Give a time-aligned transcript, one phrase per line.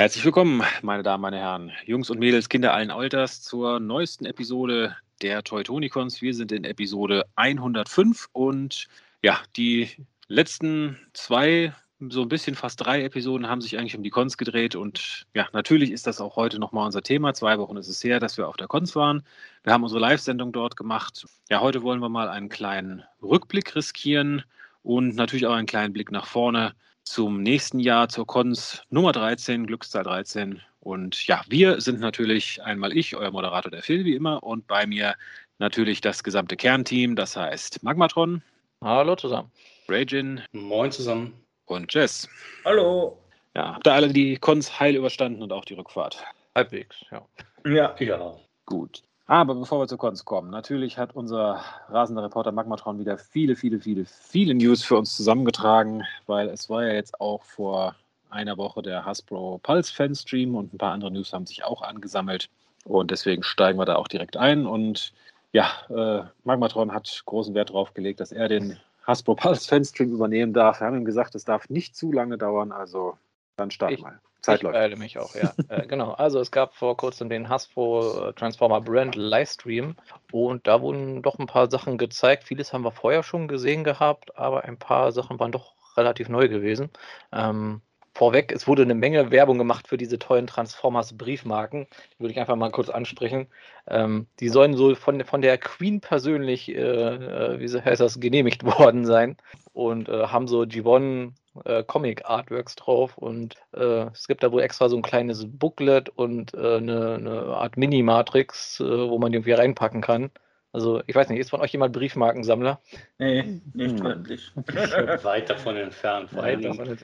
[0.00, 4.96] Herzlich willkommen, meine Damen, meine Herren, Jungs und Mädels, Kinder allen Alters, zur neuesten Episode
[5.20, 6.22] der Teutonicons.
[6.22, 8.88] Wir sind in Episode 105 und
[9.20, 9.90] ja, die
[10.26, 14.74] letzten zwei, so ein bisschen fast drei Episoden haben sich eigentlich um die Cons gedreht
[14.74, 17.34] und ja, natürlich ist das auch heute nochmal unser Thema.
[17.34, 19.22] Zwei Wochen ist es her, dass wir auf der Cons waren.
[19.64, 21.26] Wir haben unsere Live-Sendung dort gemacht.
[21.50, 24.44] Ja, heute wollen wir mal einen kleinen Rückblick riskieren
[24.82, 26.72] und natürlich auch einen kleinen Blick nach vorne
[27.04, 30.60] zum nächsten Jahr zur Cons Nummer 13, Glückszahl 13.
[30.80, 34.86] Und ja, wir sind natürlich einmal ich, euer Moderator der Phil, wie immer, und bei
[34.86, 35.14] mir
[35.58, 38.42] natürlich das gesamte Kernteam, das heißt Magmatron.
[38.82, 39.50] Hallo zusammen.
[39.88, 40.40] Ragin.
[40.52, 41.34] Moin zusammen.
[41.66, 42.28] Und Jess.
[42.64, 43.18] Hallo.
[43.54, 46.24] Ja, habt ihr alle die Cons heil überstanden und auch die Rückfahrt?
[46.54, 47.26] Halbwegs, ja.
[47.66, 47.94] Ja.
[47.98, 48.36] Ja.
[48.66, 49.02] Gut.
[49.30, 53.78] Aber bevor wir zu Cons kommen, natürlich hat unser rasender Reporter Magmatron wieder viele, viele,
[53.78, 57.94] viele, viele News für uns zusammengetragen, weil es war ja jetzt auch vor
[58.28, 62.48] einer Woche der Hasbro Pulse Fanstream und ein paar andere News haben sich auch angesammelt.
[62.84, 64.66] Und deswegen steigen wir da auch direkt ein.
[64.66, 65.12] Und
[65.52, 70.52] ja, äh, Magmatron hat großen Wert darauf gelegt, dass er den Hasbro Pulse Fanstream übernehmen
[70.54, 70.80] darf.
[70.80, 73.16] Wir haben ihm gesagt, es darf nicht zu lange dauern, also
[73.56, 74.18] dann starten Ich- mal.
[74.42, 74.74] Zeit ich läuft.
[74.74, 75.52] beeile mich auch, ja.
[75.68, 76.12] äh, genau.
[76.12, 79.96] Also es gab vor kurzem den Hasbro äh, Transformer Brand Livestream
[80.32, 82.44] und da wurden doch ein paar Sachen gezeigt.
[82.44, 86.48] Vieles haben wir vorher schon gesehen gehabt, aber ein paar Sachen waren doch relativ neu
[86.48, 86.90] gewesen.
[87.32, 87.82] Ähm,
[88.14, 91.86] vorweg, es wurde eine Menge Werbung gemacht für diese tollen Transformers Briefmarken.
[92.12, 93.46] Die würde ich einfach mal kurz ansprechen.
[93.86, 98.64] Ähm, die sollen so von, von der Queen persönlich, äh, äh, wie heißt das, genehmigt
[98.78, 99.36] worden sein
[99.72, 104.62] und äh, haben so Gibbon äh, Comic Artworks drauf und äh, es gibt da wohl
[104.62, 109.36] extra so ein kleines Booklet und äh, eine, eine Art Mini-Matrix, äh, wo man die
[109.36, 110.30] irgendwie reinpacken kann.
[110.72, 112.80] Also ich weiß nicht, ist von euch jemand Briefmarkensammler?
[113.18, 114.04] Nee, nicht Hm.
[114.04, 114.52] wirklich.
[115.24, 116.30] Weit davon entfernt.
[116.30, 116.96] Vor Dingen, davon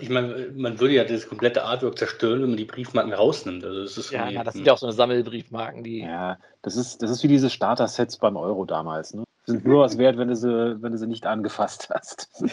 [0.00, 3.64] ich meine, man würde ja das komplette Artwork zerstören, wenn man die Briefmarken rausnimmt.
[3.64, 6.00] Also das ist Ja, na, das sind ja auch so eine Sammelbriefmarken, die.
[6.00, 9.14] Ja, das ist, das ist wie diese Starter-Sets beim Euro damals.
[9.14, 9.24] Ne?
[9.46, 12.28] Sind nur was wert, wenn du sie, wenn du sie nicht angefasst hast.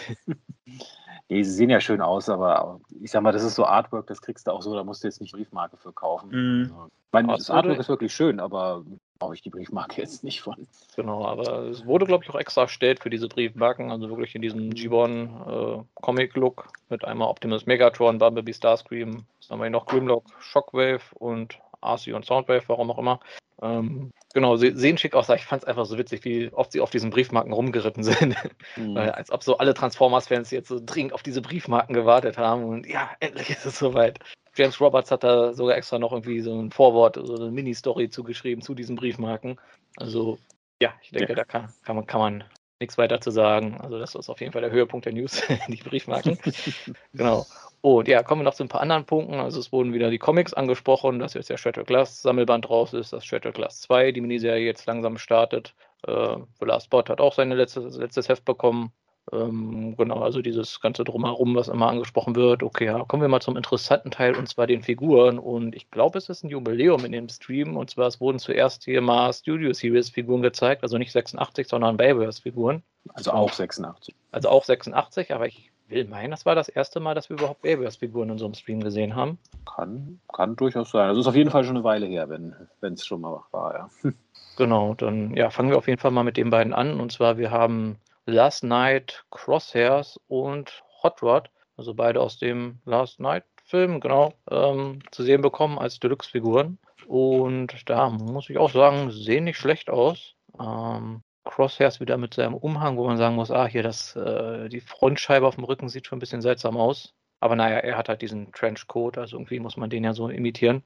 [1.30, 4.22] nee, sie sehen ja schön aus, aber ich sag mal, das ist so Artwork, das
[4.22, 6.30] kriegst du auch so, da musst du jetzt nicht Briefmarke für kaufen.
[6.30, 6.62] Mhm.
[6.64, 8.84] Also, Aber das Artwork ist wirklich schön, aber
[9.20, 10.68] brauche ich die Briefmarke jetzt nicht von.
[10.96, 14.42] Genau, aber es wurde, glaube ich, auch extra erstellt für diese Briefmarken, also wirklich in
[14.42, 19.86] diesem Gibbon äh, Comic-Look mit einmal Optimus Megatron, Bumblebee Starscream, was haben wir hier noch
[19.86, 23.20] Grimlock, Shockwave und RC und Soundwave, warum auch immer.
[23.64, 26.74] Ähm, genau, se sehen schick aus, aber ich fand es einfach so witzig, wie oft
[26.74, 28.36] sie auf diesen Briefmarken rumgeritten sind.
[28.76, 28.96] Mhm.
[28.96, 32.86] Weil, als ob so alle Transformers-Fans jetzt so dringend auf diese Briefmarken gewartet haben und
[32.88, 34.20] ja, endlich ist es soweit.
[34.56, 38.62] James Roberts hat da sogar extra noch irgendwie so ein Vorwort, so eine Mini-Story zugeschrieben
[38.62, 39.60] zu diesen Briefmarken.
[39.98, 40.38] Also,
[40.82, 41.36] ja, ich denke, Ja.
[41.36, 42.44] da kann, kann, man, kann man
[42.80, 43.80] nichts weiter zu sagen.
[43.80, 46.38] Also, das ist auf jeden Fall der Höhepunkt der News, die Briefmarken.
[47.14, 47.46] genau.
[47.84, 49.42] Und ja, kommen wir noch zu ein paar anderen Punkten.
[49.42, 53.12] Also, es wurden wieder die Comics angesprochen, dass jetzt der Shredder Glass Sammelband raus ist,
[53.12, 55.76] dass Shredder Glass 2, die Miniserie, jetzt langsam startet.
[56.08, 58.94] Äh, The Last Bot hat auch sein letztes, letztes Heft bekommen.
[59.34, 62.64] Ähm, genau, also dieses ganze Drumherum, was immer angesprochen wird.
[62.64, 65.38] Okay, ja, kommen wir mal zum interessanten Teil und zwar den Figuren.
[65.38, 67.76] Und ich glaube, es ist ein Jubiläum in dem Stream.
[67.76, 71.98] Und zwar, es wurden zuerst hier mal Studio Series Figuren gezeigt, also nicht 86, sondern
[71.98, 72.82] Bayverse Figuren.
[73.14, 74.16] Also auch 86.
[74.32, 77.62] Also auch 86, aber ich will meinen, das war das erste Mal, dass wir überhaupt
[77.62, 79.38] Bayverse Figuren in so einem Stream gesehen haben.
[79.66, 81.08] Kann, kann durchaus sein.
[81.08, 83.90] Also ist auf jeden Fall schon eine Weile her, wenn es schon mal war, ja.
[84.56, 87.00] Genau, dann ja, fangen wir auf jeden Fall mal mit den beiden an.
[87.00, 93.20] Und zwar, wir haben Last Night Crosshairs und Hot Rod, also beide aus dem Last
[93.20, 96.78] Night Film, genau, ähm, zu sehen bekommen als Deluxe-Figuren.
[97.08, 100.36] Und da muss ich auch sagen, sehen nicht schlecht aus.
[100.60, 104.80] Ähm, Crosshairs wieder mit seinem Umhang, wo man sagen muss, ah, hier das, äh, die
[104.82, 107.14] Frontscheibe auf dem Rücken sieht schon ein bisschen seltsam aus.
[107.40, 110.82] Aber naja, er hat halt diesen Trenchcoat, also irgendwie muss man den ja so imitieren.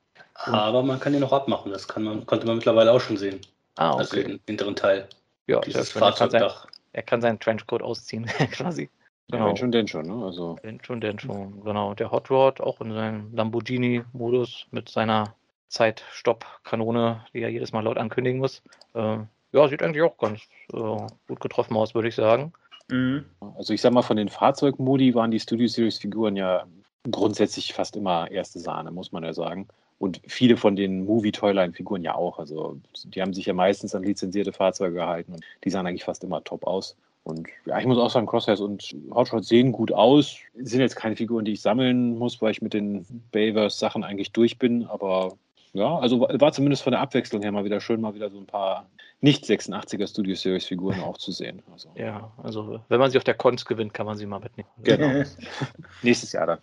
[0.45, 1.71] Aber man kann den noch abmachen.
[1.71, 3.39] Das kann man, konnte man mittlerweile auch schon sehen.
[3.75, 4.24] Ah, Also okay.
[4.27, 5.07] den hinteren Teil.
[5.45, 5.95] ja, Dieses.
[5.95, 6.68] Er Fahrzeugdach.
[6.94, 8.83] er kann seinen Trenchcoat ausziehen, quasi.
[8.83, 9.50] Ja, Genau.
[9.50, 10.25] Wenn schon, denn schon, ne?
[10.25, 11.62] Also Wenn schon, denn schon.
[11.63, 11.94] Genau.
[11.94, 15.36] Der Hot Rod auch in seinem Lamborghini-Modus mit seiner
[15.68, 18.62] Zeitstopp-Kanone, die er jedes Mal laut ankündigen muss.
[18.94, 19.18] Äh,
[19.57, 20.42] ja, sieht eigentlich auch ganz
[20.74, 22.54] äh, gut getroffen aus, würde ich sagen.
[22.89, 23.25] Mhm.
[23.57, 26.65] Also ich sag mal, von den Fahrzeugmodi waren die Studio Series Figuren ja
[27.12, 29.68] grundsätzlich fast immer erste Sahne, muss man ja sagen.
[30.00, 32.38] Und viele von den Movie Toyline Figuren ja auch.
[32.38, 36.24] Also die haben sich ja meistens an lizenzierte Fahrzeuge gehalten und die sahen eigentlich fast
[36.24, 36.95] immer top aus.
[37.24, 40.38] Und ja, ich muss auch sagen, Crosshairs und Hot Rod sehen gut aus.
[40.56, 44.31] Sind jetzt keine Figuren, die ich sammeln muss, weil ich mit den Bayverse Sachen eigentlich
[44.31, 44.86] durch bin.
[44.86, 45.33] Aber
[45.77, 48.47] Ja, also war zumindest von der Abwechslung her mal wieder schön, mal wieder so ein
[48.47, 48.89] paar
[49.21, 51.62] nicht-86er Studio Series-Figuren auch zu sehen.
[51.71, 54.69] Also, Ja, also wenn man sie auf der Cons gewinnt, kann man sie mal mitnehmen.
[54.83, 55.24] Genau.
[56.01, 56.59] nächstes Jahr dann.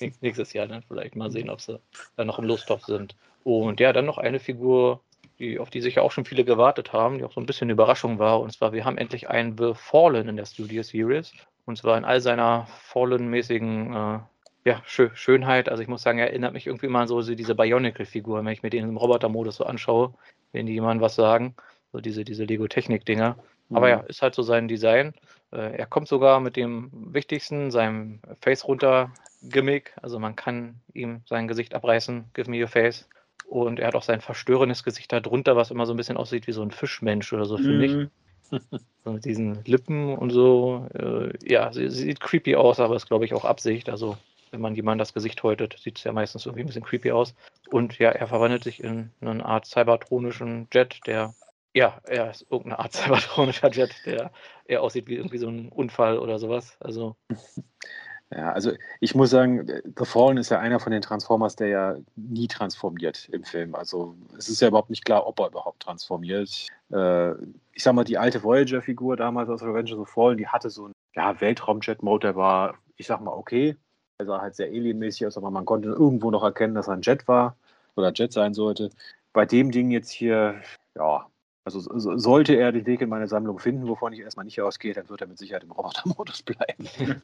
[0.00, 1.78] Nächst- Nächstes Jahr dann vielleicht mal sehen, ob sie
[2.16, 3.14] dann noch im Lostopf sind.
[3.44, 5.00] Und ja, dann noch eine Figur,
[5.38, 7.72] die, auf die sicher auch schon viele gewartet haben, die auch so ein bisschen eine
[7.74, 8.40] Überraschung war.
[8.40, 11.32] Und zwar, wir haben endlich einen The Fallen in der Studio Series.
[11.64, 14.18] Und zwar in all seiner Fallen-mäßigen äh,
[14.64, 15.68] ja, Schö Schönheit.
[15.68, 18.62] Also ich muss sagen, er erinnert mich irgendwie mal an so diese Bionicle-Figur, wenn ich
[18.62, 20.14] mir den im Roboter-Modus so anschaue,
[20.52, 21.54] wenn die jemand was sagen.
[21.92, 23.36] So diese, diese Lego-Technik-Dinger.
[23.70, 23.90] Aber Mhm.
[23.90, 25.14] ja, ist halt so sein Design.
[25.52, 29.12] Äh, er kommt sogar mit dem wichtigsten, seinem Face runter
[29.42, 29.94] Gimmick.
[30.02, 33.08] Also man kann ihm sein Gesicht abreißen, give me your face.
[33.46, 36.46] Und er hat auch sein verstörendes Gesicht da drunter, was immer so ein bisschen aussieht
[36.46, 37.92] wie so ein Fischmensch oder so, finde ich.
[37.92, 38.10] Mhm.
[39.04, 40.86] So mit diesen Lippen und so.
[40.94, 43.90] Äh, ja, sie, sie sieht creepy aus, aber ist, glaube ich, auch Absicht.
[43.90, 44.16] Also,
[44.52, 47.34] wenn man jemand das Gesicht häutet, sieht es ja meistens irgendwie ein bisschen creepy aus.
[47.70, 51.34] Und ja, er verwandelt sich in eine Art cybertronischen Jet, der,
[51.74, 54.30] ja, er ist irgendeine Art cybertronischer Jet, der
[54.66, 56.76] eher aussieht wie irgendwie so ein Unfall oder sowas.
[56.80, 57.16] Also,
[58.30, 61.96] Ja, also ich muss sagen, The Fallen ist ja einer von den Transformers, der ja
[62.14, 63.74] nie transformiert im Film.
[63.74, 66.66] Also es ist ja überhaupt nicht klar, ob er überhaupt transformiert.
[66.92, 67.32] Äh,
[67.72, 70.86] ich sag mal, die alte Voyager-Figur damals aus Revenge of the Fallen, die hatte so
[70.86, 73.76] einen ja, Weltraumjet-Mode, der war, ich sag mal, okay.
[74.20, 77.02] Er sah halt sehr alienmäßig aus, aber man konnte irgendwo noch erkennen, dass er ein
[77.02, 77.56] Jet war
[77.94, 78.90] oder Jet sein sollte.
[79.32, 80.60] Bei dem Ding jetzt hier,
[80.96, 81.26] ja,
[81.64, 84.60] also so- so- sollte er den Weg in meine Sammlung finden, wovon ich erstmal nicht
[84.60, 86.88] ausgehe, dann wird er mit Sicherheit im Roboter-Modus bleiben.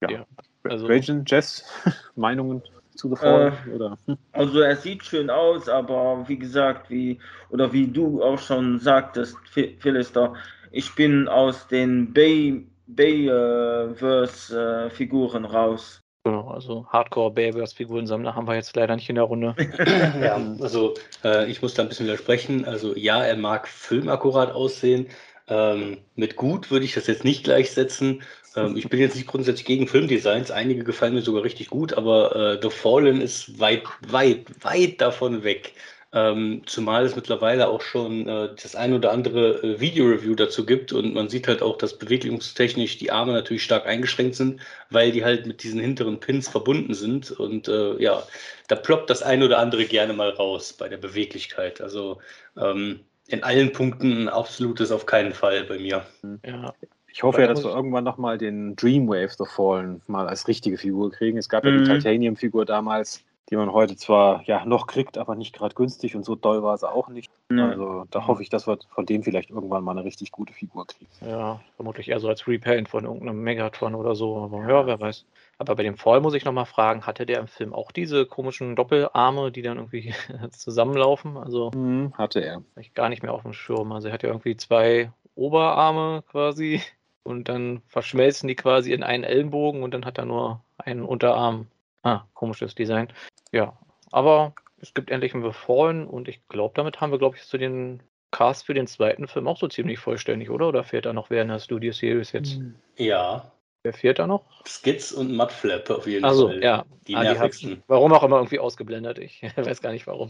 [0.00, 0.10] ja.
[0.10, 0.26] Ja,
[0.64, 1.64] also- Raging, Jess,
[2.16, 2.62] Meinungen
[2.96, 3.54] zu The Fallen?
[3.72, 3.96] oder?
[4.32, 9.36] Also er sieht schön aus, aber wie gesagt, wie oder wie du auch schon sagtest,
[9.54, 10.34] Phi- Philister,
[10.72, 16.00] ich bin aus den Bay Bayverse äh, Figuren raus.
[16.24, 19.54] genau, also Hardcore Bayverse Figurensammler haben wir jetzt leider nicht in der Runde.
[20.22, 20.94] Ja, also
[21.24, 22.64] äh, ich muss da ein bisschen widersprechen.
[22.64, 25.08] Also ja, er mag filmakkurat aussehen.
[25.48, 28.22] Ähm, mit gut würde ich das jetzt nicht gleichsetzen.
[28.56, 30.50] Ähm, ich bin jetzt nicht grundsätzlich gegen Filmdesigns.
[30.50, 35.44] Einige gefallen mir sogar richtig gut, aber äh, The Fallen ist weit, weit, weit davon
[35.44, 35.74] weg.
[36.16, 40.94] Ähm, zumal es mittlerweile auch schon äh, das ein oder andere äh, Video-Review dazu gibt
[40.94, 45.26] und man sieht halt auch, dass bewegungstechnisch die Arme natürlich stark eingeschränkt sind, weil die
[45.26, 48.22] halt mit diesen hinteren Pins verbunden sind und äh, ja,
[48.68, 51.82] da ploppt das ein oder andere gerne mal raus bei der Beweglichkeit.
[51.82, 52.18] Also
[52.56, 56.06] ähm, in allen Punkten ein absolutes auf keinen Fall bei mir.
[56.46, 56.72] Ja,
[57.12, 60.78] Ich hoffe ja, da dass wir irgendwann nochmal den Dreamwave The Fallen mal als richtige
[60.78, 61.36] Figur kriegen.
[61.36, 61.84] Es gab ja die Mhm.
[61.84, 66.34] Titanium-Figur damals, die man heute zwar ja noch kriegt, aber nicht gerade günstig und so
[66.34, 67.30] doll war sie auch nicht.
[67.50, 67.68] Ja.
[67.68, 70.86] Also da hoffe ich, dass wir von dem vielleicht irgendwann mal eine richtig gute Figur
[70.86, 71.10] kriegen.
[71.20, 75.24] ja, vermutlich eher so als Repaint von irgendeinem Megatron oder so, aber ja, wer weiß.
[75.58, 78.76] Aber bei dem Fall muss ich nochmal fragen, hatte der im Film auch diese komischen
[78.76, 80.12] Doppelarme, die dann irgendwie
[80.50, 81.36] zusammenlaufen?
[81.36, 82.62] Also Mhm, hatte er.
[82.78, 83.92] ich gar nicht mehr auf dem Schirm.
[83.92, 86.80] Also er hat ja irgendwie zwei Oberarme quasi
[87.22, 91.68] und dann verschmelzen die quasi in einen Ellenbogen und dann hat er nur einen Unterarm.
[92.06, 93.08] Ah, komisches Design.
[93.50, 93.76] Ja,
[94.12, 97.58] aber es gibt endlich einen Fallen und ich glaube, damit haben wir, glaube ich, zu
[97.58, 98.00] den
[98.30, 100.68] Cast für den zweiten Film auch so ziemlich vollständig, oder?
[100.68, 102.60] Oder fehlt da noch wer in der Studio Series jetzt?
[102.96, 103.50] Ja,
[103.82, 104.44] Wer fehlt da noch?
[104.66, 106.60] Skits und Mudflap auf jeden Also Fall.
[106.60, 106.84] ja.
[107.06, 107.84] Die Ah, die nervigsten.
[107.86, 109.18] Warum auch immer irgendwie ausgeblendet.
[109.18, 110.28] Ich weiß gar nicht warum.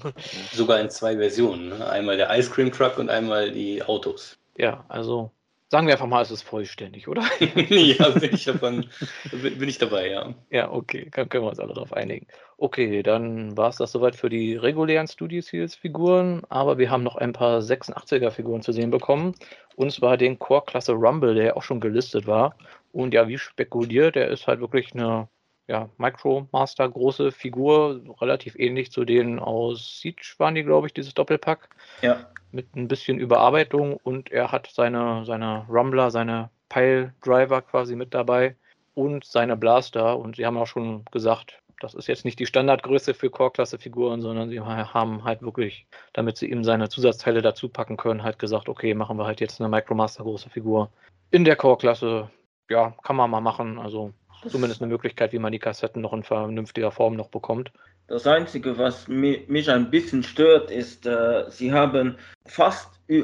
[0.52, 1.70] Sogar in zwei Versionen.
[1.70, 1.88] Ne?
[1.88, 4.38] Einmal der Ice Cream Truck und einmal die Autos.
[4.58, 5.30] Ja, also
[5.68, 7.22] sagen wir einfach mal, es ist vollständig, oder?
[7.40, 8.86] ja, bin ich, davon,
[9.32, 10.34] bin, ich dabei, ja.
[10.50, 12.26] Ja, okay, dann können wir uns alle darauf einigen.
[12.56, 17.02] Okay, dann war es das soweit für die regulären Studio Series Figuren, aber wir haben
[17.02, 19.34] noch ein paar 86er Figuren zu sehen bekommen.
[19.74, 22.54] Und zwar den Core-Klasse Rumble, der ja auch schon gelistet war.
[22.92, 25.28] Und ja, wie spekuliert, der ist halt wirklich eine
[25.68, 31.14] ja, Micromaster große Figur, relativ ähnlich zu denen aus Siege waren die, glaube ich, dieses
[31.14, 31.68] Doppelpack
[32.02, 32.30] Ja.
[32.56, 38.56] Mit ein bisschen Überarbeitung und er hat seine, seine Rumbler, seine Pile-Driver quasi mit dabei
[38.94, 40.18] und seine Blaster.
[40.18, 44.48] Und sie haben auch schon gesagt, das ist jetzt nicht die Standardgröße für Core-Klasse-Figuren, sondern
[44.48, 48.68] sie ha- haben halt wirklich, damit sie ihm seine Zusatzteile dazu packen können, halt gesagt,
[48.68, 50.90] okay, machen wir halt jetzt eine Micromaster-große Figur.
[51.30, 52.30] In der Core-Klasse,
[52.70, 53.78] ja, kann man mal machen.
[53.78, 54.12] Also
[54.48, 57.70] zumindest eine Möglichkeit, wie man die Kassetten noch in vernünftiger Form noch bekommt.
[58.08, 63.22] Das Einzige, was mi mich ein bisschen stört, ist, äh, sie haben fast äh,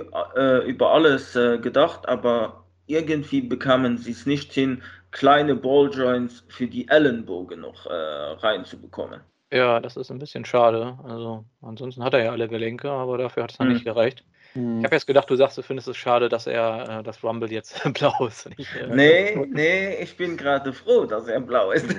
[0.69, 6.89] über alles äh, gedacht, aber irgendwie bekamen sie es nicht hin, kleine Balljoints für die
[6.89, 9.21] Ellenbogen noch äh, reinzubekommen.
[9.53, 10.99] Ja, das ist ein bisschen schade.
[11.05, 13.75] Also ansonsten hat er ja alle Gelenke, aber dafür hat es dann Mhm.
[13.75, 14.25] nicht gereicht.
[14.55, 17.51] Ich habe jetzt gedacht, du sagst, du findest es schade, dass er äh, das Rumble
[17.51, 18.49] jetzt blau ist.
[18.59, 21.87] Nicht, äh, Nee, nee, ich bin gerade froh, dass er blau ist.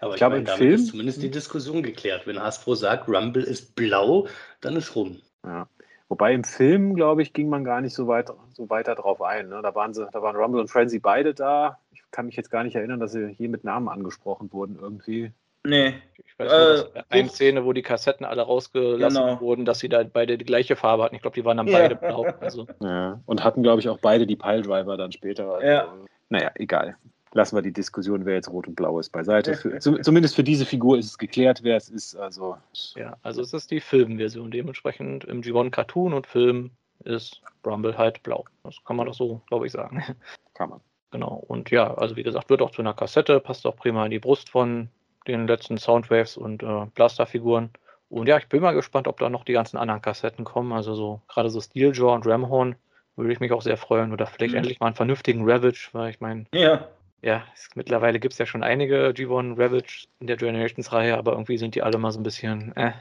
[0.00, 2.26] Aber ich, ich glaube, meine, damit Film, ist zumindest die Diskussion geklärt.
[2.26, 4.26] Wenn Hasbro sagt, Rumble ist blau,
[4.60, 5.20] dann ist rum.
[5.44, 5.68] Ja.
[6.08, 9.48] Wobei im Film, glaube ich, ging man gar nicht so, weit, so weiter drauf ein.
[9.48, 9.60] Ne?
[9.62, 11.78] Da, waren sie, da waren Rumble und Frenzy beide da.
[11.92, 15.30] Ich kann mich jetzt gar nicht erinnern, dass sie hier mit Namen angesprochen wurden irgendwie.
[15.64, 15.94] Nee.
[16.24, 19.40] Ich weiß nur, äh, eine Szene, wo die Kassetten alle rausgelassen genau.
[19.40, 21.14] wurden, dass sie da beide die gleiche Farbe hatten.
[21.14, 21.78] Ich glaube, die waren dann ja.
[21.78, 22.26] beide blau.
[22.40, 22.66] Also.
[22.82, 23.20] Ja.
[23.26, 25.52] Und hatten, glaube ich, auch beide die Piledriver dann später.
[25.52, 25.94] Also, ja.
[26.30, 26.96] Naja, egal
[27.32, 29.54] lassen wir die Diskussion, wer jetzt rot und blau ist, beiseite.
[29.54, 32.16] Für, zumindest für diese Figur ist es geklärt, wer es ist.
[32.16, 32.56] Also.
[32.96, 34.50] Ja, also es ist die Filmversion.
[34.50, 36.70] Dementsprechend im G1 Cartoon und Film
[37.04, 38.44] ist Rumble halt blau.
[38.64, 40.02] Das kann man doch so, glaube ich, sagen.
[40.54, 40.80] Kann man.
[41.12, 41.42] Genau.
[41.48, 44.18] Und ja, also wie gesagt, wird auch zu einer Kassette, passt auch prima in die
[44.18, 44.88] Brust von
[45.26, 47.70] den letzten Soundwaves und äh, Blaster-Figuren.
[48.10, 50.72] Und ja, ich bin mal gespannt, ob da noch die ganzen anderen Kassetten kommen.
[50.72, 52.76] Also so gerade so Steeljaw und Ramhorn
[53.16, 54.12] würde ich mich auch sehr freuen.
[54.12, 54.58] Oder vielleicht mhm.
[54.58, 56.86] endlich mal einen vernünftigen Ravage, weil ich meine, ja
[57.22, 61.58] ja, es, mittlerweile gibt es ja schon einige G1 Ravage in der Generations-Reihe, aber irgendwie
[61.58, 62.74] sind die alle mal so ein bisschen.
[62.76, 62.92] Äh.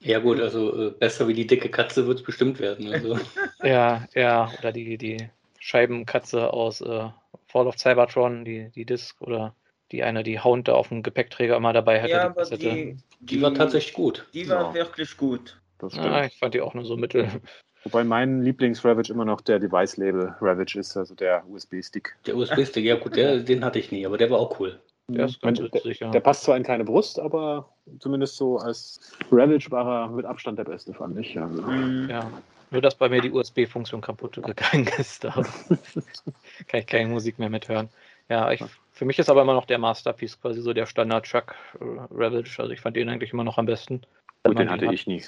[0.00, 2.92] Ja, gut, also äh, besser wie die dicke Katze wird es bestimmt werden.
[2.92, 3.18] Also.
[3.62, 7.08] ja, ja, oder die, die Scheibenkatze aus äh,
[7.46, 9.54] Fall of Cybertron, die, die Disc oder
[9.90, 12.12] die eine, die Hound da auf dem Gepäckträger immer dabei hatte.
[12.12, 14.26] Ja, aber die, die, die, war tatsächlich gut.
[14.34, 14.74] Die war ja.
[14.74, 15.60] wirklich gut.
[15.92, 17.28] Ja, ich fand die auch nur so mittel.
[17.90, 22.14] Wobei mein Lieblings-Ravage immer noch der Device-Label Ravage ist, also der USB-Stick.
[22.26, 24.78] Der USB-Stick, ja gut, der, den hatte ich nie, aber der war auch cool.
[25.08, 26.10] Der, ist ganz der, witzig, ja.
[26.10, 27.66] der passt zwar in keine Brust, aber
[27.98, 29.00] zumindest so als
[29.32, 31.38] Ravage war er mit Abstand der beste, fand ich.
[31.40, 31.62] Also.
[31.62, 32.30] Ja,
[32.70, 35.24] nur dass bei mir die USB-Funktion kaputt gegangen ist.
[35.24, 35.30] Da
[36.66, 37.88] kann ich keine Musik mehr mithören.
[38.28, 41.54] Ja, ich, für mich ist aber immer noch der Masterpiece quasi so der Standard Chuck
[41.80, 42.56] äh, Ravage.
[42.58, 44.02] Also ich fand den eigentlich immer noch am besten.
[44.44, 44.92] Gut, den hatte hat.
[44.92, 45.24] ich nie.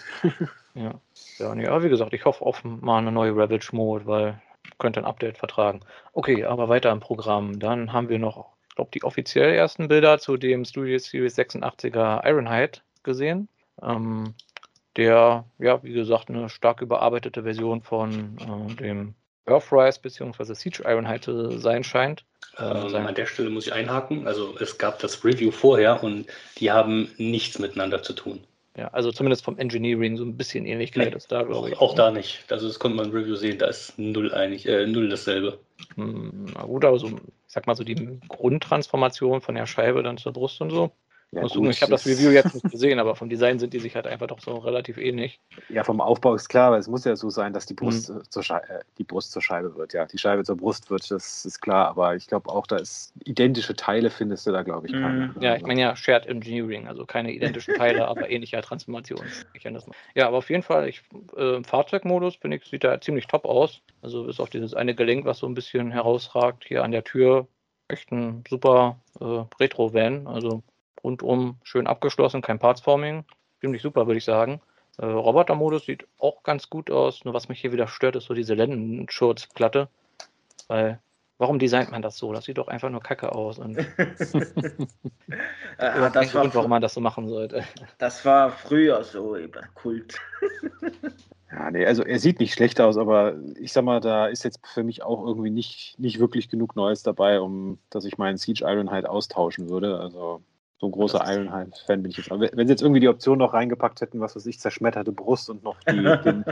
[0.75, 1.01] Ja.
[1.39, 4.41] Ja, nee, aber wie gesagt, ich hoffe auf mal eine neue Ravage Mode, weil
[4.79, 5.81] könnte ein Update vertragen.
[6.13, 7.59] Okay, aber weiter im Programm.
[7.59, 12.27] Dann haben wir noch, ich glaube, die offiziell ersten Bilder zu dem Studio Series 86er
[12.27, 13.49] Ironhide gesehen.
[13.83, 14.35] Ähm,
[14.97, 19.15] der, ja, wie gesagt, eine stark überarbeitete Version von äh, dem
[19.47, 20.55] Earthrise bzw.
[20.55, 22.25] Siege Ironhide sein scheint.
[22.59, 24.27] Ähm, sein an der Stelle muss ich einhaken.
[24.27, 26.27] Also es gab das Review vorher und
[26.59, 28.45] die haben nichts miteinander zu tun.
[28.77, 31.79] Ja, also zumindest vom Engineering so ein bisschen Ähnlichkeit nee, ist da, glaube ich.
[31.79, 32.45] Auch da nicht.
[32.51, 35.59] Also das konnte man im Review sehen, da ist null einig, äh, null dasselbe.
[35.97, 37.15] Hm, na gut, aber so, ich
[37.47, 40.93] sag mal so die Grundtransformation von der Scheibe dann zur Brust und so,
[41.33, 43.95] ja, gut, ich habe das Review jetzt nicht gesehen, aber vom Design sind die sich
[43.95, 45.41] halt einfach doch so relativ ähnlich.
[45.69, 48.23] Ja, vom Aufbau ist klar, weil es muss ja so sein, dass die Brust, mhm.
[48.29, 49.93] zur, Scheibe, äh, die Brust zur Scheibe wird.
[49.93, 53.13] Ja, die Scheibe zur Brust wird, das ist klar, aber ich glaube auch, da ist
[53.25, 55.29] identische Teile findest du da, glaube ich, keine.
[55.29, 55.41] Mhm.
[55.41, 59.95] Ja, ich meine ja Shared Engineering, also keine identischen Teile, aber ähnlicher Transformationsmechanismus.
[60.17, 61.03] Ja, aber auf jeden Fall, ich,
[61.37, 63.83] äh, im Fahrzeugmodus finde ich, sieht er ziemlich top aus.
[64.03, 67.47] Also bis auf dieses eine Gelenk, was so ein bisschen herausragt, hier an der Tür.
[67.87, 70.27] Echt ein super äh, Retro-Van.
[70.27, 70.63] Also
[71.03, 73.25] rundum schön abgeschlossen, kein Partsforming.
[73.61, 74.61] Ziemlich super, würde ich sagen.
[74.99, 77.25] Äh, Roboter-Modus sieht auch ganz gut aus.
[77.25, 79.89] Nur was mich hier wieder stört, ist so diese Lendenschutzplatte.
[80.69, 81.01] Weil,
[81.39, 82.33] warum designt man das so?
[82.33, 83.59] Das sieht doch einfach nur kacke aus.
[83.59, 83.87] Und äh,
[85.79, 87.65] das war Grund, warum man das so machen sollte.
[87.99, 90.21] Das war früher so, eben Kult.
[91.53, 94.65] Ja, nee, also er sieht nicht schlecht aus, aber ich sag mal, da ist jetzt
[94.67, 98.65] für mich auch irgendwie nicht, nicht wirklich genug Neues dabei, um dass ich meinen Siege
[98.65, 99.99] Iron halt austauschen würde.
[99.99, 100.43] Also
[100.81, 102.33] so ein großer Ironhide-Fan bin ich jetzt.
[102.33, 105.51] Aber wenn sie jetzt irgendwie die Option noch reingepackt hätten, was weiß ich, zerschmetterte Brust
[105.51, 106.45] und noch die, den,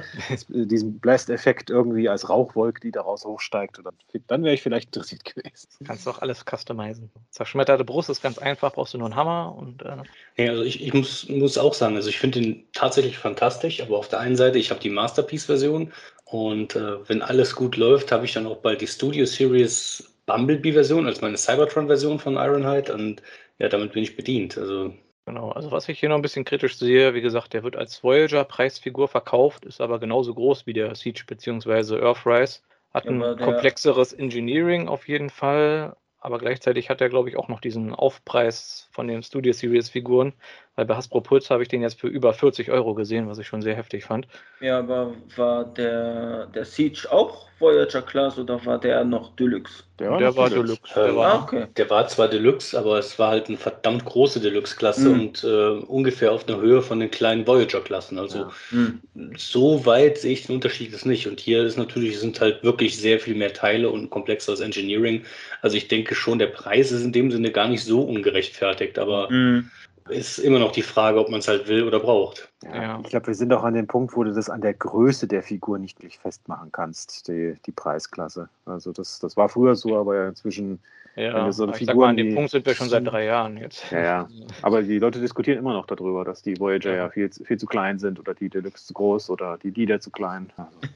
[0.69, 3.95] diesen Blast-Effekt irgendwie als Rauchwolke, die daraus hochsteigt, dann,
[4.27, 5.69] dann wäre ich vielleicht interessiert gewesen.
[5.83, 7.11] Kannst du auch alles customizen.
[7.31, 9.83] Zerschmetterte Brust ist ganz einfach, brauchst du nur einen Hammer und.
[9.83, 9.97] Äh
[10.37, 13.97] ja, also ich, ich muss, muss auch sagen, also ich finde den tatsächlich fantastisch, aber
[13.97, 15.91] auf der einen Seite, ich habe die Masterpiece-Version
[16.27, 21.07] und äh, wenn alles gut läuft, habe ich dann auch bald die Studio Series Bumblebee-Version,
[21.07, 23.23] also meine Cybertron-Version von Ironhide und
[23.59, 24.57] ja, damit bin ich bedient.
[24.59, 24.93] Also
[25.29, 28.03] Genau, also was ich hier noch ein bisschen kritisch sehe, wie gesagt, der wird als
[28.03, 31.99] Voyager-Preisfigur verkauft, ist aber genauso groß wie der Siege bzw.
[32.01, 32.61] Earthrise.
[32.95, 37.49] Hat ja, ein komplexeres Engineering auf jeden Fall, aber gleichzeitig hat er, glaube ich, auch
[37.49, 40.33] noch diesen Aufpreis von den Studio Series Figuren,
[40.79, 43.49] weil bei Hasbro Pulse habe ich den jetzt für über 40 Euro gesehen, was ich
[43.49, 44.29] schon sehr heftig fand.
[44.61, 49.83] Ja, aber war der, der Siege auch Voyager Class oder war der noch Deluxe?
[49.99, 50.75] Der war, der war Deluxe.
[50.75, 50.95] Deluxe.
[50.95, 51.67] Der, war, ah, okay.
[51.77, 55.21] der war zwar Deluxe, aber es war halt eine verdammt große Deluxe-Klasse mhm.
[55.21, 58.17] und äh, ungefähr auf der Höhe von den kleinen Voyager-Klassen.
[58.17, 58.53] Also ja.
[58.71, 59.01] mhm.
[59.37, 61.27] so weit sehe ich den Unterschied jetzt nicht.
[61.27, 65.25] Und hier ist natürlich, sind halt wirklich sehr viel mehr Teile und komplexeres Engineering.
[65.61, 69.29] Also ich denke schon, der Preis ist in dem Sinne gar nicht so ungerechtfertigt, aber
[69.29, 69.73] mhm
[70.11, 72.49] ist immer noch die Frage, ob man es halt will oder braucht.
[72.65, 75.27] Ja, Ich glaube, wir sind auch an dem Punkt, wo du das an der Größe
[75.27, 78.49] der Figur nicht wirklich festmachen kannst, die, die Preisklasse.
[78.67, 80.81] Also das, das war früher so, aber inzwischen
[81.17, 83.57] Ja, so ich Figuren, sag mal, an dem Punkt sind wir schon seit drei Jahren
[83.57, 83.91] jetzt.
[83.91, 84.29] Ja, ja.
[84.63, 87.67] Aber die Leute diskutieren immer noch darüber, dass die Voyager ja, ja viel, viel zu
[87.67, 90.51] klein sind oder die Deluxe zu groß oder die Leader zu klein.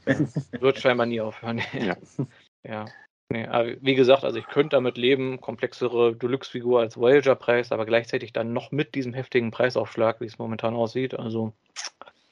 [0.06, 0.24] Also.
[0.60, 1.60] Wird scheinbar nie aufhören.
[1.72, 1.96] Ja.
[2.64, 2.86] ja.
[3.32, 3.48] Nee,
[3.80, 8.72] wie gesagt, also ich könnte damit leben, komplexere Deluxe-Figur als Voyager-Preis, aber gleichzeitig dann noch
[8.72, 11.18] mit diesem heftigen Preisaufschlag, wie es momentan aussieht.
[11.18, 11.54] Also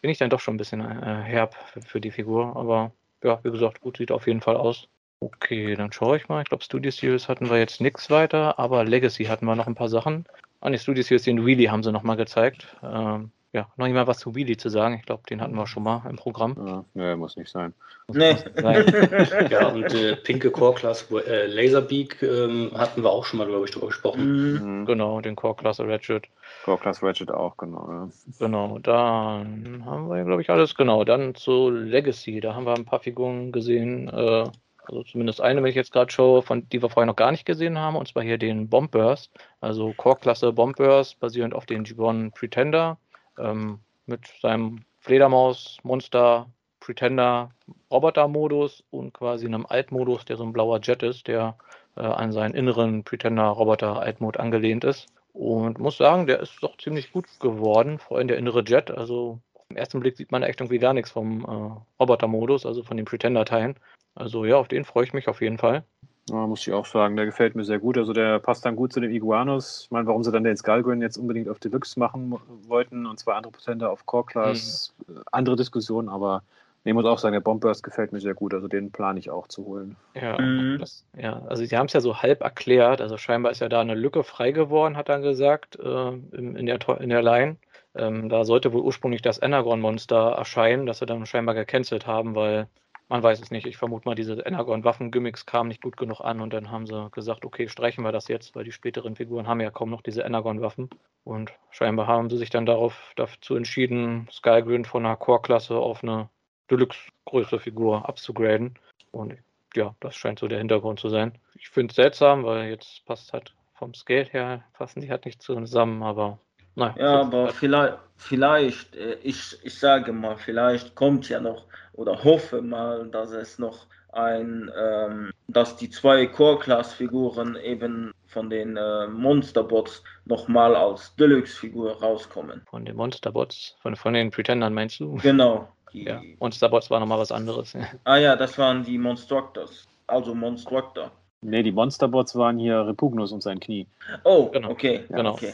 [0.03, 2.55] bin ich dann doch schon ein bisschen äh, herb für, für die Figur.
[2.55, 2.93] Aber
[3.25, 4.89] ja, wie gesagt, gut sieht auf jeden Fall aus.
[5.21, 6.43] Okay, dann schaue ich mal.
[6.43, 9.75] Ich glaube, Studio Series hatten wir jetzt nichts weiter, aber Legacy hatten wir noch ein
[9.75, 10.27] paar Sachen.
[10.61, 12.77] An ah, die Studio Series, den Wheelie haben sie nochmal gezeigt.
[12.83, 14.95] Ähm, ja, noch nicht mal was zu Wheelie zu sagen.
[14.95, 16.57] Ich glaube, den hatten wir schon mal im Programm.
[16.67, 17.75] Ja, nee, muss nicht sein.
[18.07, 18.37] Nee.
[19.51, 23.65] ja, und äh, pinke Core Class äh, Laserbeak ähm, hatten wir auch schon mal, glaube
[23.65, 24.81] ich, drüber gesprochen.
[24.81, 24.87] Mhm.
[24.87, 26.29] Genau, den Core Class Ratchet.
[26.65, 27.89] Core Class Ratchet auch, genau.
[27.91, 28.09] Ja.
[28.39, 30.77] Genau, dann haben wir, glaube ich, alles.
[30.77, 32.41] Genau, dann zu Legacy.
[32.41, 34.09] Da haben wir ein paar Figuren gesehen.
[34.09, 34.45] Äh,
[34.87, 37.47] also zumindest eine, wenn ich jetzt gerade schaue, von die wir vorher noch gar nicht
[37.47, 39.31] gesehen haben, und zwar hier den Bombburst,
[39.61, 42.99] also Core-Klasse Bombburst, basierend auf den Gibbon Pretender,
[43.43, 46.47] ähm, mit seinem Fledermaus-Monster
[46.81, 47.51] Pretender
[47.91, 51.57] Roboter-Modus und quasi einem Alt-Modus, der so ein blauer Jet ist, der
[51.97, 55.07] äh, an seinen inneren Pretender-Roboter Alt-Mode angelehnt ist.
[55.33, 58.91] Und muss sagen, der ist doch ziemlich gut geworden, vor allem der innere Jet.
[58.91, 62.97] Also im ersten Blick sieht man echt irgendwie gar nichts vom äh, Roboter-Modus, also von
[62.97, 63.77] den Pretender-Teilen.
[64.15, 65.85] Also ja, auf den freue ich mich auf jeden Fall.
[66.29, 67.99] Ja, muss ich auch sagen, der gefällt mir sehr gut.
[67.99, 69.83] Also der passt dann gut zu dem Iguanos.
[69.85, 73.33] Ich meine, warum sie dann den Skullgrin jetzt unbedingt auf Deluxe machen wollten und zwei
[73.33, 75.23] andere Prozente auf Core Class, mhm.
[75.33, 76.43] andere Diskussion, aber
[76.83, 79.49] ich muss auch sagen, der Bombburst gefällt mir sehr gut, also den plane ich auch
[79.49, 79.97] zu holen.
[80.15, 80.79] Ja, mhm.
[80.79, 83.81] das, ja also sie haben es ja so halb erklärt, also scheinbar ist ja da
[83.81, 87.57] eine Lücke frei geworden, hat er gesagt, äh, in, in, der, in der Line.
[87.95, 92.69] Ähm, da sollte wohl ursprünglich das Energon-Monster erscheinen, das sie dann scheinbar gecancelt haben, weil
[93.11, 93.67] man weiß es nicht.
[93.67, 97.45] Ich vermute mal, diese Energon-Waffen-Gimmicks kamen nicht gut genug an und dann haben sie gesagt,
[97.45, 100.89] okay, streichen wir das jetzt, weil die späteren Figuren haben ja kaum noch diese Energon-Waffen.
[101.25, 106.31] Und scheinbar haben sie sich dann darauf dazu entschieden, Skygrin von einer Core-Klasse auf eine
[106.71, 108.79] Deluxe-Größe-Figur abzugraden.
[109.11, 109.37] Und
[109.75, 111.37] ja, das scheint so der Hintergrund zu sein.
[111.55, 115.43] Ich finde es seltsam, weil jetzt passt halt vom Scale her, passen die halt nicht
[115.43, 116.39] zusammen, aber
[116.75, 116.95] nein.
[116.99, 122.63] Ja, aber vielleicht, vielleicht äh, ich, ich sage mal, vielleicht kommt ja noch oder hoffe
[122.63, 130.03] mal, dass es noch ein, ähm, dass die zwei Core-Class-Figuren eben von den äh, Monsterbots
[130.25, 132.63] nochmal als Deluxe-Figur rauskommen.
[132.71, 133.77] Von den Monsterbots?
[133.83, 135.17] Von, von den Pretendern meinst du?
[135.17, 135.69] Genau.
[135.93, 136.21] Die, ja.
[136.39, 137.77] Monsterbots war nochmal was anderes.
[138.05, 139.87] ah ja, das waren die Monstructors.
[140.07, 141.11] Also Monstructor.
[141.43, 143.87] Nee, die Monsterbots waren hier Repugnus und sein Knie.
[144.25, 144.71] Oh, genau.
[144.71, 145.05] okay.
[145.09, 145.33] Genau.
[145.33, 145.53] Okay.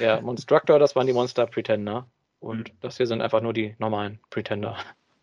[0.00, 2.06] ja, Monstructor, das waren die Monster Pretender.
[2.40, 2.76] Und mhm.
[2.80, 4.76] das hier sind einfach nur die normalen Pretender.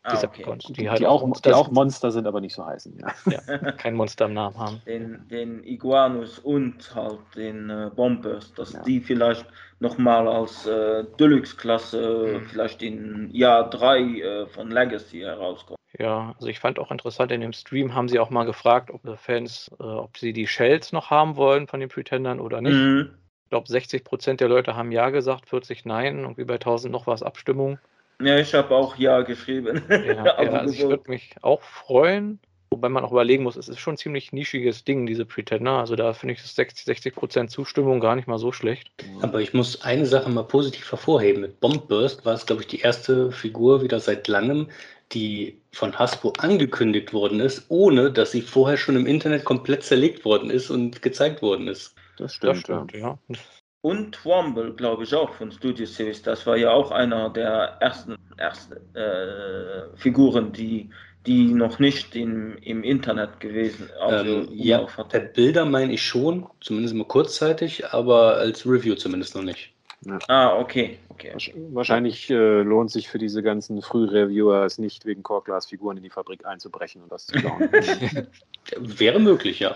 [0.05, 0.43] Ah, okay.
[0.67, 2.99] die, die, halt die, auch, die auch Monster sind, aber nicht so heißen.
[2.99, 3.13] Ja.
[3.31, 4.81] ja kein Monster im Namen haben.
[4.85, 8.81] Den, den Iguanus und halt den äh, Bombers, dass ja.
[8.83, 9.45] die vielleicht
[9.79, 12.45] nochmal als äh, Deluxe-Klasse mhm.
[12.47, 15.77] vielleicht in Jahr 3 äh, von Legacy herauskommen.
[15.97, 19.03] Ja, also ich fand auch interessant, in dem Stream haben sie auch mal gefragt, ob
[19.03, 22.73] die Fans, äh, ob sie die Shells noch haben wollen von den Pretendern oder nicht.
[22.73, 23.13] Mhm.
[23.43, 26.91] Ich glaube, 60 Prozent der Leute haben Ja gesagt, 40 Nein, und wie bei 1000
[26.91, 27.77] noch was Abstimmung.
[28.21, 29.81] Ja, ich habe auch Ja geschrieben.
[29.89, 33.79] Ja, ja also ich würde mich auch freuen, wobei man auch überlegen muss, es ist
[33.79, 35.73] schon ein ziemlich nischiges Ding, diese Pretender.
[35.73, 38.91] Also da finde ich das 60, 60 Prozent Zustimmung gar nicht mal so schlecht.
[39.21, 41.41] Aber ich muss eine Sache mal positiv hervorheben.
[41.41, 44.69] Mit Bombburst war es, glaube ich, die erste Figur wieder seit langem,
[45.11, 50.25] die von Hasbro angekündigt worden ist, ohne dass sie vorher schon im Internet komplett zerlegt
[50.25, 51.95] worden ist und gezeigt worden ist.
[52.17, 53.17] Das stimmt, das stimmt ja.
[53.27, 53.35] ja.
[53.83, 56.21] Und Womble, glaube ich, auch von Studio Series.
[56.21, 60.89] Das war ja auch einer der ersten, ersten äh, Figuren, die,
[61.25, 64.87] die noch nicht in, im Internet gewesen also ähm, Ja,
[65.33, 69.73] Bilder meine ich schon, zumindest mal kurzzeitig, aber als Review zumindest noch nicht.
[70.05, 70.19] Ja.
[70.29, 70.99] Ah, okay.
[71.09, 71.33] okay.
[71.73, 76.03] Wahrscheinlich äh, lohnt sich für diese ganzen Frühreviewer es nicht, wegen Core Glass Figuren in
[76.03, 77.69] die Fabrik einzubrechen und das zu klauen.
[78.79, 79.75] Wäre möglich, ja.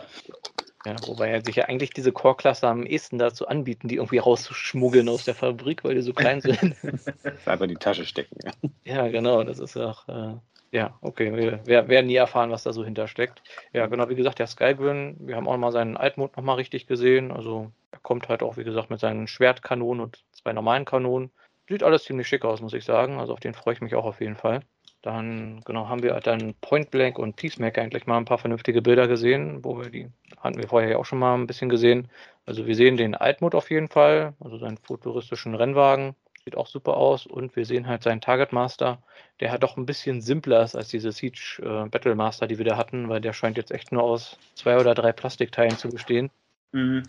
[0.88, 5.10] Ja, wobei er sich ja eigentlich diese Core-Klasse am ehesten dazu anbieten, die irgendwie rauszuschmuggeln
[5.10, 6.58] aus der Fabrik, weil die so klein sind.
[7.46, 8.38] Einfach in die Tasche stecken.
[8.42, 8.54] Ja,
[8.86, 10.08] ja genau, das ist auch.
[10.08, 10.36] Äh,
[10.72, 13.42] ja, okay, wir, wir, werden nie erfahren, was da so hintersteckt.
[13.74, 17.34] Ja, genau, wie gesagt, der Skygrin, wir haben auch mal seinen Altmod nochmal richtig gesehen.
[17.34, 21.32] Also er kommt halt auch, wie gesagt, mit seinen Schwertkanonen und zwei normalen Kanonen.
[21.68, 23.20] Sieht alles ziemlich schick aus, muss ich sagen.
[23.20, 24.62] Also auf den freue ich mich auch auf jeden Fall.
[25.08, 29.08] Dann genau haben wir dann Point Blank und Peacemaker eigentlich mal ein paar vernünftige Bilder
[29.08, 32.10] gesehen, wo wir die hatten wir vorher ja auch schon mal ein bisschen gesehen.
[32.46, 36.98] Also wir sehen den Altmod auf jeden Fall, also seinen futuristischen Rennwagen, sieht auch super
[36.98, 39.02] aus und wir sehen halt seinen Target Master,
[39.40, 42.66] der halt doch ein bisschen simpler ist als diese Siege äh, Battle Master, die wir
[42.66, 46.30] da hatten, weil der scheint jetzt echt nur aus zwei oder drei Plastikteilen zu bestehen.
[46.74, 47.04] Mhm.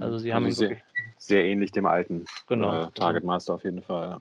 [0.00, 0.78] Also sie haben also sehr,
[1.26, 2.84] sehr, ähnlich dem alten genau.
[2.84, 4.18] äh, Target Master auf jeden Fall.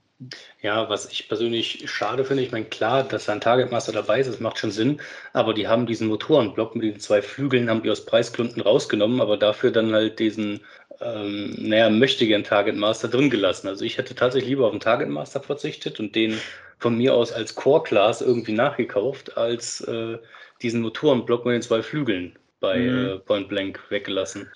[0.62, 4.22] Ja, was ich persönlich schade finde, ich meine, klar, dass da ein Target Master dabei
[4.22, 5.02] ist, das macht schon Sinn,
[5.34, 9.36] aber die haben diesen Motorenblock mit den zwei Flügeln, haben die aus Preisgründen rausgenommen, aber
[9.36, 10.62] dafür dann halt diesen,
[11.02, 13.68] ähm, naja, möchtegern Target Master drin gelassen.
[13.68, 16.38] Also ich hätte tatsächlich lieber auf den Target Master verzichtet und den
[16.80, 20.18] von mir aus als Core Class irgendwie nachgekauft, als äh,
[20.62, 23.06] diesen Motorenblock mit den zwei Flügeln bei mhm.
[23.06, 24.50] äh, Point Blank weggelassen.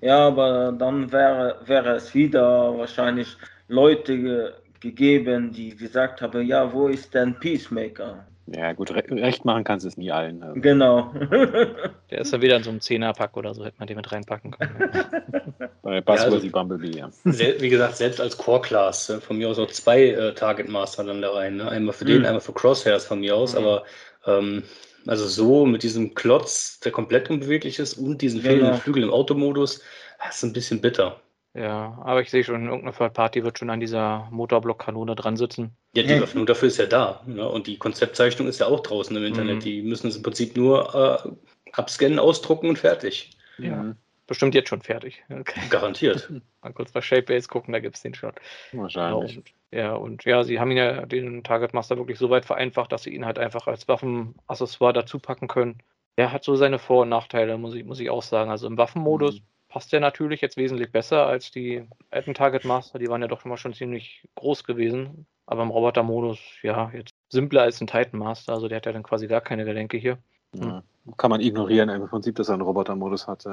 [0.00, 3.36] Ja, aber dann wäre, wäre es wieder wahrscheinlich
[3.68, 8.26] Leute ge gegeben, die gesagt haben, ja, wo ist denn Peacemaker?
[8.46, 10.42] Ja, gut, re recht machen kannst du es nie allen.
[10.42, 10.60] Also.
[10.60, 11.14] Genau.
[12.10, 14.50] Der ist ja wieder in so einem Zehnerpack oder so, hätte man den mit reinpacken
[14.50, 14.74] können.
[15.82, 17.10] Bei Buzzworthy ja, also, Bumblebee, ja.
[17.24, 21.30] Wie gesagt, selbst als Core-Class, von mir aus auch zwei äh, Target Master dann da
[21.30, 21.56] rein.
[21.56, 21.68] Ne?
[21.68, 22.08] Einmal für mhm.
[22.08, 23.58] den, einmal für Crosshairs von mir aus, mhm.
[23.58, 23.84] aber
[24.26, 24.64] ähm,
[25.06, 29.82] also so mit diesem Klotz, der komplett unbeweglich ist und diesen fehlenden Flügel im Automodus,
[30.24, 31.20] das ist ein bisschen bitter.
[31.54, 35.76] Ja, aber ich sehe schon, irgendeine Third Party wird schon an dieser Motorblock-Kanone dran sitzen.
[35.94, 37.22] Ja, die Öffnung dafür ist ja da.
[37.26, 37.46] Ne?
[37.46, 39.56] Und die Konzeptzeichnung ist ja auch draußen im Internet.
[39.56, 39.60] Mhm.
[39.60, 40.94] Die müssen es im Prinzip nur
[41.26, 43.36] äh, abscannen, ausdrucken und fertig.
[43.58, 43.82] Ja.
[43.82, 43.96] Mhm.
[44.26, 45.22] Bestimmt jetzt schon fertig.
[45.28, 45.60] Okay.
[45.68, 46.32] Garantiert.
[46.62, 48.32] Mal kurz bei Shapebase gucken, da gibt es den schon.
[48.72, 49.42] Wahrscheinlich.
[49.72, 53.04] Ja, und ja, sie haben ihn ja den Target Master wirklich so weit vereinfacht, dass
[53.04, 55.78] sie ihn halt einfach als Waffenaccessoire dazu packen können.
[56.16, 58.50] Er hat so seine Vor- und Nachteile, muss ich, muss ich auch sagen.
[58.50, 59.44] Also im Waffenmodus mhm.
[59.68, 62.98] passt der natürlich jetzt wesentlich besser als die alten Target Master.
[62.98, 65.26] Die waren ja doch immer schon ziemlich groß gewesen.
[65.46, 68.52] Aber im Roboter-Modus, ja, jetzt simpler als ein Titan Master.
[68.52, 70.18] Also der hat ja dann quasi gar keine Gelenke hier.
[70.54, 70.82] Ja,
[71.16, 73.46] kann man ignorieren im Prinzip, dass er einen Roboter-Modus hat.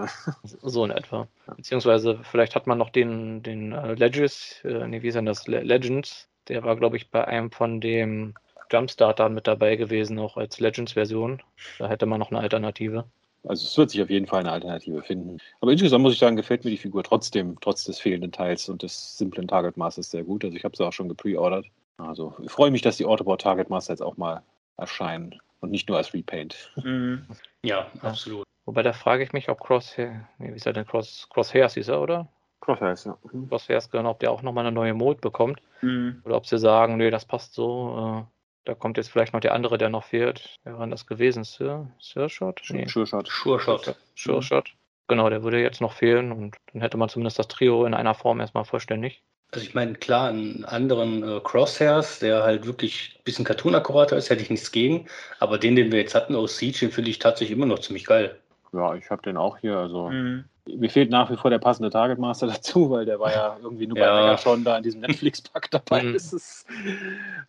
[0.44, 1.28] So in etwa.
[1.56, 5.48] Beziehungsweise vielleicht hat man noch den, den äh, Legends, äh, nee, wie ist denn das?
[5.48, 8.36] Le Legends, der war, glaube ich, bei einem von dem
[8.72, 11.42] Jumpstarter mit dabei gewesen, auch als Legends-Version.
[11.80, 13.06] Da hätte man noch eine Alternative.
[13.48, 15.38] Also es wird sich auf jeden Fall eine Alternative finden.
[15.62, 18.84] Aber insgesamt muss ich sagen, gefällt mir die Figur trotzdem, trotz des fehlenden Teils und
[18.84, 20.44] des simplen Target Masters sehr gut.
[20.44, 21.66] Also ich habe sie auch schon gepreordert.
[21.98, 24.44] Also ich freue mich, dass die Autobot Target Master jetzt auch mal
[24.78, 26.72] erscheinen und nicht nur als Repaint.
[26.84, 27.26] Mhm.
[27.64, 28.46] Ja, absolut.
[28.66, 31.88] Wobei da frage ich mich, ob Crosshair, nee, wie ist er denn Cross, Crosshairs hieß
[31.88, 32.28] er, oder?
[32.62, 33.18] Crosshairs, ja.
[33.32, 33.50] Mhm.
[33.50, 35.62] Crosshairs, genau, ob der auch nochmal eine neue Mode bekommt.
[35.82, 36.22] Mhm.
[36.26, 38.26] Oder ob sie sagen, nee, das passt so.
[38.28, 38.32] Äh,
[38.66, 40.60] da kommt jetzt vielleicht noch der andere, der noch fehlt.
[40.64, 41.44] Wer war das gewesen?
[41.44, 42.62] Sir, Sir Shot?
[42.70, 42.86] Nee.
[42.88, 43.28] Sure Shot.
[43.28, 43.96] Sure Shot.
[44.16, 44.76] Sure Shot.
[45.08, 48.14] Genau, der würde jetzt noch fehlen und dann hätte man zumindest das Trio in einer
[48.14, 49.24] Form erstmal vollständig.
[49.52, 54.30] Also ich meine, klar, einen anderen äh, Crosshairs, der halt wirklich ein bisschen cartoon-akkurater ist,
[54.30, 55.08] hätte ich nichts gegen.
[55.40, 58.06] Aber den, den wir jetzt hatten aus Siege, den finde ich tatsächlich immer noch ziemlich
[58.06, 58.38] geil.
[58.74, 59.78] Ja, ich habe den auch hier.
[59.78, 60.46] Also mhm.
[60.68, 63.88] mir fehlt nach wie vor der passende Target Master dazu, weil der war ja irgendwie
[63.88, 64.14] nur ja.
[64.14, 66.04] bei Mega schon da in diesem Netflix-Pack dabei.
[66.04, 66.16] Mhm.
[66.16, 66.66] Ist es.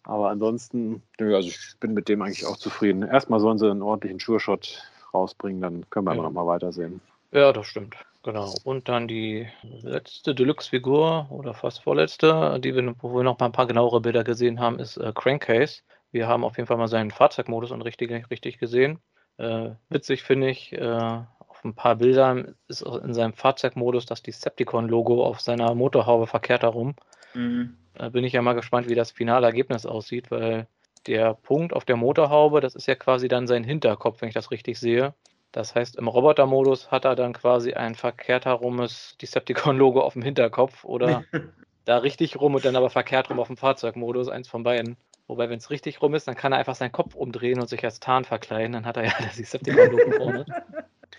[0.04, 3.02] Aber ansonsten, also ich bin mit dem eigentlich auch zufrieden.
[3.02, 4.82] Erstmal sollen sie einen ordentlichen Sure-Shot
[5.12, 6.20] rausbringen, dann können wir ja.
[6.20, 7.02] aber noch mal weitersehen.
[7.32, 7.94] Ja, das stimmt.
[8.22, 8.52] Genau.
[8.64, 13.52] Und dann die letzte Deluxe-Figur oder fast vorletzte, die wir, wo wir noch mal ein
[13.52, 15.82] paar genauere Bilder gesehen haben, ist äh, Crankcase.
[16.12, 18.98] Wir haben auf jeden Fall mal seinen Fahrzeugmodus und richtig, richtig gesehen.
[19.38, 21.22] Äh, witzig finde ich, äh,
[21.60, 26.94] auf ein paar Bildern ist in seinem Fahrzeugmodus das Decepticon-Logo auf seiner Motorhaube verkehrt herum.
[27.32, 27.76] Mhm.
[27.94, 30.66] Da bin ich ja mal gespannt, wie das finale Ergebnis aussieht, weil
[31.06, 34.50] der Punkt auf der Motorhaube, das ist ja quasi dann sein Hinterkopf, wenn ich das
[34.50, 35.14] richtig sehe.
[35.52, 40.84] Das heißt, im Roboter-Modus hat er dann quasi ein verkehrt herumes Decepticon-Logo auf dem Hinterkopf
[40.84, 41.24] oder
[41.84, 44.96] da richtig rum und dann aber verkehrt rum auf dem Fahrzeugmodus, eins von beiden.
[45.26, 47.84] Wobei, wenn es richtig rum ist, dann kann er einfach seinen Kopf umdrehen und sich
[47.84, 50.46] als Tarn verkleiden, dann hat er ja das Decepticon-Logo vorne.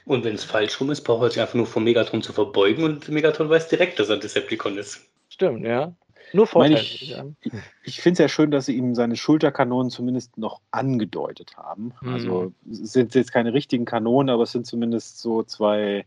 [0.05, 2.83] Und wenn es falsch rum ist, braucht er sich einfach nur vom Megatron zu verbeugen
[2.83, 5.09] und Megatron weiß direkt, dass er ein Decepticon ist.
[5.29, 5.93] Stimmt, ja.
[6.33, 6.79] Nur Vorteile.
[6.79, 7.51] Ich, ich,
[7.83, 11.93] ich finde es ja schön, dass sie ihm seine Schulterkanonen zumindest noch angedeutet haben.
[12.01, 12.13] Mhm.
[12.13, 16.05] Also es sind jetzt keine richtigen Kanonen, aber es sind zumindest so zwei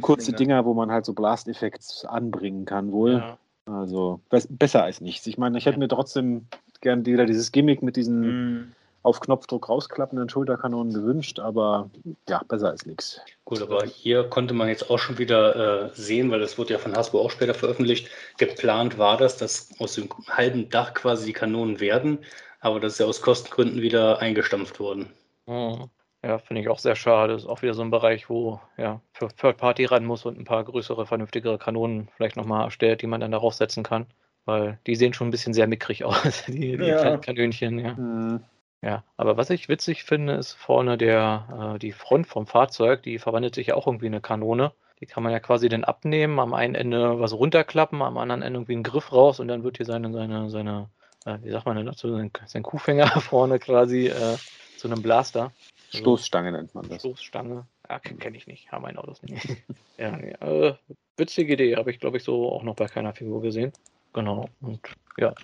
[0.00, 3.14] kurze Dinger, wo man halt so Blast-Effekts anbringen kann wohl.
[3.14, 3.38] Ja.
[3.66, 5.26] Also besser als nichts.
[5.26, 6.46] Ich meine, ich hätte mir trotzdem
[6.80, 8.72] gern wieder dieses Gimmick mit diesen mhm
[9.08, 11.90] auf Knopfdruck rausklappenden Schulterkanonen gewünscht, aber
[12.28, 13.20] ja, besser als nichts.
[13.44, 16.78] Gut, aber hier konnte man jetzt auch schon wieder äh, sehen, weil das wurde ja
[16.78, 18.08] von Hasbro auch später veröffentlicht.
[18.36, 22.18] Geplant war das, dass aus dem halben Dach quasi die Kanonen werden,
[22.60, 25.10] aber das ist ja aus Kostengründen wieder eingestampft worden.
[25.46, 25.88] Mhm.
[26.22, 27.32] Ja, finde ich auch sehr schade.
[27.32, 30.38] Das ist auch wieder so ein Bereich, wo ja für Third Party ran muss und
[30.38, 34.06] ein paar größere, vernünftigere Kanonen vielleicht nochmal erstellt, die man dann darauf setzen kann.
[34.44, 37.18] Weil die sehen schon ein bisschen sehr mickrig aus, die, die ja.
[37.18, 37.94] Kanönchen, ja.
[37.94, 38.40] Mhm.
[38.80, 43.18] Ja, aber was ich witzig finde, ist vorne der, äh, die Front vom Fahrzeug, die
[43.18, 44.72] verwandelt sich ja auch irgendwie in eine Kanone.
[45.00, 48.58] Die kann man ja quasi dann abnehmen, am einen Ende was runterklappen, am anderen Ende
[48.58, 50.90] irgendwie einen Griff raus und dann wird hier seine, seine, seine,
[51.24, 54.36] äh, wie sagt man denn dazu, sein, sein Kuhfänger vorne quasi äh,
[54.76, 55.52] zu einem Blaster.
[55.92, 57.00] Also Stoßstange nennt man das.
[57.00, 57.66] Stoßstange.
[57.88, 59.56] Ah, kenne ich nicht, haben meine Autos nicht.
[59.98, 60.74] ja, nee, äh,
[61.16, 63.72] witzige Idee, habe ich glaube ich so auch noch bei keiner Figur gesehen.
[64.12, 64.48] Genau.
[64.60, 64.80] Und
[65.16, 65.34] ja,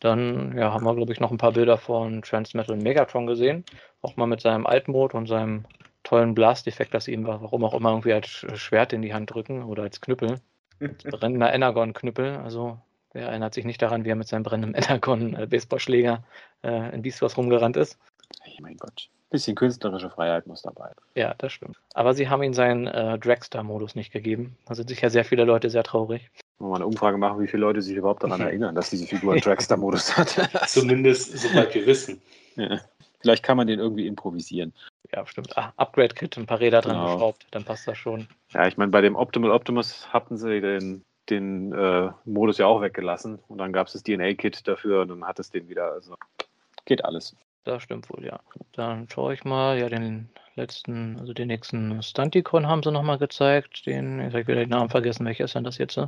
[0.00, 3.64] dann ja, haben wir, glaube ich, noch ein paar Bilder von Transmetal Megatron gesehen.
[4.02, 5.64] Auch mal mit seinem Altmod und seinem
[6.02, 9.64] tollen Blast-Effekt, dass sie ihm warum auch immer irgendwie als Schwert in die Hand drücken
[9.64, 10.40] oder als Knüppel.
[10.80, 12.36] Als brennender Energon-Knüppel.
[12.36, 12.78] Also
[13.12, 16.22] wer erinnert sich nicht daran, wie er mit seinem brennenden Energon-Baseballschläger
[16.62, 17.98] äh, in Beastwars rumgerannt ist.
[18.42, 19.08] Hey, mein Gott.
[19.30, 20.92] Bisschen künstlerische Freiheit muss dabei.
[21.16, 21.76] Ja, das stimmt.
[21.94, 24.56] Aber sie haben ihm seinen äh, Dragster-Modus nicht gegeben.
[24.66, 26.30] Da sind sicher sehr viele Leute sehr traurig.
[26.58, 29.40] Mal eine Umfrage machen, wie viele Leute sich überhaupt daran erinnern, dass diese Figur einen
[29.42, 30.36] Dragster-Modus hat.
[30.68, 32.20] Zumindest soweit wir wissen.
[32.56, 32.80] Ja.
[33.20, 34.72] Vielleicht kann man den irgendwie improvisieren.
[35.12, 35.56] Ja, stimmt.
[35.56, 37.14] Ah, Upgrade-Kit, ein paar Räder dran Genau.
[37.14, 38.28] geschraubt, dann passt das schon.
[38.52, 42.80] Ja, ich meine, bei dem Optimal Optimus hatten sie den, den äh, Modus ja auch
[42.80, 45.92] weggelassen und dann gab es das DNA-Kit dafür und dann hat es den wieder.
[45.92, 46.14] Also
[46.84, 47.36] geht alles.
[47.64, 48.38] Das stimmt wohl, ja.
[48.72, 53.86] Dann schaue ich mal, ja, den letzten, also den nächsten Stunticon haben sie nochmal gezeigt.
[53.86, 55.98] Den, jetzt habe ich wieder den Namen vergessen, welcher ist denn das jetzt?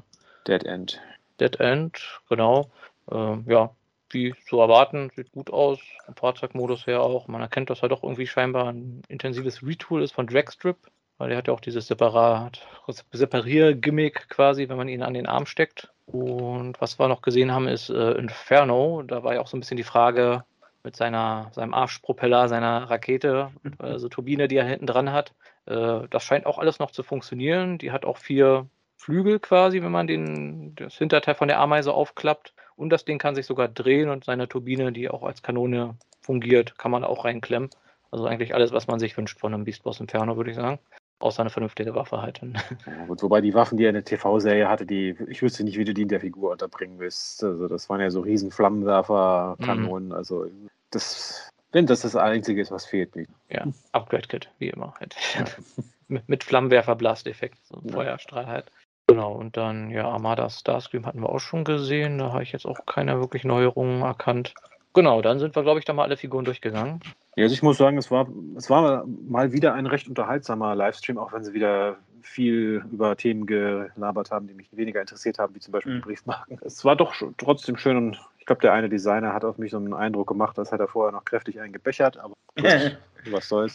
[0.48, 1.00] Dead End.
[1.38, 2.70] Dead End, genau.
[3.10, 3.70] Ähm, ja,
[4.10, 5.78] wie zu erwarten, sieht gut aus.
[6.06, 7.28] Vom Fahrzeugmodus her auch.
[7.28, 10.76] Man erkennt, dass er doch irgendwie scheinbar ein intensives Retool ist von Dragstrip,
[11.18, 12.66] weil er hat ja auch dieses Separat,
[13.12, 15.92] Separier-Gimmick quasi, wenn man ihn an den Arm steckt.
[16.06, 19.02] Und was wir noch gesehen haben, ist äh, Inferno.
[19.02, 20.44] Da war ja auch so ein bisschen die Frage
[20.82, 25.34] mit seiner, seinem Arschpropeller, seiner Rakete, also Turbine, die er hinten dran hat.
[25.66, 27.76] Äh, das scheint auch alles noch zu funktionieren.
[27.76, 28.66] Die hat auch vier
[28.98, 32.52] Flügel quasi, wenn man den, das Hinterteil von der Ameise aufklappt.
[32.76, 36.78] Und das Ding kann sich sogar drehen und seine Turbine, die auch als Kanone fungiert,
[36.78, 37.70] kann man auch reinklemmen.
[38.10, 40.78] Also eigentlich alles, was man sich wünscht von einem Beast Boss Inferno, würde ich sagen.
[41.20, 42.40] Außer eine vernünftige Waffe halt.
[42.86, 45.78] Ja, gut, wobei die Waffen, die er in der TV-Serie hatte, die, ich wüsste nicht,
[45.78, 47.42] wie du die in der Figur unterbringen willst.
[47.42, 50.12] Also das waren ja so riesen Flammenwerfer, Kanonen.
[50.12, 50.46] Also
[50.90, 53.26] das, wenn das das Einzige ist, was fehlt mir.
[53.50, 54.94] Ja, Upgrade-Kit, wie immer.
[55.00, 55.16] Halt.
[56.08, 57.94] mit, mit Flammenwerfer-Blast-Effekt, so ein Ja.
[57.94, 58.70] Feuerstrahl halt.
[59.08, 62.18] Genau, und dann, ja, Armada Starscream hatten wir auch schon gesehen.
[62.18, 64.52] Da habe ich jetzt auch keine wirklich Neuerungen erkannt.
[64.92, 67.00] Genau, dann sind wir, glaube ich, da mal alle Figuren durchgegangen.
[67.36, 71.18] Ja, also ich muss sagen, es war, es war mal wieder ein recht unterhaltsamer Livestream,
[71.18, 75.60] auch wenn sie wieder viel über Themen gelabert haben, die mich weniger interessiert haben, wie
[75.60, 76.00] zum Beispiel Mhm.
[76.02, 76.58] Briefmarken.
[76.62, 79.76] Es war doch trotzdem schön und ich glaube, der eine Designer hat auf mich so
[79.78, 82.34] einen Eindruck gemacht, als hätte er vorher noch kräftig einen gebechert, aber
[83.30, 83.74] was soll's.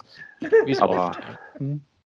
[0.65, 1.19] Wie es Aber- oft,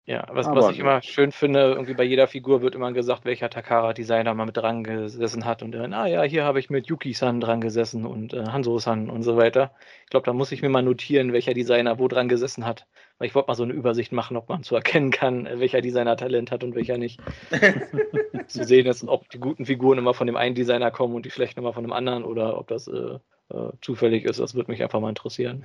[0.06, 0.26] ja.
[0.32, 3.50] Was, Aber- was ich immer schön finde, irgendwie bei jeder Figur wird immer gesagt, welcher
[3.50, 5.64] Takara-Designer mal mit dran gesessen hat.
[5.64, 9.24] Und dann, ah ja, hier habe ich mit Yuki-san dran gesessen und äh, Hanzo-san und
[9.24, 9.72] so weiter.
[10.04, 12.88] Ich glaube, da muss ich mir mal notieren, welcher Designer wo dran gesessen hat.
[13.18, 15.82] Weil ich wollte mal so eine Übersicht machen, ob man zu erkennen kann, äh, welcher
[15.82, 17.20] Designer Talent hat und welcher nicht.
[18.48, 21.32] zu sehen ist, ob die guten Figuren immer von dem einen Designer kommen und die
[21.32, 24.40] schlechten immer von dem anderen oder ob das äh, äh, zufällig ist.
[24.40, 25.64] Das würde mich einfach mal interessieren.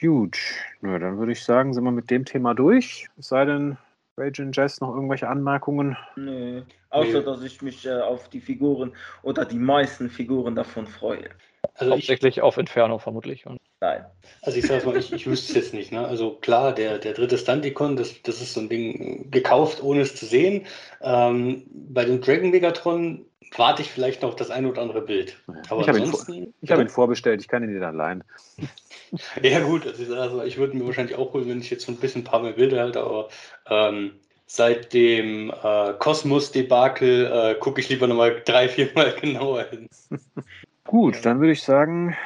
[0.00, 0.38] Gut,
[0.80, 3.08] na, dann würde ich sagen, sind wir mit dem Thema durch.
[3.18, 3.76] Es sei denn,
[4.16, 5.96] Rage and Jazz noch irgendwelche Anmerkungen.
[6.16, 6.62] Nö.
[6.90, 7.24] Außer, Nee.
[7.24, 11.28] dass ich mich äh, auf die Figuren oder die meisten Figuren davon freue.
[11.74, 13.46] Also ich, Hauptsächlich auf Inferno vermutlich.
[13.46, 14.04] Und Nein.
[14.42, 15.92] also ich sag's mal, ich, ich wüsste es jetzt nicht.
[15.92, 16.06] Ne?
[16.06, 20.16] Also klar, der, der dritte Stunticon, das, das ist so ein Ding gekauft, ohne es
[20.16, 20.66] zu sehen.
[21.02, 23.24] Ähm, bei dem Dragon Megatron
[23.56, 25.36] warte ich vielleicht noch das ein oder andere Bild.
[25.68, 26.54] Aber Ich habe ihn, ansonsten.
[26.60, 28.24] ich hab ihn vorbestellt, ich kann ihn dir dann leihen.
[29.42, 32.22] Ja, gut, also ich, würde mir wahrscheinlich auch holen, wenn ich jetzt so ein bisschen
[32.22, 33.28] ein paar mehr Bilder halte, aber
[33.68, 34.12] ähm,
[34.46, 39.88] seit dem äh, Kosmos-Debakel äh, gucke ich lieber nochmal drei, vier Mal genauer hin.
[40.84, 42.16] Gut, dann würde ich sagen,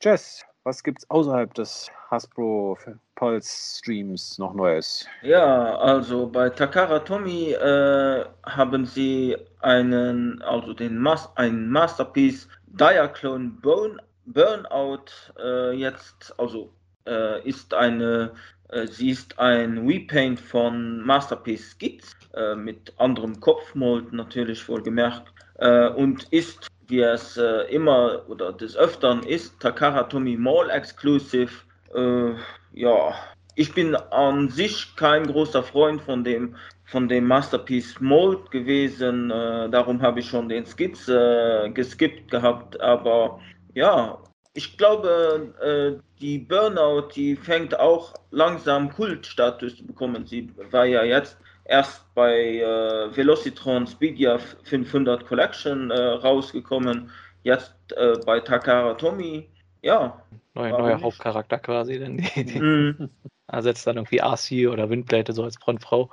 [0.00, 2.76] Jess, was gibt's außerhalb des Hasbro
[3.14, 5.06] Pulse Streams noch Neues?
[5.22, 13.50] Ja, also bei Takara Tomy äh, haben sie einen, also den Mas ein Masterpiece Diaclone
[13.62, 13.96] Bone,
[14.26, 15.06] Burnout
[15.42, 16.72] äh, jetzt, also
[17.06, 18.32] äh, ist eine,
[18.68, 25.88] äh, sie ist ein Repaint von Masterpiece Skits äh, mit anderem Kopfmold natürlich wohlgemerkt äh,
[25.88, 31.52] und ist, wie es äh, immer oder des Öfteren ist, Takara Tomy Mall Exclusive.
[31.94, 32.34] Äh,
[32.72, 33.14] ja,
[33.54, 39.30] ich bin an sich kein großer Freund von dem, von dem Masterpiece Mold gewesen.
[39.30, 42.80] Äh, darum habe ich schon den Skizz äh, geskippt gehabt.
[42.80, 43.40] Aber
[43.74, 44.18] ja,
[44.54, 50.26] ich glaube, äh, die Burnout, die fängt auch langsam Kultstatus zu bekommen.
[50.26, 57.10] Sie war ja jetzt erst bei äh, Velocitron Speedia 500 Collection äh, rausgekommen.
[57.42, 59.48] Jetzt äh, bei Takara Tomy.
[59.82, 60.22] Ja.
[60.54, 61.04] neuer, Warum neuer nicht?
[61.04, 61.98] Hauptcharakter quasi.
[61.98, 63.10] Denn die, die Mm.
[63.48, 66.10] ersetzt dann irgendwie AC oder Windblätte so als Frontfrau.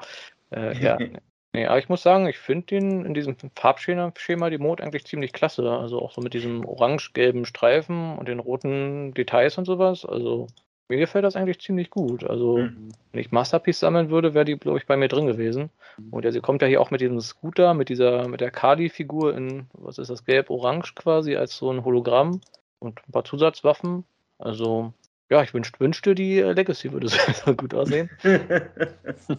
[0.52, 0.98] Äh, ja.
[1.54, 5.06] Nee, aber ich muss sagen, ich finde den in diesem Farbschema Schema die Mode eigentlich
[5.06, 5.68] ziemlich klasse.
[5.72, 10.06] Also auch so mit diesem orange-gelben Streifen und den roten Details und sowas.
[10.06, 10.48] Also
[10.90, 12.24] Mir gefällt das eigentlich ziemlich gut.
[12.24, 12.90] Also, Mhm.
[13.12, 15.70] wenn ich Masterpiece sammeln würde, wäre die, glaube ich, bei mir drin gewesen.
[16.12, 19.36] Und ja, sie kommt ja hier auch mit diesem Scooter, mit dieser, mit der Kali-Figur
[19.36, 22.40] in, was ist das, gelb-orange quasi, als so ein Hologramm
[22.80, 24.06] und ein paar Zusatzwaffen.
[24.38, 24.94] Also,
[25.30, 27.08] ja, ich wünsch, wünschte, die äh, Legacy würde
[27.46, 28.10] so gut aussehen.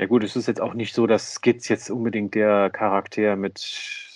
[0.00, 3.58] Ja gut, es ist jetzt auch nicht so, dass Skits jetzt unbedingt der Charakter mit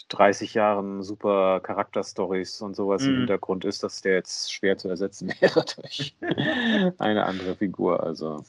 [0.08, 3.16] 30 Jahren super Charakterstories und sowas im Mhm.
[3.16, 6.16] Hintergrund ist, dass der jetzt schwer zu ersetzen wäre durch
[6.98, 8.02] eine andere Figur.
[8.02, 8.44] Also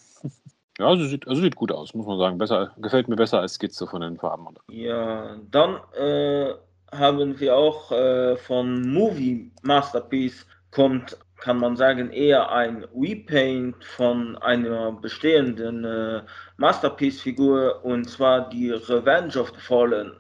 [0.80, 2.38] ja, also sieht, also sieht gut aus, muss man sagen.
[2.38, 4.48] Besser, gefällt mir besser als Skizze von den Farben.
[4.70, 6.54] Ja, dann äh,
[6.92, 14.38] haben wir auch äh, von Movie Masterpiece kommt, kann man sagen, eher ein Repaint von
[14.38, 16.24] einer bestehenden äh,
[16.58, 20.14] Masterpiece-Figur und zwar die Revenge of the Fallen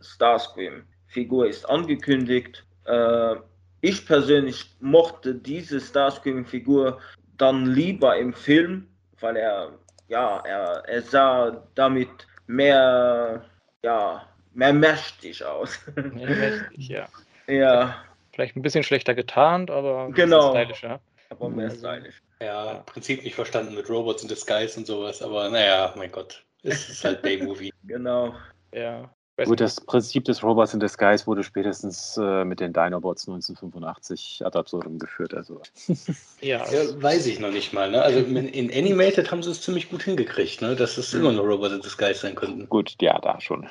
[1.15, 2.65] Starscream-Figur ist angekündigt.
[2.85, 3.35] Äh,
[3.81, 6.99] ich persönlich mochte diese Starscream-Figur
[7.37, 8.87] dann lieber im Film,
[9.19, 9.71] weil er
[10.07, 12.09] ja, er, er sah damit
[12.47, 13.43] mehr,
[13.83, 15.79] ja, mehr mächtig aus.
[15.95, 17.07] Ja, mächtig, ja.
[17.47, 17.95] ja,
[18.33, 20.51] Vielleicht ein bisschen schlechter getarnt, aber Genau.
[20.51, 20.99] stylischer.
[21.29, 22.21] aber mehr Also- stylisch.
[22.41, 26.43] Ja, im Prinzip nicht verstanden mit Robots in Disguise und sowas, aber naja, mein Gott.
[26.63, 27.71] Es ist halt Bay-Movie.
[27.85, 28.35] Genau.
[28.73, 29.09] Ja.
[29.43, 34.57] Gut, das Prinzip des Robots in Disguise wurde spätestens äh, mit den Dinobots 1985 ad
[34.57, 35.33] absurdum geführt.
[35.33, 35.61] Also
[36.41, 37.91] ja, Ja, weiß ich noch nicht mal.
[37.91, 38.01] Ne?
[38.01, 40.75] Also in, in Animated haben sie es ziemlich gut hingekriegt, ne?
[40.77, 42.69] dass es immer nur Robots in Disguise sein könnten.
[42.69, 43.67] gut, ja, da schon.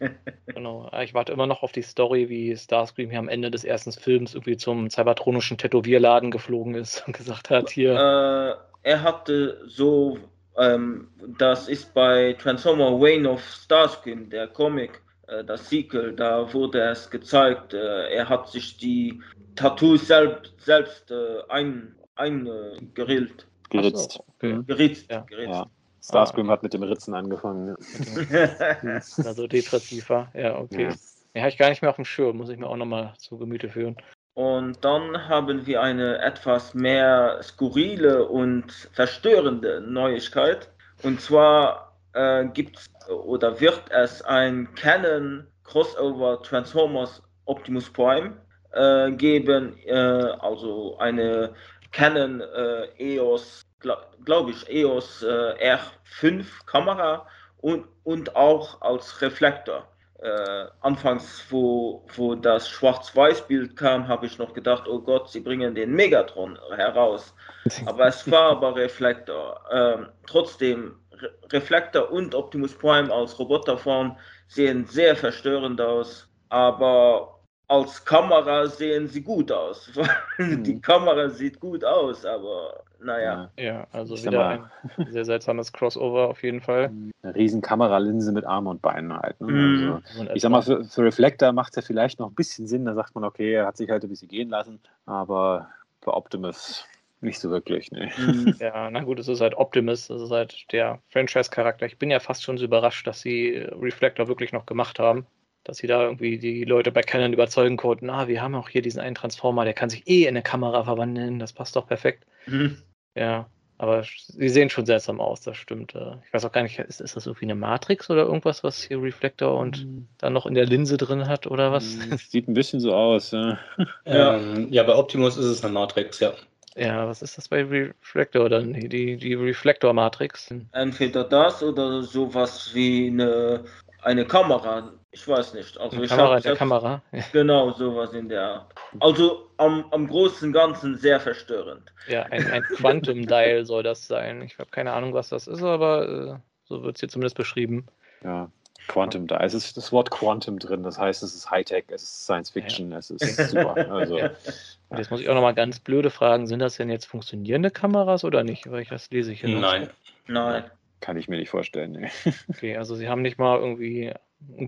[0.00, 0.08] Ja.
[0.46, 0.88] genau.
[0.92, 3.92] Ah, Ich warte immer noch auf die Story, wie Starscream hier am Ende des ersten
[3.92, 10.18] Films irgendwie zum cybertronischen Tätowierladen geflogen ist und gesagt hat, hier, Äh, er hatte so,
[10.58, 16.80] ähm, das ist bei Transformer Wayne of Starscream, der Comic, äh, das Sequel, da wurde
[16.80, 19.20] es gezeigt, äh, er hat sich die
[19.54, 23.46] Tattoos selbst, selbst äh, ein, eingerillt.
[23.70, 24.20] Geritzt.
[24.36, 24.60] Okay.
[24.66, 25.10] Geritzt.
[25.10, 25.20] Ja.
[25.20, 25.50] geritzt.
[25.50, 25.66] Ja.
[26.02, 27.74] Starscream hat mit dem Ritzen angefangen.
[29.24, 30.28] also depressiver.
[30.34, 30.84] Ja, okay.
[30.84, 30.94] Ja.
[31.34, 33.36] Ja, habe ich gar nicht mehr auf dem Schirm, muss ich mir auch nochmal zu
[33.36, 33.96] Gemüte führen.
[34.36, 40.68] Und dann haben wir eine etwas mehr skurrile und verstörende Neuigkeit.
[41.02, 48.36] Und zwar äh, gibt oder wird es ein Canon Crossover Transformers Optimus Prime
[48.72, 51.54] äh, geben, äh, also eine
[51.92, 55.78] Canon äh, EOS, glaube glaub ich, EOS äh,
[56.20, 57.26] R5 Kamera
[57.62, 59.88] und, und auch als Reflektor.
[60.18, 65.74] Äh, anfangs, wo, wo das Schwarz-Weiß-Bild kam, habe ich noch gedacht, oh Gott, sie bringen
[65.74, 67.34] den Megatron heraus.
[67.86, 69.60] Aber es war aber Reflektor.
[69.70, 74.16] Ähm, trotzdem, Re Reflektor und Optimus Prime als Roboterform
[74.48, 79.90] sehen sehr verstörend aus, aber als Kamera sehen sie gut aus.
[80.38, 83.50] Die Kamera sieht gut aus, aber naja.
[83.58, 86.90] Ja, also Ich wieder mal- ein sehr seltsames Crossover auf jeden Fall.
[87.22, 89.40] Eine riesen Kameralinse mit Armen und Beinen halt.
[89.40, 89.46] Ne?
[89.48, 90.02] Mhm.
[90.18, 92.84] Also, ich sag mal, für, für Reflector macht es ja vielleicht noch ein bisschen Sinn.
[92.84, 94.80] Da sagt man, okay, er hat sich halt ein bisschen gehen lassen.
[95.06, 95.70] Aber
[96.02, 96.86] für Optimus
[97.20, 97.90] nicht so wirklich.
[97.90, 98.10] Ne?
[98.16, 98.54] Mhm.
[98.60, 101.86] Ja, na gut, es ist halt Optimus, das ist halt der Franchise-Charakter.
[101.86, 105.26] Ich bin ja fast schon so überrascht, dass sie äh, Reflector wirklich noch gemacht haben.
[105.64, 108.82] Dass sie da irgendwie die Leute bei Canon überzeugen konnten, ah, wir haben auch hier
[108.82, 112.24] diesen einen Transformer, der kann sich eh in eine Kamera verwandeln, das passt doch perfekt.
[112.46, 112.78] Mhm.
[113.14, 115.94] Ja, aber sie sehen schon seltsam aus, das stimmt.
[115.94, 116.14] äh.
[116.26, 119.02] Ich weiß auch gar nicht, ist, ist das irgendwie eine Matrix oder irgendwas, was hier
[119.02, 119.86] Reflector und
[120.18, 121.96] dann noch in der Linse drin hat oder was?
[121.96, 122.16] Mhm.
[122.16, 123.32] Sieht ein bisschen so aus.
[123.32, 123.58] Ja.
[124.06, 124.36] Ja.
[124.36, 126.32] Ähm, ja, bei Optimus ist es eine Matrix, ja.
[126.76, 128.74] Ja, was ist das bei Reflector dann?
[128.74, 130.54] Die, die, Reflector-Matrix?
[130.72, 133.64] Entweder das oder sowas wie eine,
[134.02, 134.92] eine Kamera.
[135.16, 135.78] Ich weiß nicht.
[135.80, 137.02] Also ich Kamera hab in der Kamera.
[137.10, 138.74] Ja, Genau, sowas in der Art.
[139.00, 141.90] Also am, am Großen Ganzen sehr verstörend.
[142.06, 144.42] Ja, ein, ein Quantum Dial soll das sein.
[144.42, 147.86] Ich habe keine Ahnung, was das ist, aber äh, so wird es hier zumindest beschrieben.
[148.22, 148.50] ja.
[148.88, 150.84] Quantum, da ist es- das Wort Quantum drin.
[150.84, 153.74] Das heißt, es ist Hightech, es ist Science Fiction, es ist super.
[153.90, 154.16] Also,
[154.90, 158.22] Und jetzt muss ich auch nochmal ganz blöde fragen, sind das denn jetzt funktionierende Kameras
[158.24, 158.70] oder nicht?
[158.70, 159.60] Weil ich das lese ich hier noch.
[159.60, 159.90] Nein.
[160.28, 160.70] Nein.
[161.00, 161.92] kann ich mir nicht vorstellen.
[161.92, 162.10] Ne.
[162.48, 164.12] Okay, also sie haben nicht mal irgendwie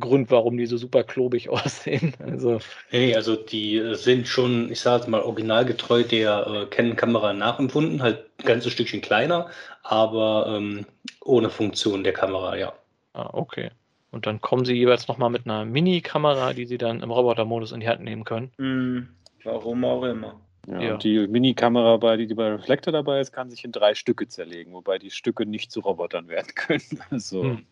[0.00, 2.14] Grund, warum die so super klobig aussehen.
[2.24, 2.58] Also,
[2.92, 8.24] Nee, also die äh, sind schon, ich sage mal, originalgetreu der äh, Canon-Kamera nachempfunden, halt
[8.38, 9.48] ein ganzes Stückchen kleiner,
[9.82, 10.86] aber ähm,
[11.24, 12.72] ohne Funktion der Kamera, ja.
[13.14, 13.70] ah, okay.
[14.10, 17.80] Und dann kommen sie jeweils nochmal mit einer Mini-Kamera, die sie dann im Robotermodus in
[17.80, 18.50] die Hand nehmen können.
[18.56, 19.08] Hm,
[19.44, 20.40] warum auch immer.
[20.66, 20.92] Ja, Ja.
[20.94, 24.72] Und die Mini-Kamera, bei, die bei Reflector dabei ist, kann sich in drei Stücke zerlegen,
[24.72, 26.82] wobei die Stücke nicht zu Robotern werden können.
[27.10, 27.66] Also, Hm.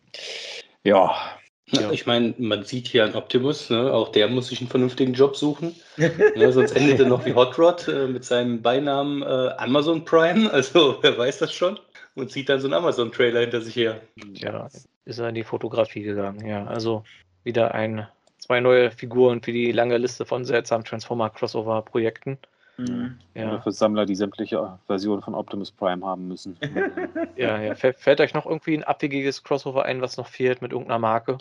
[0.83, 1.15] ja,
[1.71, 1.91] Ja.
[1.91, 3.91] Ich meine, man sieht hier einen Optimus, ne?
[3.91, 5.75] auch der muss sich einen vernünftigen Job suchen.
[5.97, 6.53] ne?
[6.53, 10.49] Sonst endet er noch wie Hot Rod äh, mit seinem Beinamen äh, Amazon Prime.
[10.51, 11.77] Also wer weiß das schon?
[12.15, 14.01] Und zieht dann so einen Amazon-Trailer hinter sich her.
[14.33, 14.69] Ja,
[15.05, 16.47] ist er in die Fotografie gegangen.
[16.47, 17.03] Ja, also
[17.43, 18.07] wieder ein,
[18.39, 22.37] zwei neue Figuren für die lange Liste von seltsamen Transformer-Crossover-Projekten.
[22.77, 23.17] Mhm.
[23.33, 23.59] Ja.
[23.61, 26.57] für Sammler, die sämtliche Versionen von Optimus Prime haben müssen.
[27.35, 27.75] ja, ja.
[27.75, 31.39] Fällt euch noch irgendwie ein abwegiges Crossover ein, was noch fehlt mit irgendeiner Marke?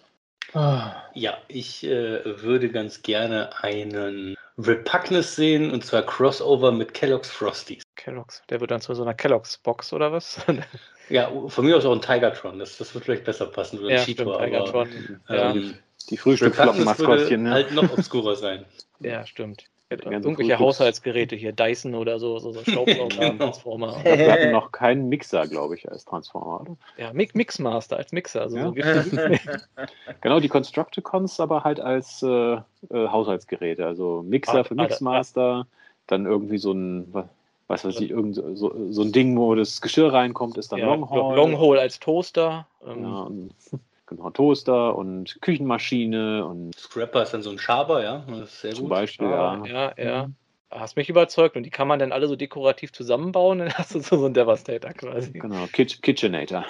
[1.15, 7.83] Ja, ich äh, würde ganz gerne einen Repugnus sehen und zwar Crossover mit Kellogg's Frosties.
[7.95, 10.41] Kellogg's, der wird dann zu so einer Kellogg's Box oder was?
[11.11, 13.81] ja, von mir aus auch ein Tigertron, das, das wird vielleicht besser passen.
[13.81, 14.89] Oder ja, Cheetor, stimmt, Tigertron.
[15.27, 15.73] Aber, ähm, ja.
[16.11, 17.43] Die Frühstücksflockenmaskottchen.
[17.43, 17.51] Ne?
[17.51, 18.65] halt noch obskurer sein.
[19.01, 19.67] Ja, stimmt.
[19.89, 23.99] Irgendwelche Haushaltsgeräte hier, Dyson oder so, so, so Staubsauger-Transformer.
[24.05, 24.19] genau.
[24.19, 26.77] Wir hatten noch keinen Mixer, glaube ich, als Transformer, oder?
[26.97, 28.43] Ja, Mixmaster als Mixer.
[28.43, 29.03] Also ja.
[29.03, 29.11] so
[30.23, 32.61] genau, die Constructicons aber halt als äh, äh,
[32.91, 33.87] Haushaltsgeräte.
[33.87, 35.67] Also Mixer ah, für Mixmaster, ah,
[36.09, 37.15] dann irgendwie so ein,
[37.69, 40.87] was weiß ich, irgend so, so ein Ding, wo das Geschirr reinkommt, ist dann ja,
[40.87, 41.37] Longhole.
[41.37, 42.67] Longhole als Toaster.
[42.85, 43.05] Ähm.
[43.05, 46.79] Ja, genau, Toaster und Küchenmaschine und.
[46.79, 48.25] Scrapper ist dann so ein Schaber, ja.
[48.29, 48.91] Das ist sehr zum gut.
[48.91, 49.65] Beispiel, ja.
[49.67, 50.31] Ja, ja.
[50.71, 54.01] Hast mich überzeugt und die kann man dann alle so dekorativ zusammenbauen, dann hast du
[54.01, 55.33] so, so einen Devastator quasi.
[55.33, 56.65] Genau, Kitch Kitchenator.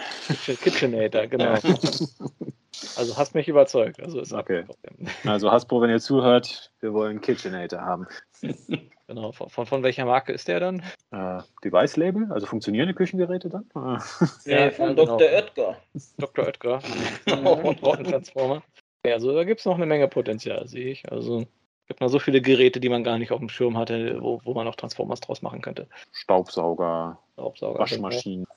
[0.44, 1.54] Kitchenator, genau.
[2.96, 4.00] also hast mich überzeugt.
[4.02, 4.64] Also ist okay.
[5.24, 8.06] Also Hasbro, wenn ihr zuhört, wir wollen Kitchenator haben.
[9.08, 10.82] Genau, von, von welcher Marke ist der dann?
[11.12, 13.66] Äh, Device-Label, also funktionierende Küchengeräte dann?
[14.44, 15.18] ja, von Dr.
[15.18, 15.36] Genau.
[15.36, 15.76] Oetker.
[16.18, 16.46] Dr.
[16.46, 16.80] Oetker.
[17.62, 18.62] und Transformer.
[19.04, 21.10] Ja, also da gibt es noch eine Menge Potenzial, sehe ich.
[21.12, 21.42] Also
[21.86, 24.40] es gibt noch so viele Geräte, die man gar nicht auf dem Schirm hatte, wo,
[24.42, 25.86] wo man noch Transformers draus machen könnte.
[26.10, 28.48] Staubsauger, Staubsauger Waschmaschinen.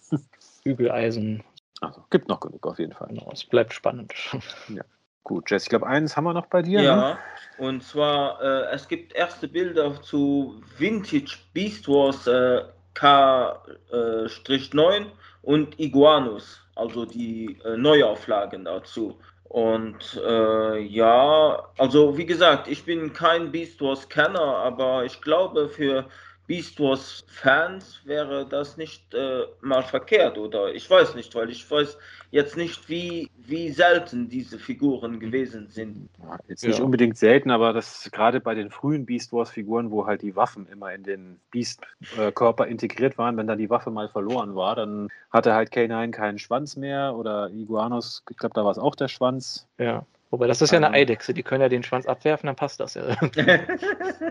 [0.64, 1.44] Bügeleisen.
[1.82, 3.10] Also gibt noch genug auf jeden Fall.
[3.10, 4.14] Genau, es bleibt spannend.
[4.70, 4.84] Ja.
[5.24, 6.82] Gut, Jess, ich glaube, eins haben wir noch bei dir.
[6.82, 7.18] Ja, ne?
[7.60, 12.64] und zwar, äh, es gibt erste Bilder zu Vintage Beast Wars äh,
[12.96, 15.06] K-9
[15.44, 19.20] und Iguanus, also die äh, Neuauflagen dazu.
[19.44, 26.06] Und äh, ja, also wie gesagt, ich bin kein Beast Wars-Kenner, aber ich glaube, für
[26.50, 30.74] Beast Wars Fans wäre das nicht äh, mal verkehrt, oder?
[30.74, 31.96] Ich weiß nicht, weil ich weiß
[32.32, 36.10] jetzt nicht, wie, wie selten diese Figuren gewesen sind.
[36.18, 36.84] Ja, jetzt nicht ja.
[36.84, 40.68] unbedingt selten, aber das gerade bei den frühen Beast Wars Figuren, wo halt die Waffen
[40.68, 45.54] immer in den Beast-Körper integriert waren, wenn dann die Waffe mal verloren war, dann hatte
[45.54, 49.68] halt K9 keinen Schwanz mehr oder Iguanos, ich glaube, da war es auch der Schwanz.
[49.78, 50.04] Ja.
[50.32, 52.94] Wobei, das ist ja eine Eidechse, die können ja den Schwanz abwerfen, dann passt das
[52.94, 53.04] ja.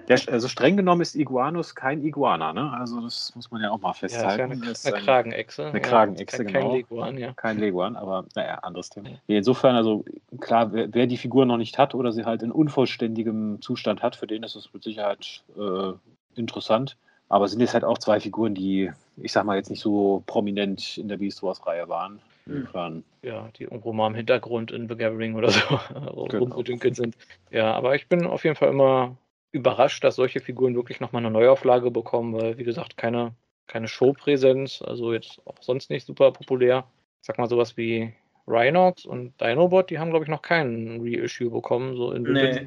[0.08, 2.72] Der, also streng genommen ist Iguanus kein Iguana, ne?
[2.72, 4.62] Also das muss man ja auch mal festhalten.
[4.62, 5.66] Ja, ist ja eine, eine Kragenechse.
[5.66, 6.60] Eine Kragenechse, ja, genau.
[6.60, 7.32] Kein Leguan, ja.
[7.34, 9.10] Kein Leguan, aber naja, anderes Thema.
[9.26, 10.04] Insofern, also
[10.40, 14.14] klar, wer, wer, die Figur noch nicht hat oder sie halt in unvollständigem Zustand hat,
[14.14, 15.92] für den ist es mit Sicherheit äh,
[16.36, 16.96] interessant.
[17.28, 20.96] Aber sind jetzt halt auch zwei Figuren, die, ich sag mal, jetzt nicht so prominent
[20.96, 22.20] in der Beast Wars-Reihe waren.
[22.48, 23.04] Insofern.
[23.22, 25.60] Ja, die irgendwo mal im Hintergrund in The Gathering oder so
[26.28, 26.44] genau.
[26.44, 27.16] rumgedünkelt sind.
[27.50, 29.16] Ja, aber ich bin auf jeden Fall immer
[29.52, 33.34] überrascht, dass solche Figuren wirklich nochmal eine Neuauflage bekommen, weil, wie gesagt, keine,
[33.66, 36.84] keine Showpräsenz, also jetzt auch sonst nicht super populär.
[37.20, 38.12] Ich sag mal sowas wie
[38.48, 41.96] Rhinox und Dinobot, die haben, glaube ich, noch keinen Reissue bekommen.
[41.96, 42.66] So in nee,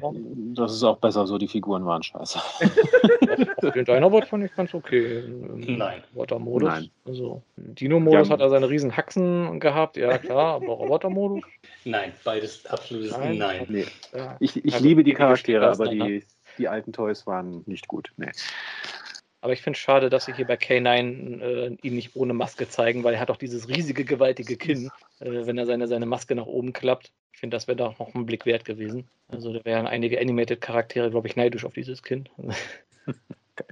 [0.54, 2.40] das ist auch besser so, die Figuren waren scheiße.
[3.74, 5.24] den Dinobot fand ich ganz okay.
[5.26, 6.02] Nein.
[6.14, 6.68] Roboter-Modus.
[6.68, 6.90] Nein.
[7.04, 8.34] Also, Dino-Modus ja.
[8.34, 11.42] hat er seine riesen Haxen gehabt, ja klar, aber Roboter-Modus?
[11.84, 13.38] Nein, beides absolutes Nein.
[13.38, 13.66] Nein.
[13.68, 13.86] Nee.
[14.14, 14.36] Ja.
[14.38, 16.24] Ich, ich also, liebe die Charaktere, aber die,
[16.58, 18.12] die alten Toys waren nicht gut.
[18.16, 18.30] Nee.
[19.42, 22.68] Aber ich finde es schade, dass sie hier bei K9 äh, ihn nicht ohne Maske
[22.68, 24.88] zeigen, weil er hat auch dieses riesige, gewaltige Kinn,
[25.18, 27.10] äh, wenn er seine, seine Maske nach oben klappt.
[27.32, 29.08] Ich finde, das wäre doch noch ein Blick wert gewesen.
[29.28, 32.28] Also da wären einige Animated-Charaktere, glaube ich, neidisch auf dieses Kinn.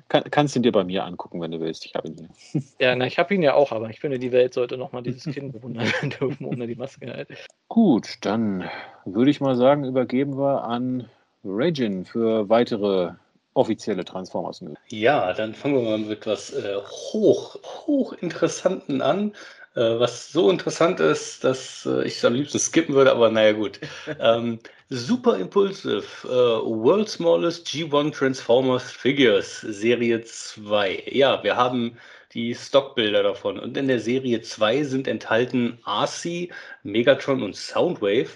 [0.09, 1.87] Kann, kannst du ihn dir bei mir angucken, wenn du willst.
[1.87, 2.17] Ich habe ihn
[2.53, 2.63] hier.
[2.79, 5.25] Ja, na, ich habe ihn ja auch, aber ich finde, die Welt sollte nochmal dieses
[5.35, 5.87] Kind bewundern
[6.21, 7.29] dürfen ohne die Maske halt.
[7.69, 8.69] Gut, dann
[9.05, 11.09] würde ich mal sagen, übergeben wir an
[11.45, 13.13] Regin für weitere
[13.55, 14.79] offizielle Transformers News.
[14.89, 19.33] Ja, dann fangen wir mal mit etwas äh, hoch, hochinteressanten an.
[19.75, 23.53] Äh, was so interessant ist, dass äh, ich es am liebsten skippen würde, aber naja,
[23.53, 23.81] gut.
[24.21, 24.59] ähm,
[24.93, 31.05] Super Impulsive, äh, World Smallest G1 Transformers Figures, Serie 2.
[31.13, 31.97] Ja, wir haben
[32.35, 33.61] die Stockbilder davon.
[33.61, 36.51] Und in der Serie 2 sind enthalten RC,
[36.83, 38.31] Megatron und Soundwave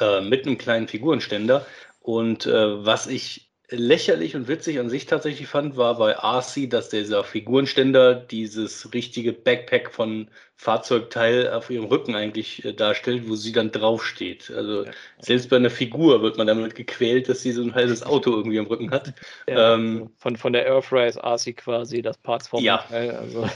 [0.00, 1.64] äh, mit einem kleinen Figurenständer.
[2.00, 6.90] Und äh, was ich lächerlich und witzig an sich tatsächlich fand, war bei RC, dass
[6.90, 13.50] dieser Figurenständer dieses richtige Backpack von Fahrzeugteil auf ihrem Rücken eigentlich äh, darstellt, wo sie
[13.50, 14.50] dann draufsteht.
[14.50, 14.90] Also ja.
[15.18, 18.58] selbst bei einer Figur wird man damit gequält, dass sie so ein halbes Auto irgendwie
[18.58, 19.12] am Rücken hat.
[19.48, 22.62] Ja, ähm, also von, von der Earthrise RC quasi das Partsform.
[22.62, 22.84] Ja.
[22.90, 23.48] Also.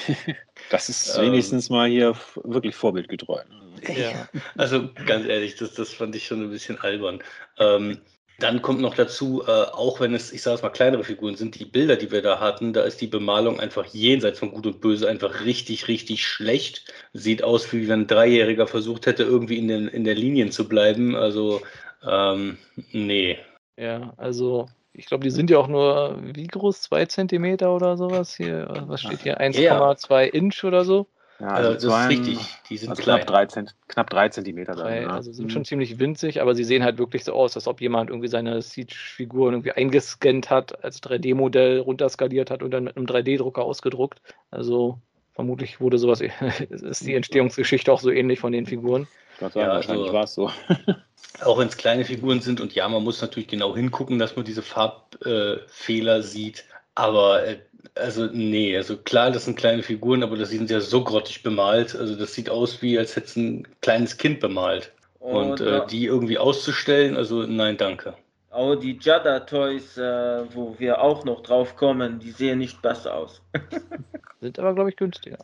[0.70, 2.14] das ist wenigstens ähm, mal hier
[2.44, 3.40] wirklich vorbildgetreu.
[3.88, 4.28] Ja.
[4.56, 7.22] Also ganz ehrlich, das, das fand ich schon ein bisschen albern.
[7.58, 8.00] Ähm,
[8.42, 11.58] dann kommt noch dazu, äh, auch wenn es, ich sage es mal, kleinere Figuren sind,
[11.58, 14.80] die Bilder, die wir da hatten, da ist die Bemalung einfach jenseits von Gut und
[14.80, 16.92] Böse einfach richtig, richtig schlecht.
[17.12, 20.68] Sieht aus, wie wenn ein Dreijähriger versucht hätte, irgendwie in, den, in der Linien zu
[20.68, 21.14] bleiben.
[21.14, 21.60] Also,
[22.08, 22.58] ähm,
[22.92, 23.38] nee.
[23.76, 26.82] Ja, also ich glaube, die sind ja auch nur, wie groß?
[26.82, 28.68] Zwei Zentimeter oder sowas hier?
[28.86, 29.40] Was steht hier?
[29.40, 30.24] 1,2 ja.
[30.32, 31.06] Inch oder so?
[31.40, 32.38] Ja, also, also das ist richtig.
[32.68, 34.74] Die sind also knapp, drei Zent, knapp drei Zentimeter.
[34.74, 35.08] Dann, drei, ja.
[35.08, 35.50] Also sind mhm.
[35.50, 38.60] schon ziemlich winzig, aber sie sehen halt wirklich so aus, als ob jemand irgendwie seine
[38.60, 44.20] Siege-Figuren irgendwie eingescannt hat, als 3D-Modell runterskaliert hat und dann mit einem 3D-Drucker ausgedruckt.
[44.50, 44.98] Also
[45.32, 46.20] vermutlich wurde sowas,
[46.70, 49.08] ist die Entstehungsgeschichte auch so ähnlich von den Figuren.
[49.38, 50.50] Gott sei Dank, ja, wahrscheinlich also, war es so.
[51.44, 54.44] auch wenn es kleine Figuren sind und ja, man muss natürlich genau hingucken, dass man
[54.44, 56.64] diese Farbfehler äh, sieht.
[56.94, 57.58] Aber äh,
[57.94, 61.94] also, nee, also klar, das sind kleine Figuren, aber das sind ja so grottig bemalt.
[61.94, 64.92] Also, das sieht aus wie, als hätte es ein kleines Kind bemalt.
[65.18, 68.14] Und äh, die irgendwie auszustellen, also nein, danke.
[68.52, 73.14] Aber die Jada Toys, äh, wo wir auch noch drauf kommen, die sehen nicht besser
[73.14, 73.42] aus.
[74.40, 75.36] Sind aber, glaube ich, günstiger.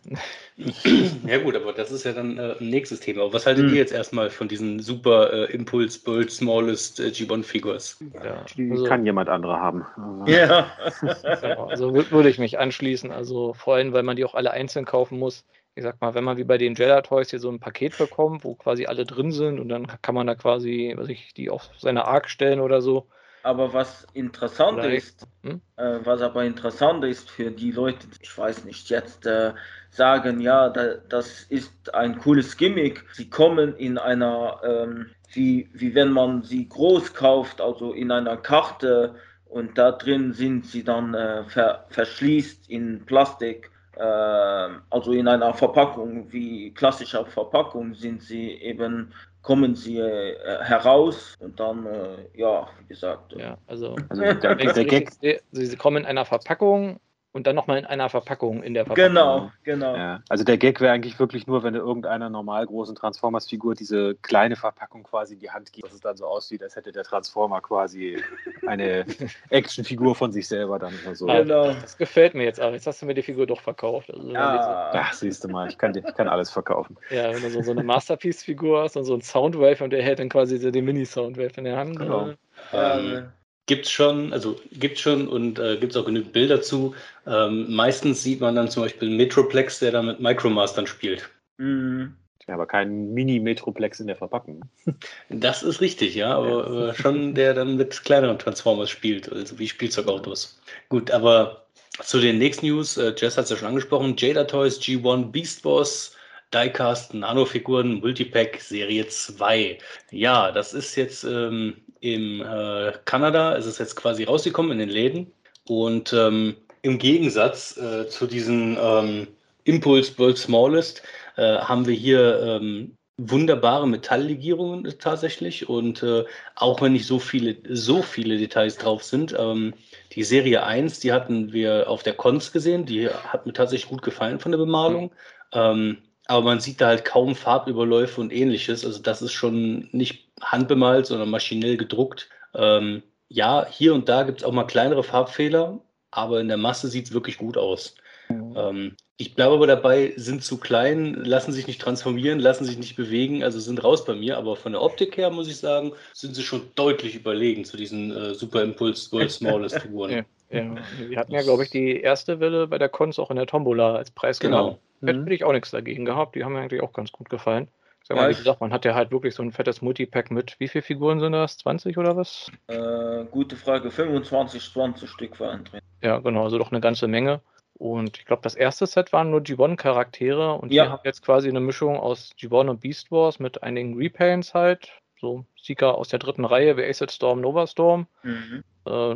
[1.27, 3.25] ja, gut, aber das ist ja dann äh, ein nächstes Thema.
[3.25, 3.75] Aber was haltet hm.
[3.75, 7.99] ihr jetzt erstmal von diesen super äh, Impulse World Smallest äh, G1 Figures?
[8.15, 9.85] Ja, die also, kann jemand andere haben.
[10.27, 10.73] Ja.
[11.69, 13.13] also würde ich mich anschließen.
[13.13, 15.45] Also vor allem, weil man die auch alle einzeln kaufen muss
[15.77, 18.45] ich sag mal, wenn man wie bei den Jedi Toys hier so ein Paket bekommt,
[18.45, 21.69] wo quasi alle drin sind und dann kann man da quasi, was ich, die auf
[21.79, 23.07] seine Arc stellen oder so.
[23.43, 25.07] Aber was interessant Vielleicht.
[25.07, 25.61] ist, hm?
[25.77, 29.53] äh, was aber interessant ist für die Leute, ich weiß nicht, jetzt äh,
[29.91, 33.05] sagen, ja, da, das ist ein cooles Gimmick.
[33.13, 38.39] Sie kommen in einer, ähm, wie, wie wenn man sie groß kauft, also in einer
[38.39, 39.15] Karte
[39.45, 46.31] und da drin sind sie dann äh, ver verschließt in Plastik also in einer Verpackung
[46.33, 52.87] wie klassischer Verpackung sind sie eben kommen sie äh, heraus und dann äh, ja wie
[52.87, 55.13] gesagt ja also, also der, der Gag
[55.53, 57.01] sie kommen in einer Verpackung
[57.37, 59.15] und dann nochmal in einer Verpackung in der Verpackung.
[59.15, 59.95] Genau, genau.
[59.95, 64.15] Ja, also der Gag wäre eigentlich wirklich nur, wenn du irgendeiner normal großen Transformers-Figur diese
[64.23, 67.05] kleine Verpackung quasi in die Hand gibt, dass es dann so aussieht, als hätte der
[67.05, 68.23] Transformer quasi
[68.67, 69.05] eine
[69.51, 71.27] Actionfigur von sich selber dann oder so.
[71.27, 71.75] Genau.
[71.75, 72.73] Das gefällt mir jetzt auch.
[72.73, 74.11] Jetzt hast du mir die Figur doch verkauft.
[74.11, 74.91] Also, ja.
[74.95, 76.97] Ach, siehst du mal, ich kann, ich kann alles verkaufen.
[77.11, 80.21] Ja, wenn du so, so eine Masterpiece-Figur hast und so ein Soundwave und der hält
[80.21, 81.99] dann quasi so den Mini-Soundwave in der Hand.
[81.99, 82.31] Genau.
[82.73, 83.29] Ähm,
[83.67, 86.95] Gibt's schon, also gibt's schon und äh, gibt's auch genügend Bilder zu.
[87.27, 91.29] Ähm, meistens sieht man dann zum Beispiel Metroplex, der da mit Micromastern spielt.
[91.59, 92.15] Mhm.
[92.47, 94.63] Ja, aber kein Mini-Metroplex in der Verpackung.
[95.29, 99.69] Das ist richtig, ja, aber äh, schon der dann mit kleineren Transformers spielt, also wie
[99.69, 100.61] Spielzeugautos.
[100.89, 101.67] Gut, aber
[102.01, 105.65] zu den nächsten News, äh, Jess hat es ja schon angesprochen, Jada Toys G1 Beast
[105.65, 106.15] Wars
[106.55, 109.79] Diecast Nanofiguren Multipack Serie 2.
[110.13, 114.89] Ja, das ist jetzt ähm, im äh, Kanada, ist es jetzt quasi rausgekommen in den
[114.89, 115.33] Läden.
[115.69, 119.29] Und ähm, im Gegensatz äh, zu diesen ähm,
[119.65, 121.03] Impulse World Smallest
[121.37, 125.69] äh, haben wir hier ähm, wunderbare Metalllegierungen tatsächlich.
[125.69, 126.25] Und äh,
[126.55, 129.75] auch wenn nicht so viele, so viele Details drauf sind, ähm,
[130.13, 134.03] die Serie 1, die hatten wir auf der Cons gesehen, die hat mir tatsächlich gut
[134.03, 135.13] gefallen von der Bemalung.
[135.53, 138.85] Ähm, aber man sieht da halt kaum Farbüberläufe und ähnliches.
[138.85, 142.29] Also das ist schon nicht handbemalt, sondern maschinell gedruckt.
[142.55, 145.81] Ähm, ja, hier und da gibt es auch mal kleinere Farbfehler,
[146.11, 147.97] aber in der Masse sieht es wirklich gut aus.
[148.29, 148.55] Mhm.
[148.57, 152.97] Ähm, ich bleibe aber dabei, sind zu klein, lassen sich nicht transformieren, lassen sich nicht
[152.97, 154.37] bewegen, also sind raus bei mir.
[154.37, 158.15] Aber von der Optik her muss ich sagen, sind sie schon deutlich überlegen zu diesen
[158.15, 160.11] äh, Super Impulse World Smallest Figuren.
[160.11, 160.75] Ja, ja.
[160.99, 163.97] Wir hatten ja, glaube ich, die erste Welle bei der Cons auch in der Tombola
[163.97, 164.79] als Preis genau.
[165.03, 165.29] Hätte mhm.
[165.29, 166.37] ich auch nichts dagegen gehabt.
[166.37, 167.69] Die haben mir eigentlich auch ganz gut gefallen.
[168.09, 170.61] Sag mal, ja, wie gesagt, man hat ja halt wirklich so ein fettes Multipack mit.
[170.61, 171.59] Wie viele Figuren sind das?
[171.59, 172.49] 20 oder was?
[172.69, 173.91] Äh, gute Frage.
[173.91, 175.81] 25, 20 Stück waren drin.
[176.03, 176.45] Ja, genau.
[176.45, 177.41] Also doch eine ganze Menge.
[177.75, 180.55] Und ich glaube, das erste Set waren nur G1-Charaktere.
[180.55, 180.85] Und ja.
[180.85, 184.89] wir haben jetzt quasi eine Mischung aus G1 und Beast Wars mit einigen Repaints halt.
[185.19, 188.07] So Seeker aus der dritten Reihe wie Acid Storm, Nova Storm.
[188.23, 188.63] Mhm.
[188.87, 189.15] Äh,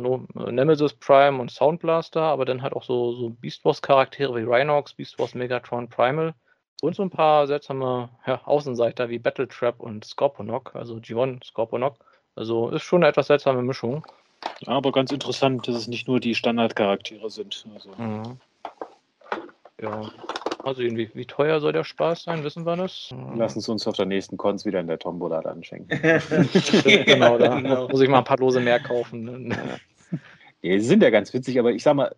[0.51, 4.43] Nemesis Prime und Sound Blaster, aber dann halt auch so, so Beast Wars Charaktere wie
[4.43, 6.33] Rhinox, Beast Wars Megatron Primal
[6.81, 11.95] und so ein paar seltsame ja, Außenseiter wie Battle Trap und Scorponok, also G1 Scorponok.
[12.35, 14.05] Also ist schon eine etwas seltsame Mischung.
[14.65, 17.65] Aber ganz interessant, dass es nicht nur die Standardcharaktere sind.
[17.73, 17.91] Also.
[17.97, 18.37] Mhm.
[19.81, 20.11] Ja.
[20.63, 23.13] Also wie, wie teuer soll der Spaß sein, wissen wir das?
[23.35, 25.99] Lassen Sie uns auf der nächsten Cons wieder in der Tombola anschenken.
[26.83, 27.87] genau, da genau.
[27.89, 29.47] muss ich mal ein paar Lose mehr kaufen.
[29.47, 29.79] Ne?
[30.63, 32.15] Ja, sie sind ja ganz witzig, aber ich sag mal,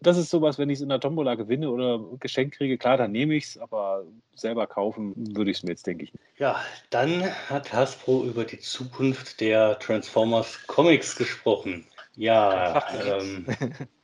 [0.00, 3.12] das ist sowas, wenn ich es in der Tombola gewinne oder geschenkt kriege, klar, dann
[3.12, 6.12] nehme ich es, aber selber kaufen würde ich es mir jetzt, denke ich.
[6.38, 11.86] Ja, dann hat Hasbro über die Zukunft der Transformers Comics gesprochen.
[12.16, 13.46] Ja, ähm,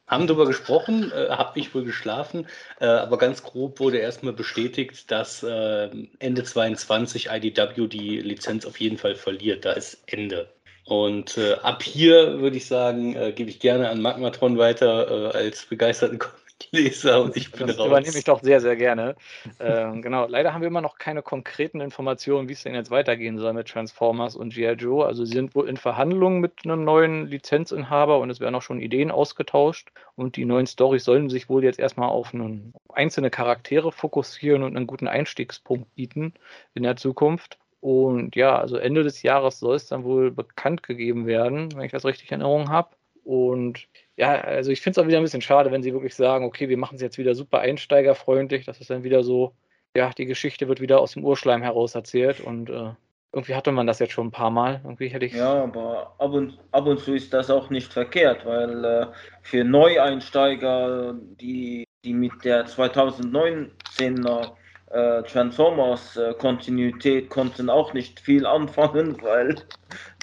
[0.07, 2.47] haben darüber gesprochen, äh, habe ich wohl geschlafen,
[2.81, 8.81] äh, aber ganz grob wurde erstmal bestätigt, dass äh, Ende 22 IDW die Lizenz auf
[8.81, 9.65] jeden Fall verliert.
[9.65, 10.51] Da ist Ende.
[10.89, 15.37] Und äh, ab hier würde ich sagen, äh, gebe ich gerne an Magmatron weiter äh,
[15.37, 16.19] als begeisterten
[16.73, 17.89] Leser und ich bin das raus.
[17.89, 19.15] übernehme ich doch sehr, sehr gerne.
[19.61, 23.39] ähm, genau, leider haben wir immer noch keine konkreten Informationen, wie es denn jetzt weitergehen
[23.39, 24.73] soll mit Transformers und G.I.
[24.73, 25.05] Joe.
[25.05, 28.81] Also sie sind wohl in Verhandlungen mit einem neuen Lizenzinhaber und es werden auch schon
[28.81, 29.91] Ideen ausgetauscht.
[30.17, 34.75] Und die neuen Storys sollen sich wohl jetzt erstmal auf einen, einzelne Charaktere fokussieren und
[34.75, 36.33] einen guten Einstiegspunkt bieten
[36.75, 37.59] in der Zukunft.
[37.81, 41.93] Und ja, also Ende des Jahres soll es dann wohl bekannt gegeben werden, wenn ich
[41.93, 42.97] das richtig in Erinnerung habe.
[43.25, 46.45] Und ja, also ich finde es auch wieder ein bisschen schade, wenn sie wirklich sagen,
[46.45, 48.65] okay, wir machen es jetzt wieder super einsteigerfreundlich.
[48.65, 49.55] Das ist dann wieder so,
[49.95, 52.91] ja, die Geschichte wird wieder aus dem Urschleim heraus erzählt und äh,
[53.33, 54.81] irgendwie hatte man das jetzt schon ein paar Mal.
[54.83, 58.47] Irgendwie hätte ich ja, aber ab und, ab und zu ist das auch nicht verkehrt,
[58.47, 59.07] weil äh,
[59.43, 64.53] für Neueinsteiger, die, die mit der 2019er
[64.91, 69.57] äh, Transformers-Kontinuität äh, konnten auch nicht viel anfangen, weil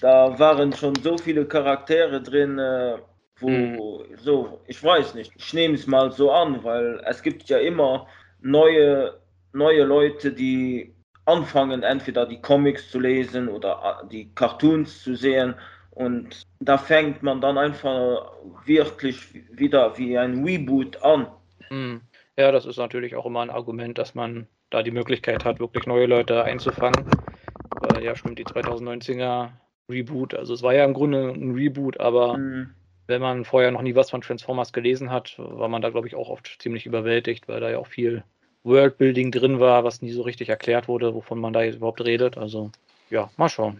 [0.02, 2.98] da waren schon so viele Charaktere drin, äh,
[3.40, 3.80] wo mhm.
[4.18, 8.08] so, ich weiß nicht, ich nehme es mal so an, weil es gibt ja immer
[8.42, 9.20] neue,
[9.54, 10.96] neue Leute, die
[11.26, 15.56] anfangen, entweder die Comics zu lesen oder äh, die Cartoons zu sehen.
[15.92, 18.34] Und da fängt man dann einfach
[18.66, 21.28] wirklich wieder wie ein Reboot an.
[21.70, 22.02] Mhm.
[22.38, 25.88] Ja, das ist natürlich auch immer ein Argument, dass man da die Möglichkeit hat, wirklich
[25.88, 27.06] neue Leute einzufangen.
[27.80, 29.50] Weil ja schon die 2019er
[29.90, 32.72] Reboot, also es war ja im Grunde ein Reboot, aber mhm.
[33.08, 36.16] wenn man vorher noch nie was von Transformers gelesen hat, war man da, glaube ich,
[36.16, 38.24] auch oft ziemlich überwältigt, weil da ja auch viel
[38.64, 42.38] Worldbuilding drin war, was nie so richtig erklärt wurde, wovon man da jetzt überhaupt redet.
[42.38, 42.72] Also
[43.10, 43.80] ja, mal schauen.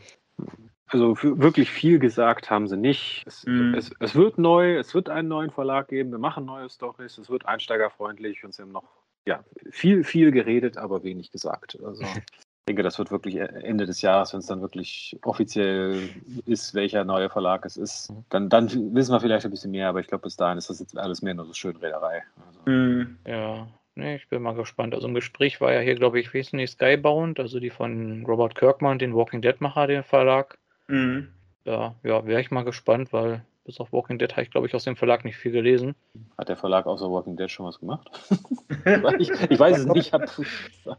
[0.88, 3.24] Also wirklich viel gesagt haben sie nicht.
[3.26, 3.74] Es, mm.
[3.74, 7.30] es, es, wird neu, es wird einen neuen Verlag geben, wir machen neue Stories, es
[7.30, 8.84] wird einsteigerfreundlich und sie haben noch
[9.26, 11.78] ja, viel, viel geredet, aber wenig gesagt.
[11.84, 12.04] Also
[12.66, 16.10] ich denke, das wird wirklich Ende des Jahres, wenn es dann wirklich offiziell
[16.46, 20.00] ist, welcher neue Verlag es ist, dann, dann wissen wir vielleicht ein bisschen mehr, aber
[20.00, 22.24] ich glaube, bis dahin ist das jetzt alles mehr nur so Schönrederei.
[22.48, 22.60] Also.
[22.66, 23.18] Mhm.
[23.28, 24.94] Ja, nee, ich bin mal gespannt.
[24.94, 29.00] Also im Gespräch war ja hier, glaube ich, die Skybound, also die von Robert Kirkman,
[29.00, 30.58] den Walking Dead-Macher, den Verlag.
[30.88, 31.30] Mhm.
[31.66, 34.76] Ja, ja, wäre ich mal gespannt, weil bis auf Walking Dead habe ich, glaube ich,
[34.76, 35.96] aus dem Verlag nicht viel gelesen.
[36.38, 38.10] Hat der Verlag außer Walking Dead schon was gemacht?
[39.20, 40.30] ich, ich, weiß es nicht, ich kann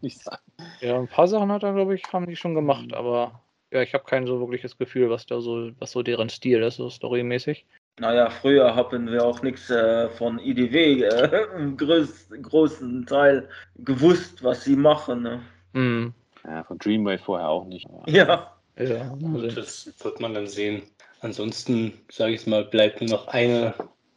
[0.03, 0.43] nicht sagen.
[0.81, 3.41] Ja, ein paar Sachen hat er, glaube ich, haben die schon gemacht, aber
[3.71, 6.77] ja, ich habe kein so wirkliches Gefühl, was da so, was so deren Stil ist,
[6.77, 7.65] so storymäßig.
[7.99, 14.43] Naja, früher haben wir auch nichts äh, von IDW äh, im größ großen Teil gewusst,
[14.45, 15.23] was sie machen.
[15.23, 15.43] Ne?
[15.73, 16.15] Mhm.
[16.45, 17.89] Ja, von Dreamwave vorher auch nicht.
[18.07, 18.53] Ja.
[18.79, 20.83] Ja, Gut, das wird man dann sehen.
[21.21, 23.75] Ansonsten, sage ich mal, bleibt nur noch eine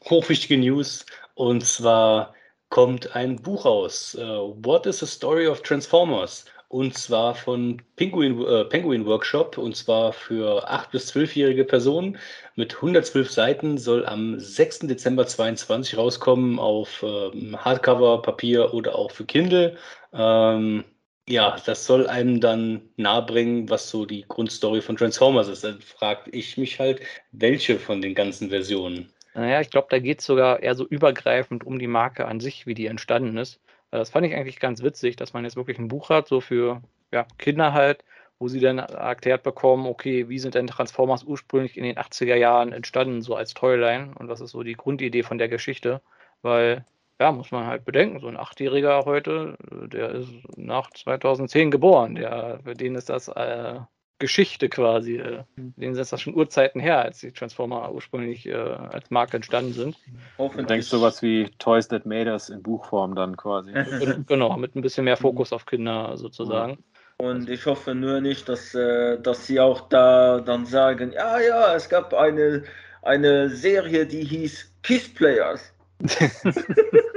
[0.10, 2.34] hochwichtige News und zwar
[2.70, 4.16] kommt ein Buch raus.
[4.20, 6.45] Uh, What is the Story of Transformers?
[6.70, 12.20] Und zwar von Penguin, äh, Penguin Workshop und zwar für 8- bis 12-jährige Personen
[12.56, 14.82] mit 112 Seiten soll am 6.
[14.82, 19.78] Dezember 2022 rauskommen auf ähm, Hardcover, Papier oder auch für Kindle.
[20.14, 20.84] Ähm,
[21.30, 25.63] ja, das soll einem dann nahebringen, was so die Grundstory von Transformers ist.
[25.63, 27.01] Dann frage ich mich halt,
[27.32, 29.11] welche von den ganzen Versionen?
[29.36, 32.65] Naja, ich glaube, da geht es sogar eher so übergreifend um die Marke an sich,
[32.65, 33.61] wie die entstanden ist.
[33.91, 36.82] Das fand ich eigentlich ganz witzig, dass man jetzt wirklich ein Buch hat, so für
[37.11, 38.03] ja, Kinder halt,
[38.39, 42.71] wo sie dann erklärt bekommen, okay, wie sind denn Transformers ursprünglich in den 80er Jahren
[42.71, 46.01] entstanden, so als Toyline und was ist so die Grundidee von der Geschichte,
[46.41, 46.86] weil
[47.20, 52.59] ja, muss man halt bedenken, so ein Achtjähriger heute, der ist nach 2010 geboren, der,
[52.63, 53.80] für den ist das äh,
[54.20, 55.17] Geschichte quasi.
[55.17, 59.74] Äh, denen ist das schon Urzeiten her, als die Transformer ursprünglich äh, als Marke entstanden
[59.74, 59.97] sind.
[60.38, 63.72] Du denkst sowas wie Toys That Made Us in Buchform dann quasi.
[64.28, 66.84] genau, mit ein bisschen mehr Fokus auf Kinder sozusagen.
[67.17, 71.76] Und ich hoffe nur nicht, dass, äh, dass sie auch da dann sagen, ja, ja,
[71.76, 72.63] es gab eine,
[73.01, 75.74] eine Serie, die hieß Kiss Players.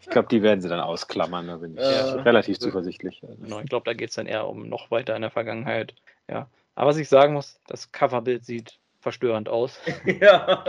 [0.00, 2.14] ich glaube, die werden sie dann ausklammern, da bin ich ja.
[2.22, 3.22] relativ zuversichtlich.
[3.40, 5.94] Genau, ich glaube, da geht es dann eher um noch weiter in der Vergangenheit.
[6.28, 6.48] Ja.
[6.74, 9.78] Aber was ich sagen muss, das Coverbild sieht verstörend aus.
[10.20, 10.64] ja.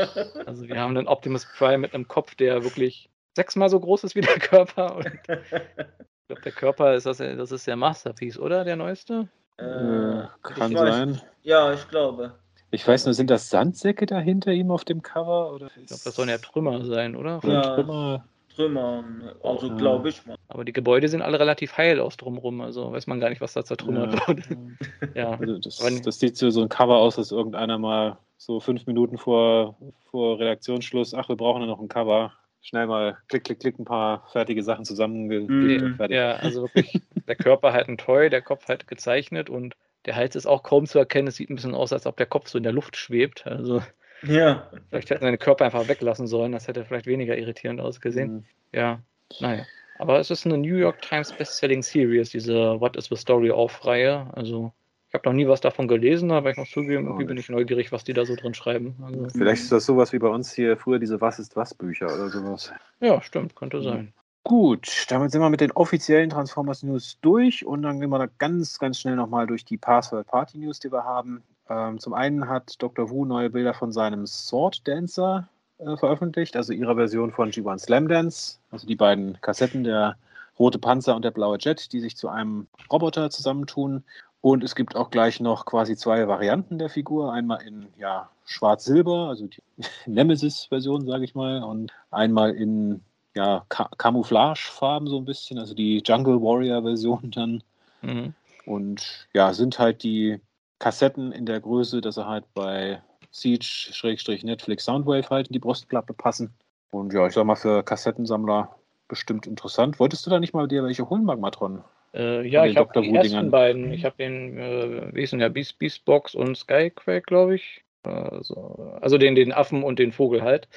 [0.45, 4.15] Also wir haben den Optimus Prime mit einem Kopf, der wirklich sechsmal so groß ist
[4.15, 4.95] wie der Körper.
[4.97, 8.63] Und ich glaube, der Körper ist das, das ist der Masterpiece, oder?
[8.65, 9.27] Der neueste?
[9.57, 11.21] Äh, Äh, kann ich weiß- sein.
[11.43, 12.34] ja, ich glaube.
[12.71, 15.51] Ich weiß nur, sind das Sandsäcke da hinter ihm auf dem Cover?
[15.53, 17.38] Oder Ich glaube, das sollen ja Trümmer sein, oder?
[17.43, 17.75] oder Ja.
[17.75, 18.25] Trümmer?
[18.56, 19.76] Trümmern, also Ja.
[19.76, 20.36] glaube ich mal.
[20.47, 23.54] Aber die Gebäude sind alle relativ heil aus drumrum, also weiß man gar nicht, was
[23.54, 24.28] da zertrümmert Ja.
[24.28, 24.43] wurde.
[25.16, 25.32] Ja.
[25.39, 28.86] Also das, Aber das sieht so, so ein Cover aus, dass irgendeiner mal so fünf
[28.88, 29.78] Minuten vor,
[30.10, 32.34] vor Redaktionsschluss, ach, wir brauchen ja noch ein Cover.
[32.62, 35.84] Schnell mal klick, klick, klick, ein paar fertige Sachen zusammengelegt Mhm.
[35.84, 36.16] und fertig.
[36.16, 39.76] Ja, also wirklich, der Körper halt ein Toy, der Kopf halt gezeichnet und
[40.06, 41.28] der Hals ist auch kaum zu erkennen.
[41.28, 43.45] Es sieht ein bisschen aus, als ob der Kopf so in der Luft schwebt.
[43.47, 43.82] Also
[44.24, 44.69] Ja.
[44.89, 46.51] vielleicht hätten wir den Körper einfach weglassen sollen.
[46.51, 48.34] Das hätte vielleicht weniger irritierend ausgesehen.
[48.34, 48.43] Mhm.
[48.74, 48.99] Ja,
[49.39, 49.65] naja.
[49.99, 53.86] Aber es ist eine New York Times Bestselling Series, diese What is the Story of
[53.86, 54.28] Reihe.
[54.34, 54.74] Also
[55.09, 57.91] ich habe noch nie was davon gelesen, aber ich muss zugeben, irgendwie bin ich neugierig,
[57.91, 58.95] was die da so drin schreiben.
[59.03, 62.05] Also, Vielleicht ist das sowas wie bei uns hier früher diese Was ist was Bücher
[62.05, 62.72] oder sowas.
[63.01, 64.13] ja, stimmt, könnte sein.
[64.43, 68.28] Gut, damit sind wir mit den offiziellen Transformers News durch und dann gehen wir da
[68.39, 71.43] ganz, ganz schnell nochmal durch die Password Party News, die wir haben.
[71.70, 73.09] Ähm, zum einen hat Dr.
[73.09, 75.47] Wu neue Bilder von seinem Sword Dancer
[75.78, 80.18] äh, veröffentlicht, also ihrer Version von G1 Slam Dance, also die beiden Kassetten, der
[80.59, 84.03] rote Panzer und der blaue Jet, die sich zu einem Roboter zusammentun.
[84.41, 87.32] Und es gibt auch gleich noch quasi zwei Varianten der Figur.
[87.32, 89.62] Einmal in ja, Schwarz-Silber, also die
[90.05, 93.01] Nemesis-Version, sage ich mal, und einmal in
[93.36, 97.64] ja, Ka Camouflage-Farben so ein bisschen, also die Jungle Warrior-Version dann.
[98.01, 98.34] Mhm.
[98.66, 100.39] Und ja, sind halt die
[100.82, 106.53] Kassetten in der Größe, dass sie halt bei Siege-Netflix Soundwave halt in die Brustklappe passen.
[106.89, 108.75] Und ja, ich sag mal, für Kassettensammler
[109.07, 109.99] bestimmt interessant.
[109.99, 111.84] Wolltest du da nicht mal dir welche holen, Magmatron?
[112.13, 113.93] Äh, ja, ich habe die ersten beiden.
[113.93, 117.84] Ich habe den, äh, wie ist denn der, Beast, Beastbox und Skyquake, glaube ich.
[118.03, 120.67] Also, also den, den Affen und den Vogel halt,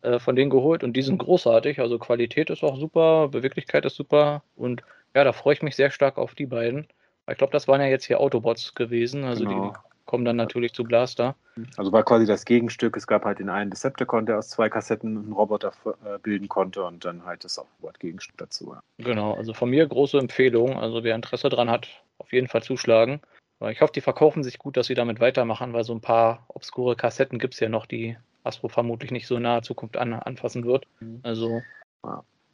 [0.00, 1.78] äh, von denen geholt und die sind großartig.
[1.78, 4.82] Also Qualität ist auch super, Beweglichkeit ist super und
[5.14, 6.86] ja, da freue ich mich sehr stark auf die beiden.
[7.30, 9.68] Ich glaube, das waren ja jetzt hier Autobots gewesen, also Genau.
[9.72, 11.36] die kommen dann natürlich zu Blaster.
[11.76, 12.96] Also war quasi das Gegenstück.
[12.96, 15.72] Es gab halt den einen Decepticon, der aus zwei Kassetten einen Roboter
[16.04, 18.72] äh, bilden konnte und dann halt das Autobot-Gegenstück dazu.
[18.72, 18.82] ja.
[18.98, 20.76] Genau, also von mir große Empfehlung.
[20.78, 21.86] Also wer Interesse dran hat,
[22.18, 23.20] auf jeden Fall zuschlagen.
[23.68, 26.96] Ich hoffe, die verkaufen sich gut, dass sie damit weitermachen, weil so ein paar obskure
[26.96, 30.64] Kassetten gibt es ja noch, die Astro vermutlich nicht so in naher Zukunft an, anfassen
[30.64, 30.86] wird.
[31.00, 31.20] Mhm.
[31.22, 31.60] Also,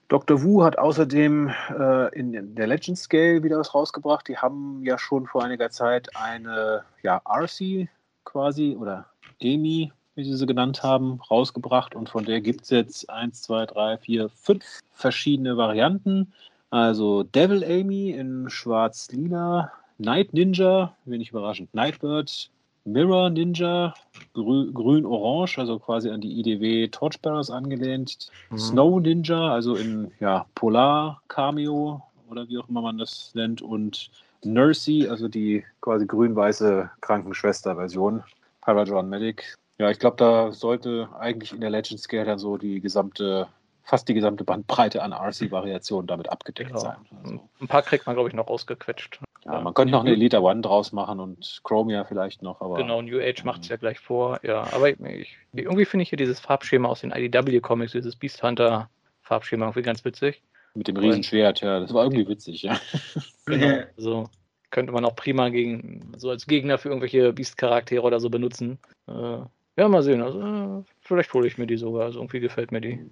[0.08, 0.42] Dr.
[0.42, 4.28] Wu hat außerdem äh, in der Legend Scale wieder was rausgebracht.
[4.28, 7.88] Die haben ja schon vor einiger Zeit eine ja, RC
[8.24, 9.06] quasi oder
[9.40, 11.96] EMI, wie sie sie genannt haben, rausgebracht.
[11.96, 16.32] Und von der gibt es jetzt 1, 2, 3, 4, 5 verschiedene Varianten.
[16.70, 22.50] Also Devil Amy in schwarz-lila, Night Ninja, wenig überraschend, Nightbird,
[22.86, 23.94] Mirror Ninja,
[24.32, 28.28] grü grün-orange, also quasi an die IDW Torchbearers angelehnt.
[28.50, 28.58] Mhm.
[28.58, 33.60] Snow Ninja, also in ja, Polar-Cameo oder wie auch immer man das nennt.
[33.60, 34.08] Und
[34.44, 38.22] Nursey, also die quasi grün-weiße Krankenschwester-Version.
[38.60, 39.56] Parajon Medic.
[39.78, 43.48] Ja, ich glaube, da sollte eigentlich in der Legend Scale dann so die gesamte,
[43.82, 46.78] fast die gesamte Bandbreite an RC-Variationen damit abgedeckt Ja.
[46.78, 46.96] sein.
[47.24, 49.20] Also, ein paar kriegt man, glaube ich, noch rausgequetscht.
[49.46, 53.00] Ja, man könnte noch eine Elite One draus machen und Chromia vielleicht noch, aber Genau,
[53.00, 54.40] New Age macht es ja gleich vor.
[54.42, 59.66] Ja, aber ich, irgendwie finde ich hier dieses Farbschema aus den IDW-Comics, dieses Beast Hunter-Farbschema
[59.66, 60.42] irgendwie ganz witzig.
[60.74, 62.78] mit dem Riesenschwert, ja, das war irgendwie witzig, ja.
[63.46, 63.82] Genau.
[63.96, 64.28] Also
[64.70, 68.78] könnte man auch prima gegen, so als Gegner für irgendwelche Beast-Charaktere oder so benutzen.
[69.06, 69.38] Äh,
[69.78, 70.22] ja, mal sehen.
[70.22, 72.06] Also, äh, vielleicht hole ich mir die sogar.
[72.06, 73.08] Also irgendwie gefällt mir die.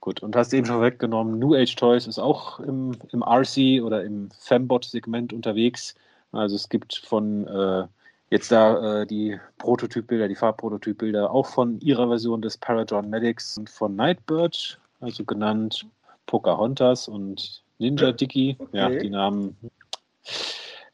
[0.00, 4.02] Gut, und hast eben schon weggenommen, New Age Toys ist auch im, im RC oder
[4.02, 5.94] im Fembot-Segment unterwegs.
[6.32, 7.86] Also es gibt von äh,
[8.30, 13.68] jetzt da äh, die Prototypbilder, die Farbprototypbilder auch von ihrer Version des Paragon Medics und
[13.68, 15.86] von Nightbird, also genannt
[16.26, 18.56] Pocahontas und Ninja Dicky.
[18.72, 19.00] Ja, Okay.
[19.00, 19.56] die Namen,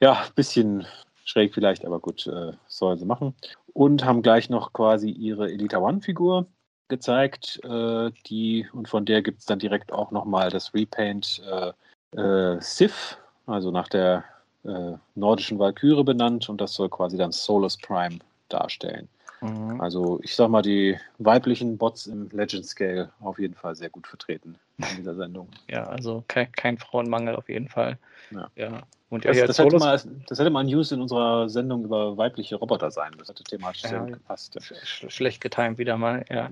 [0.01, 0.87] ja, bisschen
[1.25, 3.35] schräg vielleicht, aber gut, äh, sollen sie machen.
[3.73, 6.47] Und haben gleich noch quasi ihre Elita One-Figur
[6.89, 11.73] gezeigt, äh, die und von der gibt es dann direkt auch nochmal das Repaint äh,
[12.19, 14.25] äh, Sif, also nach der
[14.65, 18.19] äh, nordischen Valkyrie benannt und das soll quasi dann Solus Prime
[18.49, 19.09] darstellen.
[19.41, 19.81] Mhm.
[19.81, 24.07] Also ich sag mal, die weiblichen Bots im Legend Scale auf jeden Fall sehr gut
[24.07, 25.49] vertreten in dieser Sendung.
[25.69, 27.99] Ja, also kein, kein Frauenmangel auf jeden Fall.
[28.31, 28.49] Ja.
[28.57, 28.83] ja.
[29.09, 32.57] Und ja, Das, das, hätte mal, das hätte mal News in unserer Sendung über weibliche
[32.57, 33.13] Roboter sein.
[33.19, 33.89] Das hätte thematisch Ja.
[33.91, 34.59] sehr gut gepasst.
[34.61, 36.51] sch schlecht getimt wieder mal, ja.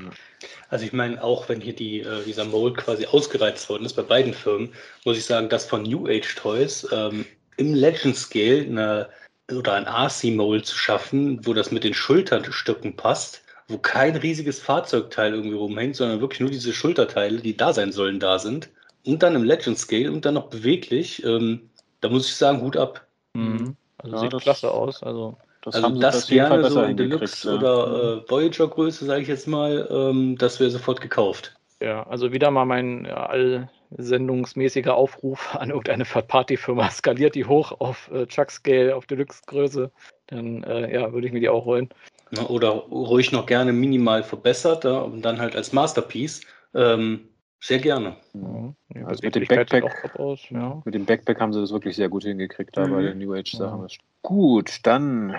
[0.69, 4.03] Also ich meine, auch wenn hier die, äh, dieser Mold quasi ausgereizt worden ist bei
[4.03, 4.73] beiden Firmen,
[5.05, 7.27] muss ich sagen, dass von New Age Toys ähm,
[7.57, 9.09] im Legend Scale eine
[9.53, 15.35] oder ein RC-Mold zu schaffen, wo das mit den Schulterstücken passt, wo kein riesiges Fahrzeugteil
[15.35, 18.71] irgendwie rumhängt, sondern wirklich nur diese Schulterteile, die da sein sollen, da sind.
[19.07, 21.25] Und dann im Legend Scale und dann noch beweglich.
[21.25, 21.71] Ähm,
[22.01, 23.07] da muss ich sagen, Hut ab.
[23.35, 23.77] Mhm.
[23.99, 25.03] Also ja, sieht klasse aus.
[25.03, 27.55] Also das, also das, das gerne so in Deluxe ja.
[27.55, 31.55] oder äh, Voyager-Größe, sage ich jetzt mal, ähm, das wäre sofort gekauft.
[31.85, 36.89] Ja, also wieder mal mein ja, allsendungsmäßiger Aufruf an irgendeine Third-Party-Firma.
[36.91, 39.91] Skaliert die hoch auf äh, Chuck-Scale, auf Deluxe-Größe.
[40.29, 41.91] Dann äh, ja, würde ich mir die auch holen.
[42.49, 46.41] Oder ruhig noch gerne minimal verbessert ja, und dann halt als Masterpiece.
[46.75, 47.29] Ähm,
[47.61, 48.17] sehr gerne.
[48.33, 48.75] Mhm.
[48.95, 50.81] Ja, also mit dem Backpack, aus, ja.
[50.87, 52.93] mit dem Backpack haben sie das wirklich sehr gut hingekriegt da mhm.
[52.93, 53.87] bei den New Age Sachen.
[53.87, 53.97] Ja.
[54.23, 55.37] Gut, dann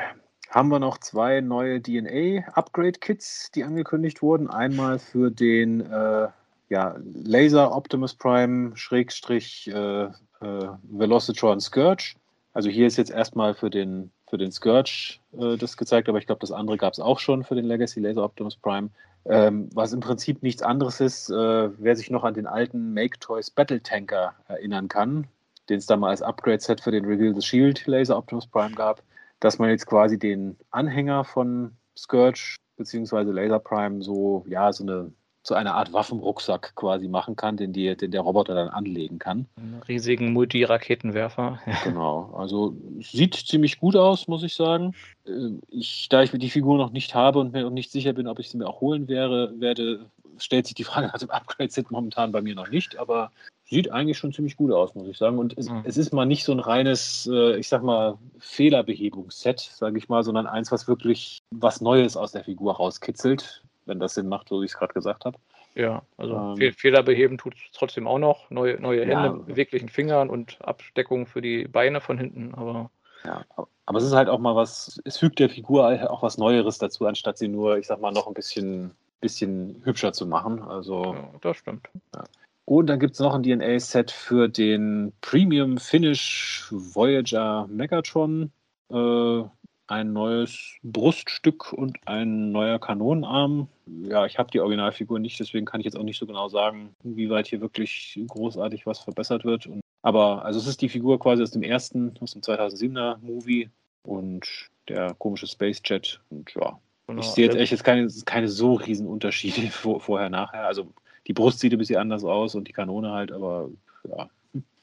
[0.55, 4.49] haben wir noch zwei neue DNA-Upgrade-Kits, die angekündigt wurden.
[4.49, 6.29] Einmal für den äh,
[6.69, 12.15] ja, Laser Optimus Prime Schrägstrich äh, äh, Velocitron Scourge.
[12.53, 16.25] Also hier ist jetzt erstmal für den, für den Scourge äh, das gezeigt, aber ich
[16.25, 18.89] glaube, das andere gab es auch schon für den Legacy Laser Optimus Prime.
[19.25, 21.33] Ähm, was im Prinzip nichts anderes ist, äh,
[21.77, 25.27] wer sich noch an den alten Make Toys Battle Tanker erinnern kann,
[25.67, 29.01] den es da mal als Upgrade-Set für den Reveal the Shield Laser Optimus Prime gab,
[29.45, 33.31] dass man jetzt quasi den Anhänger von Scourge bzw.
[33.31, 35.11] Laser Prime so, ja, so eine
[35.43, 39.45] zu einer Art Waffenrucksack quasi machen kann, den, die, den der Roboter dann anlegen kann.
[39.57, 41.59] Einen riesigen Multi-Raketenwerfer.
[41.83, 44.95] genau, also sieht ziemlich gut aus, muss ich sagen.
[45.27, 48.27] Äh, ich, da ich die Figur noch nicht habe und mir noch nicht sicher bin,
[48.27, 51.91] ob ich sie mir auch holen wäre, werde, stellt sich die Frage nach dem Upgrade-Set
[51.91, 53.31] momentan bei mir noch nicht, aber
[53.65, 55.37] sieht eigentlich schon ziemlich gut aus, muss ich sagen.
[55.37, 55.81] Und es, mhm.
[55.85, 60.23] es ist mal nicht so ein reines, äh, ich sag mal, Fehlerbehebungsset, sage ich mal,
[60.23, 64.61] sondern eins, was wirklich was Neues aus der Figur rauskitzelt wenn das Sinn macht, so
[64.61, 65.37] wie ich es gerade gesagt habe.
[65.75, 68.49] Ja, also ähm, Fehler beheben tut es trotzdem auch noch.
[68.49, 72.89] Neue, neue Hände ja, mit beweglichen Fingern und Abdeckung für die Beine von hinten, aber.
[73.25, 73.43] Ja,
[73.85, 77.05] aber es ist halt auch mal was, es fügt der Figur auch was Neueres dazu,
[77.05, 80.61] anstatt sie nur, ich sag mal, noch ein bisschen, bisschen hübscher zu machen.
[80.61, 81.15] Also.
[81.15, 81.89] Ja, das stimmt.
[82.15, 82.23] Ja.
[82.65, 88.51] Und dann gibt es noch ein DNA-Set für den Premium Finish Voyager Megatron.
[88.89, 89.43] Äh,
[89.87, 93.67] ein neues Bruststück und ein neuer Kanonenarm.
[93.85, 96.95] Ja, ich habe die Originalfigur nicht, deswegen kann ich jetzt auch nicht so genau sagen,
[97.03, 99.67] inwieweit hier wirklich großartig was verbessert wird.
[99.67, 103.69] Und, aber also es ist die Figur quasi aus dem ersten, aus dem 2007er Movie
[104.03, 104.47] und
[104.87, 106.19] der komische Space Jet.
[106.29, 107.21] Und ja, genau.
[107.21, 110.65] ich sehe jetzt echt jetzt keine, keine so riesen Unterschiede vor, vorher, nachher.
[110.65, 110.87] Also
[111.27, 113.69] die Brust sieht ein bisschen anders aus und die Kanone halt, aber
[114.07, 114.29] ja,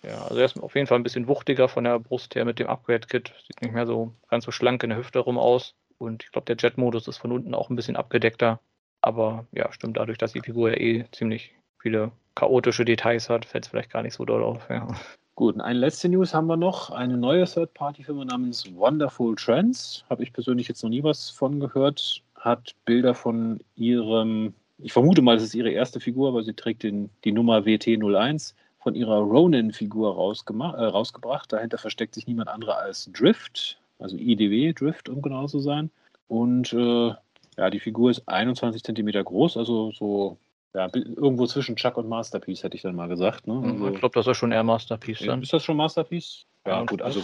[0.02, 2.58] ja, also er ist auf jeden Fall ein bisschen wuchtiger von der Brust her mit
[2.58, 3.32] dem Upgrade-Kit.
[3.46, 5.74] Sieht nicht mehr so ganz so schlank in der Hüfte rum aus.
[5.98, 8.58] Und ich glaube, der Jet-Modus ist von unten auch ein bisschen abgedeckter.
[9.00, 13.64] Aber ja, stimmt, dadurch, dass die Figur ja eh ziemlich viele chaotische Details hat, fällt
[13.64, 14.68] es vielleicht gar nicht so doll auf.
[14.68, 14.88] Ja.
[15.34, 16.90] Gut, eine letzte News haben wir noch.
[16.90, 20.04] Eine neue Third-Party-Firma namens Wonderful Trends.
[20.10, 22.22] Habe ich persönlich jetzt noch nie was von gehört.
[22.34, 26.82] Hat Bilder von ihrem, ich vermute mal, das ist ihre erste Figur, weil sie trägt
[26.82, 31.52] den, die Nummer WT01 von ihrer Ronin-Figur äh, rausgebracht.
[31.52, 35.90] Dahinter versteckt sich niemand anderer als Drift, also IDW Drift, um genau zu sein.
[36.28, 37.14] Und äh,
[37.56, 40.38] ja, die Figur ist 21 cm groß, also so
[40.74, 43.46] ja, irgendwo zwischen Chuck und Masterpiece, hätte ich dann mal gesagt.
[43.46, 43.60] Ne?
[43.62, 45.42] Also, ich glaube, das ist schon eher Masterpiece dann.
[45.42, 46.46] Ist das schon Masterpiece?
[46.66, 47.20] Ja, ja gut, also.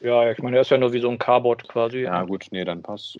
[0.00, 2.00] Ja, ich meine, er ist ja nur wie so ein Carbot quasi.
[2.00, 3.18] Ja, gut, nee, dann passt.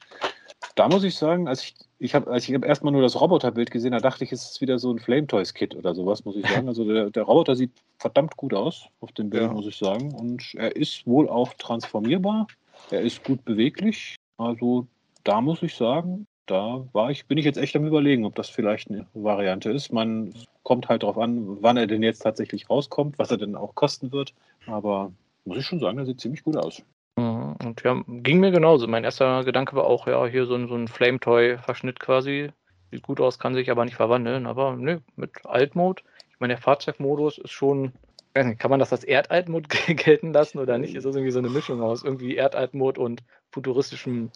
[0.79, 3.73] Da muss ich sagen, als ich, ich habe als ich hab erstmal nur das Roboterbild
[3.73, 6.37] gesehen, da dachte ich, es ist wieder so ein Flame Toys Kit oder sowas, muss
[6.37, 6.69] ich sagen.
[6.69, 9.53] Also der, der Roboter sieht verdammt gut aus auf dem Bild, ja.
[9.53, 10.15] muss ich sagen.
[10.15, 12.47] Und er ist wohl auch transformierbar.
[12.93, 14.15] Er ist gut beweglich.
[14.37, 14.87] Also
[15.25, 18.49] da muss ich sagen, da war ich, bin ich jetzt echt am überlegen, ob das
[18.49, 19.93] vielleicht eine Variante ist.
[19.93, 23.75] Man kommt halt darauf an, wann er denn jetzt tatsächlich rauskommt, was er denn auch
[23.75, 24.33] kosten wird.
[24.67, 25.11] Aber
[25.45, 26.85] muss ich schon sagen, er sieht ziemlich gut aus.
[27.19, 28.87] Mhm, und ja, ging mir genauso.
[28.87, 32.51] Mein erster Gedanke war auch, ja, hier so ein, so ein Flame-Toy-Verschnitt quasi.
[32.91, 34.47] Sieht gut aus, kann sich aber nicht verwandeln.
[34.47, 36.03] Aber nö, mit Altmode.
[36.31, 37.93] Ich meine, der Fahrzeugmodus ist schon.
[38.35, 40.95] Kann man das als Erdaltmod gelten lassen oder nicht?
[40.95, 44.31] Ist das irgendwie so eine Mischung aus irgendwie Erdaltmod und futuristischem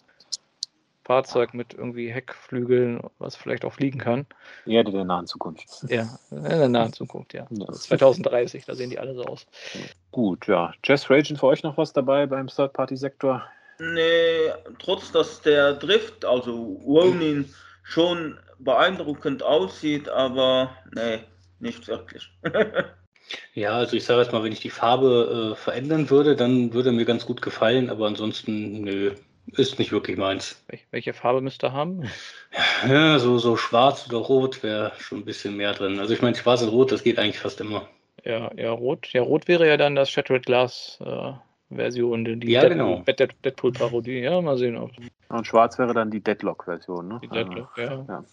[1.03, 4.25] Fahrzeug mit irgendwie Heckflügeln, was vielleicht auch fliegen kann.
[4.65, 5.67] Erde der nahen Zukunft.
[5.89, 7.45] Ja, in der nahen Zukunft, ja.
[7.49, 7.71] ja.
[7.71, 9.45] 2030, da sehen die alle so aus.
[10.11, 10.73] Gut, ja.
[10.83, 13.43] Jazz Raging für euch noch was dabei beim Third-Party-Sektor?
[13.79, 21.19] Nee, trotz dass der Drift, also Ronin, schon beeindruckend aussieht, aber nee,
[21.59, 22.31] nicht wirklich.
[23.53, 26.93] ja, also ich sage jetzt mal, wenn ich die Farbe äh, verändern würde, dann würde
[26.93, 29.15] mir ganz gut gefallen, aber ansonsten, nö,
[29.47, 30.63] ist nicht wirklich meins.
[30.91, 32.03] Welche Farbe müsste er haben?
[32.87, 35.99] Ja, so, so schwarz oder rot wäre schon ein bisschen mehr drin.
[35.99, 37.87] Also ich meine, schwarz und rot, das geht eigentlich fast immer.
[38.23, 39.07] Ja, ja, rot.
[39.13, 41.33] Ja, rot wäre ja dann das Shattered Glass äh,
[41.69, 43.03] Version, die Ja, Dead- genau.
[43.05, 44.19] Dead- Deadpool-Parodie.
[44.19, 44.77] Ja, mal sehen.
[44.77, 44.91] Ob
[45.29, 47.07] Und schwarz wäre dann die Deadlock-Version.
[47.07, 47.19] Ne?
[47.23, 48.05] die Deadlock, ja.
[48.07, 48.23] Ja.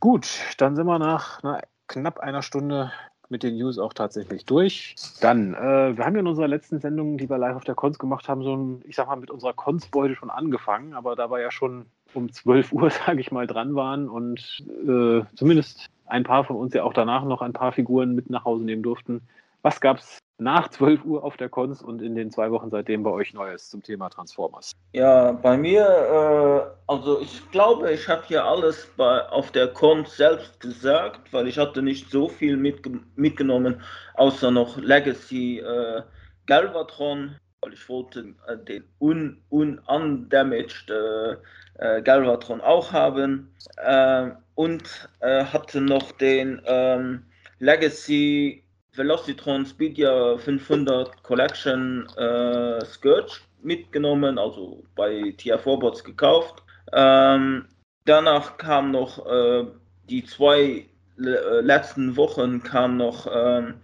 [0.00, 0.28] Gut,
[0.58, 2.92] dann sind wir nach na, knapp einer Stunde
[3.34, 4.94] mit den News auch tatsächlich durch.
[5.20, 7.98] Dann, äh, wir haben ja in unserer letzten Sendung, die wir live auf der Cons
[7.98, 11.40] gemacht haben, so ein, ich sag mal, mit unserer Cons-Beute schon angefangen, aber da wir
[11.40, 16.44] ja schon um 12 Uhr, sage ich mal, dran waren und äh, zumindest ein paar
[16.44, 19.20] von uns ja auch danach noch ein paar Figuren mit nach Hause nehmen durften.
[19.62, 23.10] Was gab's nach 12 Uhr auf der Cons und in den zwei Wochen seitdem bei
[23.10, 24.72] euch Neues zum Thema Transformers?
[24.92, 30.04] Ja, bei mir, äh, also ich glaube, ich habe hier alles bei, auf der Con
[30.06, 33.80] selbst gesagt, weil ich hatte nicht so viel mitge mitgenommen,
[34.14, 36.02] außer noch Legacy äh,
[36.46, 41.36] Galvatron, weil ich wollte äh, den un un undamaged äh,
[41.78, 47.24] äh, Galvatron auch haben äh, und hatte noch den ähm,
[47.58, 48.63] Legacy
[48.94, 56.62] Velocitron Speedia 500 Collection äh, Scourge mitgenommen, also bei TF Robots gekauft.
[56.92, 57.66] Ähm,
[58.04, 59.66] danach kam noch äh,
[60.08, 60.86] die zwei
[61.18, 63.74] äh, letzten Wochen kam noch ähm,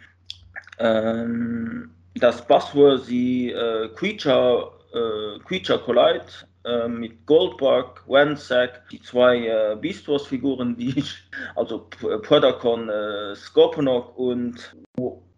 [0.78, 6.26] ähm, das Buzzworthy äh, Creature, äh, Creature Collide
[6.64, 11.16] äh, mit Goldbug, Wensack, die zwei äh, Beast Wars Figuren, die ich,
[11.56, 14.74] also P- Predacon, äh, Scorponok und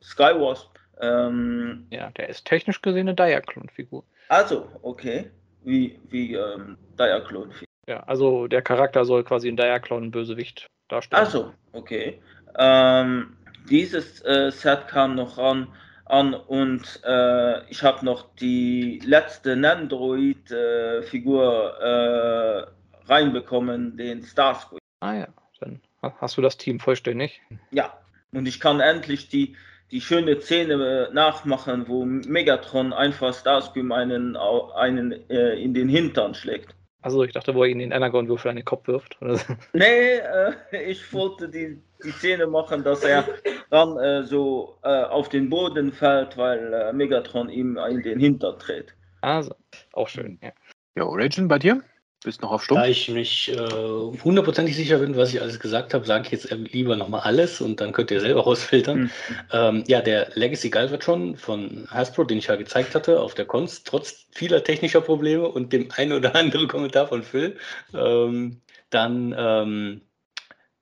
[0.03, 0.77] Skywasp.
[1.01, 4.05] Ähm, Ja, der ist technisch gesehen eine Diaclone-Figur.
[4.29, 5.31] also, okay.
[5.64, 7.53] Wie, wie ähm, Diaclone.
[7.87, 11.20] Ja, also der Charakter soll quasi ein Diaclone-Bösewicht darstellen.
[11.25, 12.20] Also, okay.
[12.59, 13.37] Ähm,
[13.70, 15.68] dieses äh, Set kam noch an,
[16.12, 22.66] an und äh, ich habe noch die letzte Nandroid-Figur äh,
[23.10, 24.78] reinbekommen, den Starscream.
[25.00, 25.28] Ah ja,
[25.60, 27.40] dann ha- hast du das Team vollständig.
[27.70, 27.94] Ja,
[28.32, 29.56] und ich kann endlich die,
[29.90, 36.34] die schöne Szene äh, nachmachen, wo Megatron einfach Starscream einen, einen äh, in den Hintern
[36.34, 36.74] schlägt.
[37.03, 39.20] Also ich dachte, wo er ihn den Energon-Würfel an den Kopf wirft.
[39.20, 39.55] Oder so.
[39.72, 40.53] Nee, äh,
[40.86, 43.24] ich wollte die, die Szene machen, dass er
[43.70, 48.59] dann äh, so äh, auf den Boden fällt, weil äh, Megatron ihm in den Hintern
[48.59, 48.94] tritt.
[49.20, 49.55] Also,
[49.92, 50.38] auch schön.
[50.42, 50.53] Ja.
[50.94, 51.82] Jo, Raging, bei dir?
[52.25, 52.79] Bist noch auf Stumm?
[52.79, 56.53] Da ich mich äh, hundertprozentig sicher bin, was ich alles gesagt habe, sage ich jetzt
[56.53, 58.99] ähm, lieber nochmal alles und dann könnt ihr selber rausfiltern.
[58.99, 59.11] Hm.
[59.53, 63.83] Ähm, ja, der Legacy Galvatron von Hasbro, den ich ja gezeigt hatte auf der Cons,
[63.85, 67.57] trotz vieler technischer Probleme und dem ein oder anderen Kommentar von Phil,
[67.95, 68.61] ähm,
[68.91, 70.01] dann ähm,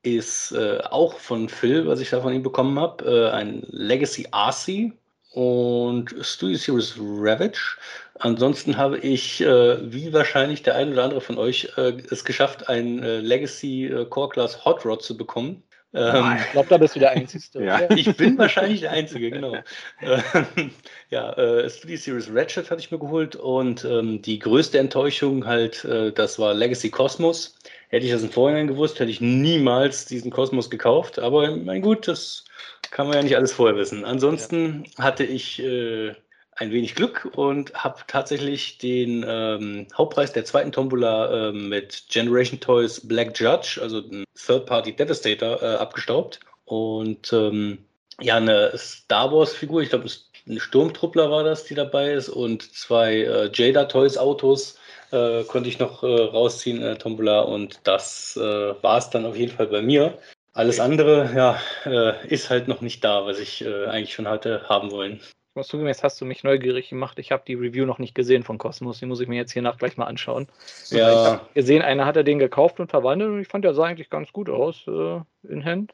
[0.02, 4.28] ist äh, auch von Phil, was ich da von ihm bekommen habe, äh, ein Legacy
[4.32, 4.92] RC
[5.32, 7.76] und Studio Series Ravage.
[8.18, 12.68] Ansonsten habe ich, äh, wie wahrscheinlich der ein oder andere von euch, äh, es geschafft,
[12.68, 15.62] ein äh, Legacy äh, Core Class Hot Rod zu bekommen.
[15.92, 17.40] Ähm, Ich glaube, da bist du der Einzige.
[17.64, 17.90] Ja.
[17.90, 19.56] ich bin wahrscheinlich der Einzige, genau.
[20.00, 20.70] Ähm,
[21.10, 25.84] ja, äh, Studio Series Ratchet hatte ich mir geholt und ähm, die größte Enttäuschung halt,
[25.84, 27.56] äh, das war Legacy Cosmos.
[27.88, 31.18] Hätte ich das im Vorhinein gewusst, hätte ich niemals diesen Kosmos gekauft.
[31.18, 32.44] Aber mein gut, das
[32.90, 34.04] kann man ja nicht alles vorher wissen.
[34.04, 36.14] Ansonsten hatte ich äh,
[36.56, 42.60] ein wenig Glück und habe tatsächlich den ähm, Hauptpreis der zweiten Tombola ähm, mit Generation
[42.60, 46.40] Toys Black Judge, also ein Third-Party Devastator, äh, abgestaubt.
[46.66, 47.78] Und ähm,
[48.20, 50.10] ja, eine Star Wars-Figur, ich glaube,
[50.46, 54.78] ein Sturmtruppler war das, die dabei ist, und zwei äh, Jada Toys Autos
[55.12, 59.26] äh, konnte ich noch äh, rausziehen in der Tombola und das äh, war es dann
[59.26, 60.18] auf jeden Fall bei mir.
[60.52, 64.68] Alles andere, ja, äh, ist halt noch nicht da, was ich äh, eigentlich schon hatte
[64.68, 65.20] haben wollen.
[65.50, 67.18] Ich muss zugeben, jetzt hast du mich neugierig gemacht.
[67.18, 68.98] Ich habe die Review noch nicht gesehen von Cosmos.
[69.00, 70.48] Die muss ich mir jetzt hier nach gleich mal anschauen.
[70.90, 73.84] Ich Ja, habe gesehen, einer hatte den gekauft und verwandelt und ich fand, der sah
[73.84, 75.92] eigentlich ganz gut aus äh, in Hand.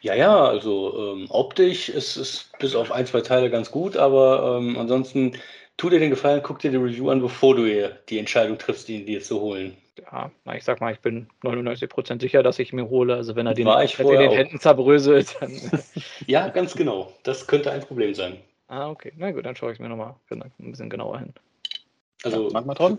[0.00, 4.58] ja, ja, also ähm, optisch ist es bis auf ein, zwei Teile ganz gut, aber
[4.58, 5.36] ähm, ansonsten
[5.76, 7.64] tu dir den Gefallen, guck dir die Review an, bevor du
[8.08, 9.76] die Entscheidung triffst, ihn dir zu holen.
[9.98, 13.14] Ja, na, ich sag mal, ich bin 99% sicher, dass ich mir hole.
[13.14, 14.30] Also wenn er den in den.
[14.30, 15.52] Händen zerbröselt, dann.
[16.26, 17.12] Ja, ganz genau.
[17.22, 18.38] Das könnte ein Problem sein.
[18.68, 19.12] ah, okay.
[19.16, 21.34] Na gut, dann schaue ich mir nochmal ein bisschen genauer hin.
[22.24, 22.98] Also, Magmatron?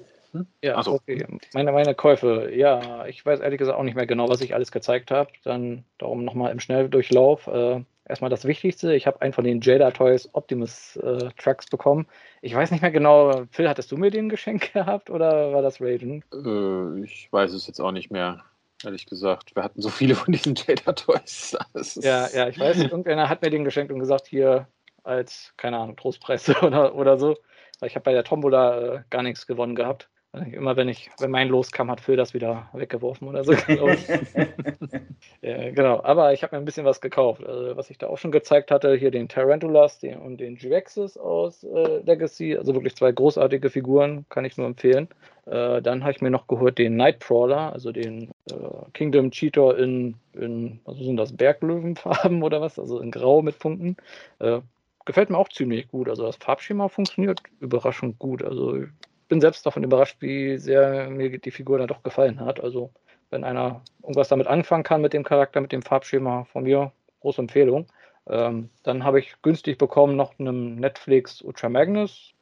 [0.61, 0.93] Ja, Ach so.
[0.93, 1.25] okay.
[1.53, 4.71] Meine, meine Käufe, ja, ich weiß ehrlich gesagt auch nicht mehr genau, was ich alles
[4.71, 5.31] gezeigt habe.
[5.43, 7.47] Dann darum nochmal im Schnelldurchlauf.
[7.47, 12.07] Äh, erstmal das Wichtigste, ich habe einen von den Jada Toys Optimus äh, Trucks bekommen.
[12.41, 15.79] Ich weiß nicht mehr genau, Phil, hattest du mir den geschenkt gehabt oder war das
[15.79, 16.23] Raiden?
[16.33, 18.43] Äh, ich weiß es jetzt auch nicht mehr,
[18.83, 19.55] ehrlich gesagt.
[19.55, 21.55] Wir hatten so viele von diesen Jada Toys.
[22.01, 24.67] Ja, ja, ich weiß, irgendeiner hat mir den geschenkt und gesagt, hier
[25.03, 27.37] als, keine Ahnung, Trostpreis oder, oder so.
[27.79, 30.09] Weil ich habe bei der Tombola äh, gar nichts gewonnen gehabt.
[30.31, 33.53] Immer wenn ich, wenn mein Los kam, hat Phil das wieder weggeworfen oder so.
[35.41, 37.43] ja, genau, aber ich habe mir ein bisschen was gekauft.
[37.43, 41.17] Also, was ich da auch schon gezeigt hatte, hier den Tarantulas den, und den G-Vexis
[41.17, 42.55] aus äh, Legacy.
[42.55, 45.07] Also wirklich zwei großartige Figuren, kann ich nur empfehlen.
[45.47, 48.55] Äh, dann habe ich mir noch geholt den Nightcrawler, also den äh,
[48.93, 52.77] Kingdom Cheater in, in, was sind das, Berglöwenfarben oder was?
[52.77, 53.97] Also in Grau mit Punkten.
[54.37, 54.59] Äh,
[55.05, 56.07] gefällt mir auch ziemlich gut.
[56.07, 58.43] Also das Farbschema funktioniert überraschend gut.
[58.43, 58.83] Also
[59.29, 62.61] bin selbst davon überrascht, wie sehr mir die Figur dann doch gefallen hat.
[62.61, 62.91] Also,
[63.29, 67.41] wenn einer irgendwas damit anfangen kann mit dem Charakter, mit dem Farbschema, von mir große
[67.41, 67.87] Empfehlung.
[68.27, 72.33] Ähm, dann habe ich günstig bekommen noch einen Netflix Ultra Magnus.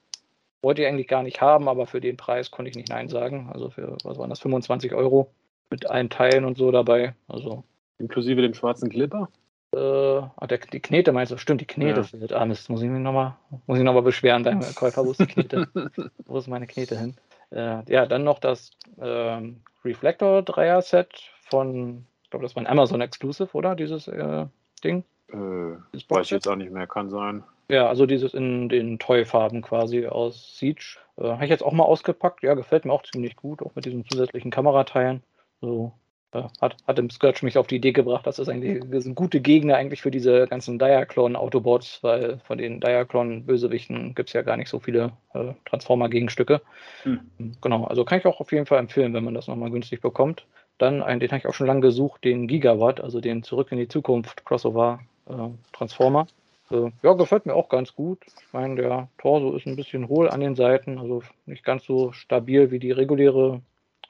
[0.61, 3.49] Wollte ich eigentlich gar nicht haben, aber für den Preis konnte ich nicht Nein sagen.
[3.53, 5.31] Also für, was waren das, 25 Euro
[5.69, 7.13] mit allen Teilen und so dabei.
[7.27, 7.63] Also
[7.99, 9.29] Inklusive dem schwarzen Clipper?
[9.73, 11.37] Äh, ah, der, die Knete meinst du?
[11.37, 12.03] Stimmt, die Knete ja.
[12.03, 12.33] fehlt.
[12.33, 13.35] Ah, Mist, muss ich mich nochmal
[13.67, 15.05] noch beschweren beim Käufer.
[15.05, 15.67] Wo ist die Knete?
[16.25, 17.15] Wo ist meine Knete hin?
[17.51, 19.41] Äh, ja, dann noch das äh,
[19.83, 21.09] Reflector Dreier-Set
[21.49, 23.75] von, ich glaube, das war ein Amazon Exclusive, oder?
[23.75, 24.45] Dieses äh,
[24.83, 25.03] Ding?
[25.29, 27.43] Äh, weiß ich jetzt auch nicht mehr, kann sein.
[27.69, 30.97] Ja, also dieses in den Toy-Farben quasi aus Siege.
[31.17, 32.43] Äh, Habe ich jetzt auch mal ausgepackt.
[32.43, 35.23] Ja, gefällt mir auch ziemlich gut, auch mit diesen zusätzlichen Kamerateilen.
[35.59, 35.91] So
[36.33, 39.39] hat, hat im Scourge mich auf die Idee gebracht, dass das eigentlich das sind gute
[39.39, 44.69] Gegner eigentlich für diese ganzen Diaclone-Autobots, weil von den Diaclone-Bösewichten gibt es ja gar nicht
[44.69, 46.61] so viele äh, Transformer-Gegenstücke.
[47.03, 47.21] Hm.
[47.61, 50.45] Genau, also kann ich auch auf jeden Fall empfehlen, wenn man das nochmal günstig bekommt.
[50.77, 53.77] Dann, einen, den habe ich auch schon lange gesucht, den Gigawatt, also den Zurück in
[53.77, 56.27] die Zukunft Crossover äh, Transformer.
[56.69, 58.19] Äh, ja, gefällt mir auch ganz gut.
[58.25, 62.11] Ich meine, der Torso ist ein bisschen hohl an den Seiten, also nicht ganz so
[62.11, 63.61] stabil wie die reguläre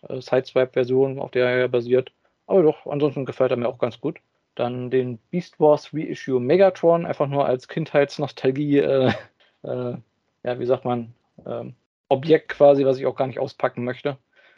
[0.08, 2.12] äh, Sideswipe-Version, auf der er basiert.
[2.46, 4.20] Aber doch, ansonsten gefällt er mir auch ganz gut.
[4.56, 9.12] Dann den Beast Wars Reissue Megatron, einfach nur als Kindheitsnostalgie, äh,
[9.64, 9.96] äh,
[10.44, 11.14] ja, wie sagt man,
[11.46, 11.76] ähm,
[12.10, 14.18] Objekt quasi, was ich auch gar nicht auspacken möchte.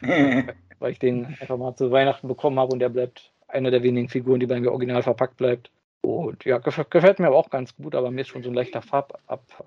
[0.80, 4.08] weil ich den einfach mal zu Weihnachten bekommen habe und der bleibt einer der wenigen
[4.08, 5.70] Figuren, die bei mir original verpackt bleibt.
[6.02, 8.80] Und ja, gefällt mir aber auch ganz gut, aber mir ist schon so eine leichte,
[8.80, 9.18] Farb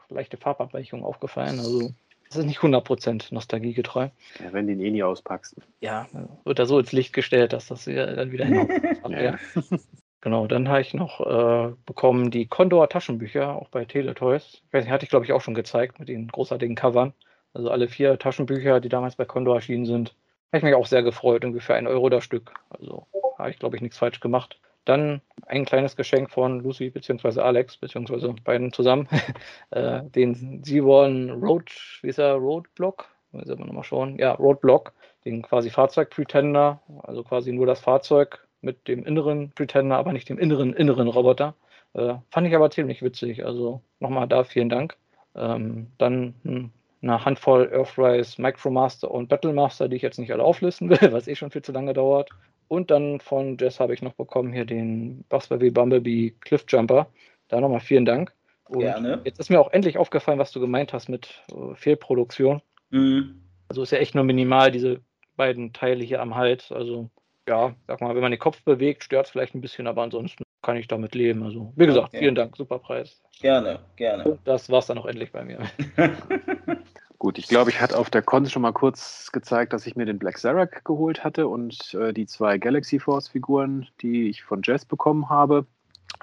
[0.10, 1.60] leichte Farbabweichung aufgefallen.
[1.60, 1.92] Also
[2.34, 4.10] das ist nicht 100% nostalgiegetreu.
[4.40, 5.56] Ja, wenn du ihn eh nie auspackst.
[5.82, 6.08] Ja,
[6.44, 8.68] wird da so ins Licht gestellt, dass das dann wieder hinaus
[9.10, 9.38] ja.
[10.22, 14.62] Genau, dann habe ich noch äh, bekommen die Condor Taschenbücher, auch bei Teletoys.
[14.66, 17.14] Ich weiß nicht, hatte ich glaube ich auch schon gezeigt mit den großartigen Covern.
[17.54, 20.16] Also alle vier Taschenbücher, die damals bei Condor erschienen sind.
[20.48, 22.54] Habe ich mich auch sehr gefreut, ungefähr ein Euro das Stück.
[22.70, 23.06] Also
[23.38, 24.62] habe ich glaube ich nichts falsch gemacht.
[24.86, 27.42] Dann ein kleines Geschenk von Lucy bzw.
[27.42, 29.08] Alex, beziehungsweise beiden zusammen.
[29.72, 31.72] äh, den Zewon Road,
[32.02, 33.08] wie ist er, Roadblock?
[33.32, 34.18] Muss ich nochmal schauen.
[34.20, 34.94] Ja, Roadblock,
[35.26, 40.38] den quasi Fahrzeug-Pretender, also quasi nur das Fahrzeug mit dem inneren Pretender, aber nicht dem
[40.38, 41.56] inneren, inneren Roboter.
[41.94, 43.46] Äh, fand ich aber ziemlich witzig.
[43.46, 44.98] Also nochmal da vielen Dank.
[45.36, 46.72] Ähm, dann hm,
[47.02, 51.36] eine Handvoll Earthrise Micromaster und Battlemaster, die ich jetzt nicht alle auflisten will, was eh
[51.36, 52.30] schon viel zu lange dauert.
[52.68, 57.08] Und dann von Jess habe ich noch bekommen hier den Bugsby Bumblebee Cliffjumper.
[57.48, 58.34] Da nochmal vielen Dank.
[58.68, 59.22] Und Gerne.
[59.24, 62.62] Jetzt ist mir auch endlich aufgefallen, was du gemeint hast mit äh, Fehlproduktion.
[62.90, 63.42] Mhm.
[63.68, 65.02] Also ist ja echt nur minimal diese
[65.36, 66.72] beiden Teile hier am Hals.
[66.72, 67.10] Also
[67.48, 70.44] ja, sag mal, wenn man den Kopf bewegt, stört es vielleicht ein bisschen, aber ansonsten
[70.62, 71.44] kann ich damit leben.
[71.44, 72.20] Also wie gesagt, okay.
[72.20, 73.22] vielen Dank, super Preis.
[73.42, 74.24] Gerne, gerne.
[74.24, 75.60] Und das war's dann auch endlich bei mir.
[77.20, 80.06] Gut, ich glaube, ich hatte auf der Con schon mal kurz gezeigt, dass ich mir
[80.06, 84.62] den Black Zarak geholt hatte und äh, die zwei Galaxy Force Figuren, die ich von
[84.64, 85.66] Jazz bekommen habe.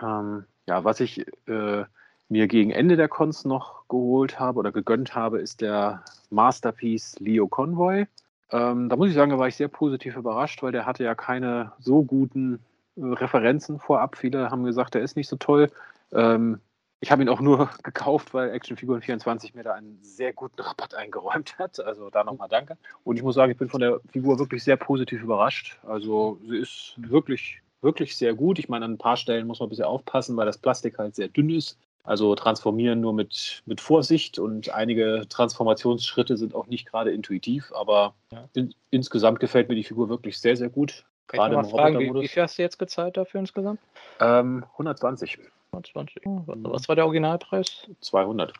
[0.02, 1.84] Ähm, ja, was ich äh,
[2.28, 7.48] mir gegen Ende der Cons noch geholt habe oder gegönnt habe, ist der Masterpiece Leo
[7.48, 8.06] Convoy.
[8.52, 11.14] Ähm, da muss ich sagen, da war ich sehr positiv überrascht, weil der hatte ja
[11.14, 12.60] keine so guten
[12.96, 14.16] äh, Referenzen vorab.
[14.16, 15.70] Viele haben gesagt, der ist nicht so toll.
[16.12, 16.60] Ähm,
[17.00, 20.94] ich habe ihn auch nur gekauft, weil Actionfiguren 24 mir da einen sehr guten Rabatt
[20.94, 21.80] eingeräumt hat.
[21.80, 22.76] Also da nochmal danke.
[23.04, 25.78] Und ich muss sagen, ich bin von der Figur wirklich sehr positiv überrascht.
[25.86, 28.58] Also sie ist wirklich, wirklich sehr gut.
[28.58, 31.14] Ich meine, an ein paar Stellen muss man ein bisschen aufpassen, weil das Plastik halt
[31.14, 31.78] sehr dünn ist.
[32.02, 38.14] Also transformieren nur mit, mit Vorsicht und einige Transformationsschritte sind auch nicht gerade intuitiv, aber
[38.32, 38.48] ja.
[38.54, 41.04] in, insgesamt gefällt mir die Figur wirklich sehr, sehr gut.
[41.26, 43.80] Gerade im fragen, wie, wie viel hast du jetzt gezahlt dafür insgesamt?
[44.18, 45.38] Ähm, 120.
[45.72, 46.22] 120.
[46.46, 47.88] Was war der Originalpreis?
[48.00, 48.52] 200.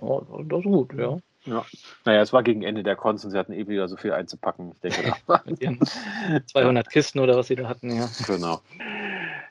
[0.00, 1.18] Oh, das ist gut, ja.
[1.44, 1.64] Ja.
[2.04, 4.72] Naja, es war gegen Ende der Cons und sie hatten eh wieder so viel einzupacken.
[4.72, 5.42] Ich denke, da
[6.46, 8.08] 200 Kisten oder was sie da hatten, ja.
[8.26, 8.60] Genau.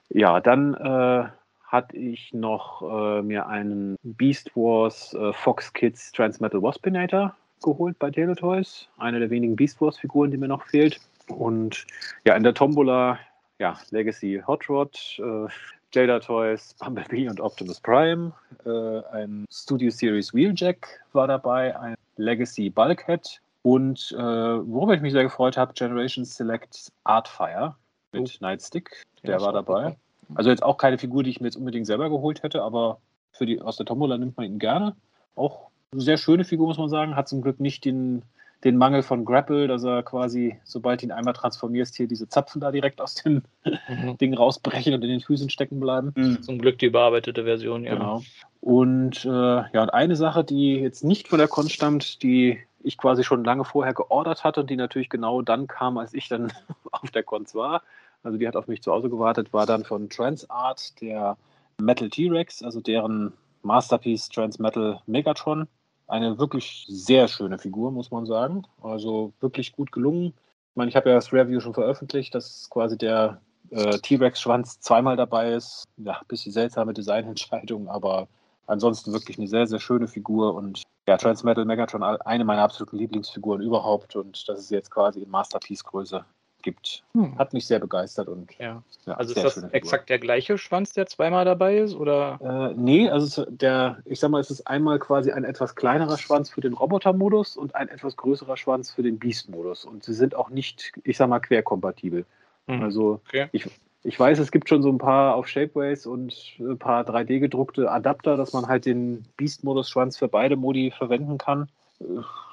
[0.09, 1.29] Ja, dann äh,
[1.65, 8.11] hatte ich noch äh, mir einen Beast Wars äh, Fox Kids Transmetal Waspinator geholt bei
[8.11, 8.87] Teletoys.
[8.97, 10.99] Eine der wenigen Beast Wars Figuren, die mir noch fehlt.
[11.27, 11.87] Und
[12.25, 13.17] ja, in der Tombola,
[13.57, 15.47] ja, Legacy Hot Rod, äh,
[15.95, 18.33] Jada Toys, Bumblebee und Optimus Prime.
[18.65, 25.13] Äh, ein Studio Series Wheeljack war dabei, ein Legacy Bulkhead Und äh, worüber ich mich
[25.13, 27.75] sehr gefreut habe, Generation Select Artfire
[28.11, 28.45] mit oh.
[28.45, 29.91] Nightstick, der ja, war dabei.
[30.27, 30.37] Gut.
[30.37, 32.99] Also jetzt auch keine Figur, die ich mir jetzt unbedingt selber geholt hätte, aber
[33.31, 34.97] für die aus der Tombola nimmt man ihn gerne.
[35.35, 37.15] Auch eine sehr schöne Figur, muss man sagen.
[37.15, 38.23] Hat zum Glück nicht den,
[38.63, 42.71] den Mangel von Grapple, dass er quasi, sobald ihn einmal transformierst, hier diese Zapfen da
[42.71, 44.17] direkt aus dem mhm.
[44.21, 46.13] Ding rausbrechen und in den Füßen stecken bleiben.
[46.15, 46.41] Mhm.
[46.41, 47.93] Zum Glück die überarbeitete Version, ja.
[47.93, 48.23] Genau.
[48.61, 52.97] Und äh, ja, und eine Sache, die jetzt nicht von der Con stammt, die ich
[52.97, 56.51] quasi schon lange vorher geordert hatte und die natürlich genau dann kam, als ich dann
[56.91, 57.81] auf der Cons war.
[58.23, 61.37] Also die hat auf mich zu Hause gewartet, war dann von Transart der
[61.79, 65.67] Metal T-Rex, also deren Masterpiece Trans Metal Megatron.
[66.07, 68.63] Eine wirklich sehr schöne Figur, muss man sagen.
[68.81, 70.33] Also wirklich gut gelungen.
[70.71, 73.41] Ich meine, ich habe ja das Review schon veröffentlicht, dass quasi der
[73.71, 75.85] äh, T-Rex-Schwanz zweimal dabei ist.
[75.97, 78.27] Ja, ein bisschen seltsame Designentscheidung, aber
[78.67, 82.97] ansonsten wirklich eine sehr, sehr schöne Figur und ja, Trans Metal Megatron, eine meiner absoluten
[82.97, 86.25] Lieblingsfiguren überhaupt und das ist jetzt quasi in Masterpiece-Größe
[86.65, 87.03] gibt.
[87.13, 87.37] Hm.
[87.37, 88.83] Hat mich sehr begeistert und ja.
[89.05, 91.95] ja also ist das exakt der gleiche Schwanz, der zweimal dabei ist?
[91.95, 92.73] Oder?
[92.73, 96.49] Äh, nee, also der, ich sag mal, es ist einmal quasi ein etwas kleinerer Schwanz
[96.49, 99.85] für den Roboter-Modus und ein etwas größerer Schwanz für den Beast-Modus.
[99.85, 102.25] Und sie sind auch nicht, ich sag mal, querkompatibel.
[102.67, 102.81] Hm.
[102.81, 103.47] Also okay.
[103.53, 103.69] ich,
[104.03, 108.35] ich weiß, es gibt schon so ein paar auf Shapeways und ein paar 3D-gedruckte Adapter,
[108.35, 111.69] dass man halt den Beast-Modus-Schwanz für beide Modi verwenden kann.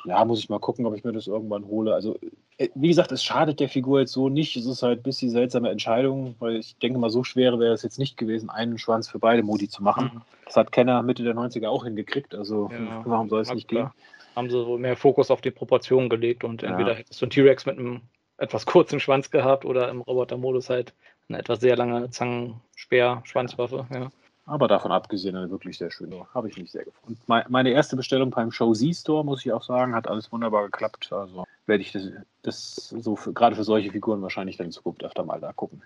[0.04, 1.94] Ja, muss ich mal gucken, ob ich mir das irgendwann hole.
[1.94, 2.18] Also,
[2.58, 4.56] äh, wie gesagt, es schadet der Figur jetzt so nicht.
[4.56, 7.82] Es ist halt ein bisschen seltsame Entscheidung, weil ich denke mal, so schwer wäre es
[7.82, 10.10] jetzt nicht gewesen, einen Schwanz für beide Modi zu machen.
[10.14, 10.22] Mhm.
[10.46, 12.34] Das hat Kenner Mitte der 90er auch hingekriegt.
[12.34, 13.94] Also, ja, warum soll es nicht klar.
[13.94, 14.36] gehen?
[14.36, 16.98] Haben sie so mehr Fokus auf die Proportionen gelegt und entweder ja.
[16.98, 18.00] hättest du einen T-Rex mit einem
[18.38, 20.94] etwas kurzen Schwanz gehabt oder im Roboter-Modus halt
[21.28, 23.86] eine etwas sehr lange Zangen-Speer-Schwanzwaffe.
[23.92, 24.10] Ja.
[24.44, 26.26] Aber davon abgesehen, eine wirklich sehr schöne.
[26.34, 27.16] Habe ich mich sehr gefreut.
[27.48, 31.12] meine erste Bestellung beim Show Z-Store, muss ich auch sagen, hat alles wunderbar geklappt.
[31.12, 32.08] Also werde ich das,
[32.42, 35.82] das so für, gerade für solche Figuren wahrscheinlich dann in Zukunft öfter mal da gucken.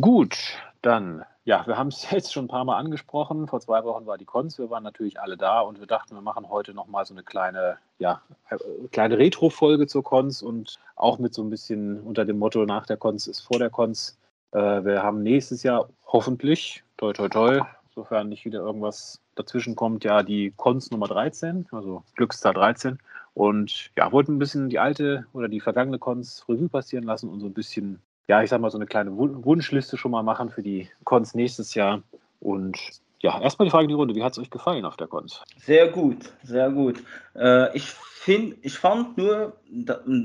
[0.00, 0.36] Gut,
[0.82, 3.48] dann, ja, wir haben es jetzt schon ein paar Mal angesprochen.
[3.48, 6.22] Vor zwei Wochen war die Cons, wir waren natürlich alle da und wir dachten, wir
[6.22, 8.56] machen heute nochmal so eine kleine, ja, äh,
[8.92, 12.96] kleine Retro-Folge zur Cons und auch mit so ein bisschen unter dem Motto nach der
[12.96, 14.16] Cons ist vor der Cons.
[14.56, 17.60] Äh, wir haben nächstes Jahr hoffentlich, toi toi toi,
[17.94, 22.98] sofern nicht wieder irgendwas dazwischen kommt, ja die Cons Nummer 13, also Glückszahl 13.
[23.34, 27.40] Und ja, wollten ein bisschen die alte oder die vergangene Cons Revue passieren lassen und
[27.40, 30.62] so ein bisschen, ja, ich sag mal, so eine kleine Wunschliste schon mal machen für
[30.62, 32.02] die Cons nächstes Jahr.
[32.40, 32.78] Und
[33.20, 35.42] ja, erstmal die Frage in die Runde, wie hat es euch gefallen auf der Cons?
[35.58, 37.04] Sehr gut, sehr gut.
[37.34, 39.52] Äh, ich finde, ich fand nur,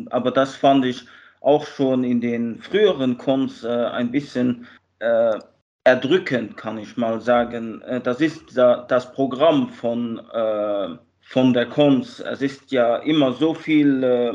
[0.09, 1.05] aber das fand ich
[1.41, 4.68] auch schon in den früheren Cons äh, ein bisschen
[4.99, 5.39] äh,
[5.84, 7.81] erdrückend, kann ich mal sagen.
[7.81, 10.89] Äh, das ist da, das Programm von, äh,
[11.22, 12.19] von der Cons.
[12.19, 14.34] Es ist ja immer so viel äh,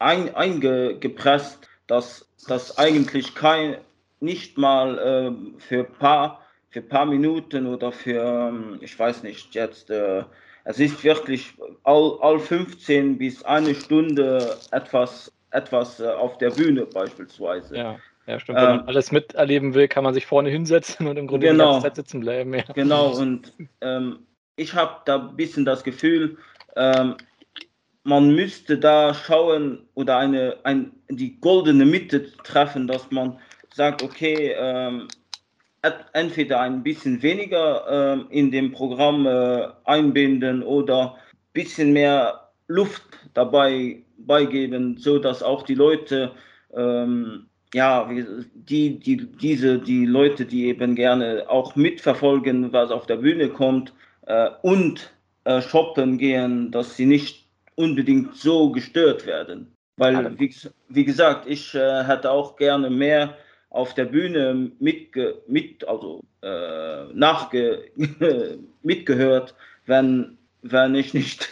[0.00, 3.76] ein, eingepresst, dass das eigentlich kein,
[4.20, 9.88] nicht mal äh, für paar für paar Minuten oder für, ähm, ich weiß nicht, jetzt,
[9.88, 16.86] es ist wirklich all, all 15 bis eine Stunde etwas etwas äh, auf der Bühne
[16.86, 17.76] beispielsweise.
[17.76, 17.96] Ja.
[18.26, 18.58] Ja, stimmt.
[18.58, 21.64] Wenn man ähm, alles miterleben will, kann man sich vorne hinsetzen und im Grunde genau,
[21.64, 22.52] die ganze Zeit sitzen bleiben.
[22.52, 22.62] Ja.
[22.74, 24.18] Genau, und ähm,
[24.56, 26.36] ich habe da ein bisschen das Gefühl,
[26.76, 27.16] ähm,
[28.04, 33.38] man müsste da schauen oder eine, ein, die goldene Mitte treffen, dass man
[33.72, 35.08] sagt, okay, ähm,
[36.12, 43.04] entweder ein bisschen weniger ähm, in dem Programm äh, einbinden oder ein bisschen mehr Luft
[43.34, 46.32] dabei beigeben, so dass auch die Leute,
[46.74, 48.08] ähm, ja,
[48.54, 53.92] die, die, diese, die Leute, die eben gerne auch mitverfolgen, was auf der Bühne kommt
[54.26, 55.12] äh, und
[55.44, 59.72] äh, shoppen gehen, dass sie nicht unbedingt so gestört werden.
[59.96, 60.54] Weil, wie,
[60.88, 63.36] wie gesagt, ich äh, hätte auch gerne mehr
[63.70, 67.84] auf der Bühne mitge, mit, also, äh, nachge,
[68.82, 69.54] mitgehört,
[69.86, 71.48] wenn wenn ich nicht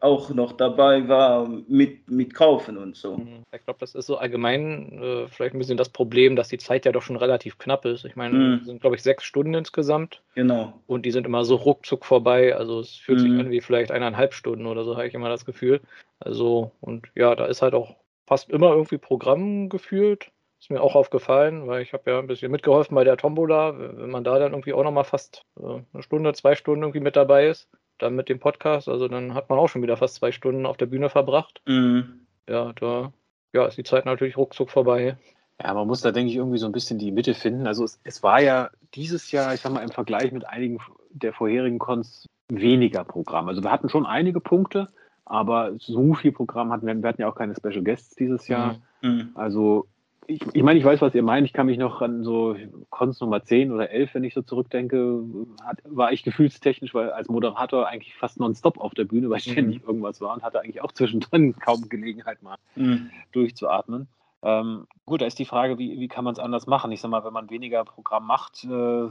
[0.00, 3.16] auch noch dabei war mit, mit kaufen und so.
[3.16, 3.42] Mhm.
[3.54, 6.84] Ich glaube, das ist so allgemein äh, vielleicht ein bisschen das Problem, dass die Zeit
[6.84, 8.04] ja doch schon relativ knapp ist.
[8.04, 8.54] Ich meine, mhm.
[8.60, 10.22] es sind, glaube ich, sechs Stunden insgesamt.
[10.34, 10.80] Genau.
[10.86, 12.54] Und die sind immer so ruckzuck vorbei.
[12.54, 13.22] Also es fühlt mhm.
[13.22, 15.80] sich an wie vielleicht eineinhalb Stunden oder so, habe ich immer das Gefühl.
[16.20, 17.96] Also, und ja, da ist halt auch
[18.26, 20.30] fast immer irgendwie Programm gefühlt.
[20.60, 23.76] Ist mir auch aufgefallen, weil ich habe ja ein bisschen mitgeholfen bei der Tombola.
[23.76, 27.16] Wenn man da dann irgendwie auch nochmal fast äh, eine Stunde, zwei Stunden irgendwie mit
[27.16, 27.68] dabei ist,
[28.02, 28.88] dann mit dem Podcast.
[28.88, 31.62] Also dann hat man auch schon wieder fast zwei Stunden auf der Bühne verbracht.
[31.66, 32.26] Mhm.
[32.48, 33.12] Ja, da
[33.52, 35.16] ja, ist die Zeit natürlich ruckzuck vorbei.
[35.62, 37.66] Ja, man muss da, denke ich, irgendwie so ein bisschen die Mitte finden.
[37.66, 40.78] Also es, es war ja dieses Jahr, ich sag mal, im Vergleich mit einigen
[41.10, 43.48] der vorherigen Cons weniger Programm.
[43.48, 44.88] Also wir hatten schon einige Punkte,
[45.24, 48.76] Aber so viel Programm hatten wir, wir hatten ja auch keine Special Guests dieses Jahr.
[49.02, 49.30] Mhm.
[49.34, 49.86] Also
[50.26, 51.46] ich, ich meine, ich weiß, was ihr meint.
[51.46, 52.56] Ich kann mich noch an so
[52.90, 55.22] Cons Nummer 10 oder 11, wenn ich so zurückdenke,
[55.64, 59.82] hat, war ich gefühlstechnisch, weil als Moderator eigentlich fast nonstop auf der Bühne, weil ständig
[59.82, 59.88] mhm.
[59.88, 63.10] irgendwas war und hatte eigentlich auch zwischendrin kaum Gelegenheit mal mhm.
[63.32, 64.08] durchzuatmen.
[64.44, 66.90] Ähm, gut, da ist die Frage, wie, wie kann man es anders machen?
[66.90, 69.08] Ich sag mal, wenn man weniger Programm macht, äh,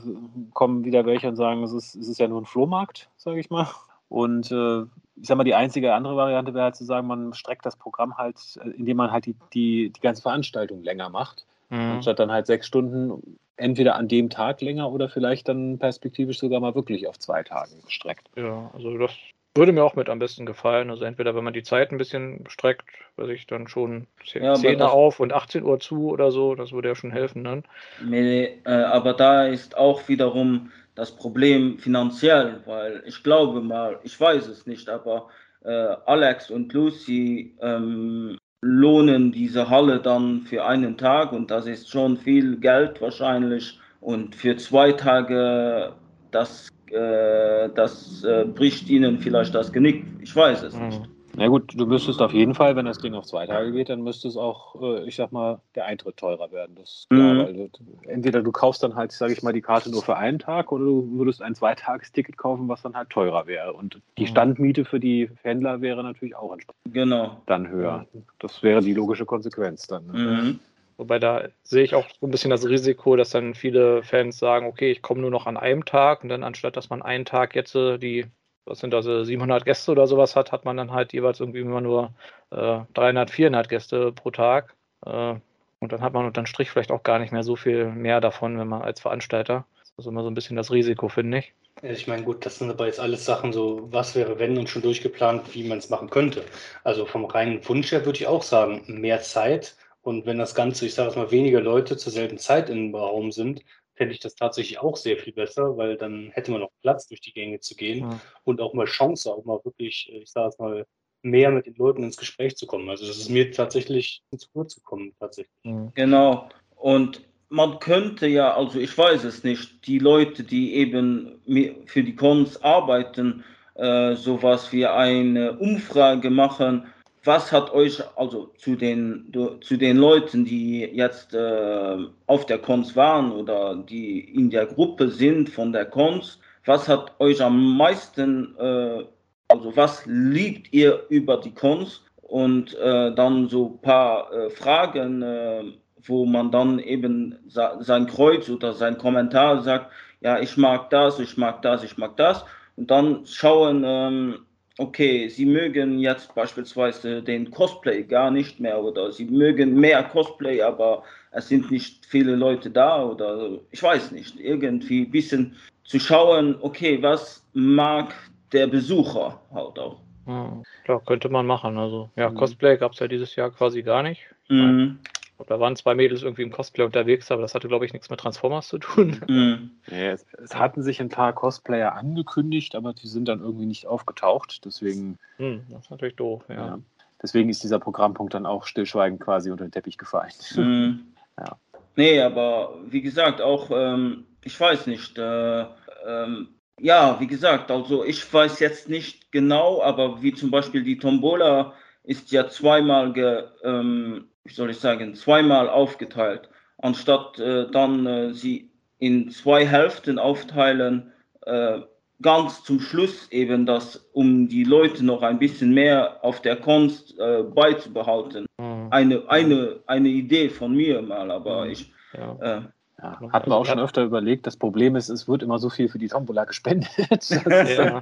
[0.53, 3.49] kommen wieder welche und sagen, es ist, es ist ja nur ein Flohmarkt, sage ich
[3.49, 3.67] mal.
[4.11, 4.81] Und äh,
[5.15, 8.17] ich sag mal, die einzige andere Variante wäre halt zu sagen, man streckt das Programm
[8.17, 11.45] halt, äh, indem man halt die, die, die ganze Veranstaltung länger macht.
[11.69, 11.79] Mhm.
[11.79, 16.59] Anstatt dann halt sechs Stunden entweder an dem Tag länger oder vielleicht dann perspektivisch sogar
[16.59, 18.29] mal wirklich auf zwei Tagen gestreckt.
[18.35, 19.11] Ja, also das
[19.55, 20.89] würde mir auch mit am besten gefallen.
[20.89, 22.83] Also entweder wenn man die Zeit ein bisschen streckt,
[23.15, 26.73] weiß ich dann schon 10, ja, 10 auf und 18 Uhr zu oder so, das
[26.73, 27.63] würde ja schon helfen dann.
[28.03, 34.19] Nee, äh, aber da ist auch wiederum das Problem finanziell, weil ich glaube mal, ich
[34.19, 35.27] weiß es nicht, aber
[35.63, 41.89] äh, Alex und Lucy ähm, lohnen diese Halle dann für einen Tag und das ist
[41.89, 45.93] schon viel Geld wahrscheinlich und für zwei Tage
[46.31, 50.05] das äh, das äh, bricht ihnen vielleicht das Genick.
[50.19, 51.01] Ich weiß es nicht.
[51.35, 54.01] Na gut, du müsstest auf jeden Fall, wenn das Ding auf zwei Tage geht, dann
[54.01, 56.75] müsste es auch, äh, ich sag mal, der Eintritt teurer werden.
[56.75, 57.39] Das ist klar, mhm.
[57.39, 57.69] weil du,
[58.07, 60.85] entweder du kaufst dann halt, sage ich mal, die Karte nur für einen Tag oder
[60.85, 63.73] du würdest ein Zweitagesticket kaufen, was dann halt teurer wäre.
[63.73, 64.27] Und die mhm.
[64.27, 67.41] Standmiete für die Händler wäre natürlich auch entsprechend genau.
[67.45, 68.05] dann höher.
[68.39, 70.07] Das wäre die logische Konsequenz dann.
[70.07, 70.13] Ne?
[70.13, 70.59] Mhm.
[70.97, 74.67] Wobei da sehe ich auch so ein bisschen das Risiko, dass dann viele Fans sagen,
[74.67, 77.55] okay, ich komme nur noch an einem Tag und dann anstatt, dass man einen Tag
[77.55, 78.27] jetzt äh, die,
[78.65, 81.81] was sind das, 700 Gäste oder sowas hat, hat man dann halt jeweils irgendwie immer
[81.81, 82.13] nur
[82.51, 84.75] äh, 300, 400 Gäste pro Tag.
[85.05, 85.35] Äh,
[85.79, 88.59] und dann hat man unterm Strich vielleicht auch gar nicht mehr so viel mehr davon,
[88.59, 89.65] wenn man als Veranstalter.
[89.79, 91.53] Das ist immer so ein bisschen das Risiko, finde ich.
[91.81, 94.83] Ich meine, gut, das sind aber jetzt alles Sachen so, was wäre, wenn und schon
[94.83, 96.43] durchgeplant, wie man es machen könnte.
[96.83, 100.85] Also vom reinen Wunsch her würde ich auch sagen, mehr Zeit und wenn das Ganze,
[100.85, 103.63] ich sage es mal, weniger Leute zur selben Zeit im Raum sind,
[104.01, 107.21] fände ich das tatsächlich auch sehr viel besser, weil dann hätte man noch Platz, durch
[107.21, 108.19] die Gänge zu gehen ja.
[108.45, 110.87] und auch mal Chance, auch mal wirklich, ich sage es mal,
[111.21, 112.89] mehr mit den Leuten ins Gespräch zu kommen.
[112.89, 115.53] Also das ist mir tatsächlich zu kurz zu kommen, tatsächlich.
[115.93, 116.49] Genau.
[116.77, 121.39] Und man könnte ja, also ich weiß es nicht, die Leute, die eben
[121.85, 123.43] für die Cons arbeiten,
[123.75, 126.87] äh, sowas wie eine Umfrage machen,
[127.23, 129.31] was hat euch also zu den,
[129.61, 135.09] zu den Leuten, die jetzt äh, auf der Cons waren oder die in der Gruppe
[135.09, 139.03] sind von der Cons, was hat euch am meisten, äh,
[139.47, 142.03] also was liebt ihr über die Cons?
[142.21, 145.63] Und äh, dann so ein paar äh, Fragen, äh,
[146.03, 149.91] wo man dann eben sein Kreuz oder sein Kommentar sagt,
[150.21, 152.45] ja, ich mag das, ich mag das, ich mag das.
[152.77, 154.45] Und dann schauen, ähm,
[154.77, 160.61] okay, Sie mögen jetzt beispielsweise den Cosplay gar nicht mehr oder Sie mögen mehr Cosplay,
[160.61, 165.99] aber es sind nicht viele Leute da oder ich weiß nicht, irgendwie ein bisschen zu
[165.99, 168.13] schauen, okay, was mag
[168.51, 169.99] der Besucher halt auch.
[170.27, 171.77] Ja, klar, könnte man machen.
[171.77, 172.35] Also ja, mhm.
[172.35, 174.21] Cosplay gab es ja dieses Jahr quasi gar nicht.
[174.49, 174.99] Mhm
[175.47, 178.19] da waren zwei Mädels irgendwie im Cosplay unterwegs, aber das hatte, glaube ich, nichts mit
[178.19, 179.21] Transformers zu tun.
[179.27, 179.71] Mhm.
[179.91, 183.87] Ja, es, es, hatten sich ein paar Cosplayer angekündigt, aber die sind dann irgendwie nicht
[183.87, 184.63] aufgetaucht.
[184.65, 185.17] Deswegen.
[185.37, 186.55] Mhm, das ist natürlich doof, ja.
[186.55, 186.79] ja.
[187.21, 190.31] Deswegen ist dieser Programmpunkt dann auch stillschweigend quasi unter den Teppich gefallen.
[190.55, 190.99] Mhm.
[191.37, 191.57] ja.
[191.95, 195.65] Nee, aber wie gesagt, auch, ähm, ich weiß nicht, äh,
[196.07, 196.49] ähm,
[196.79, 201.73] ja, wie gesagt, also ich weiß jetzt nicht genau, aber wie zum Beispiel die Tombola
[202.03, 208.71] ist ja zweimal ge, ähm, soll ich sagen, zweimal aufgeteilt, anstatt äh, dann äh, sie
[208.97, 211.11] in zwei Hälften aufteilen,
[211.45, 211.79] äh,
[212.21, 217.17] ganz zum Schluss eben das, um die Leute noch ein bisschen mehr auf der Kunst
[217.19, 218.45] äh, beizubehalten.
[218.59, 218.87] Mhm.
[218.91, 221.71] Eine, eine, eine Idee von mir mal, aber mhm.
[221.71, 221.93] ich.
[222.13, 222.37] Ja.
[222.41, 222.61] Äh,
[223.01, 224.45] ja, hatten wir auch schon öfter überlegt.
[224.45, 226.91] Das Problem ist, es wird immer so viel für die Tombola gespendet.
[227.29, 228.01] ja.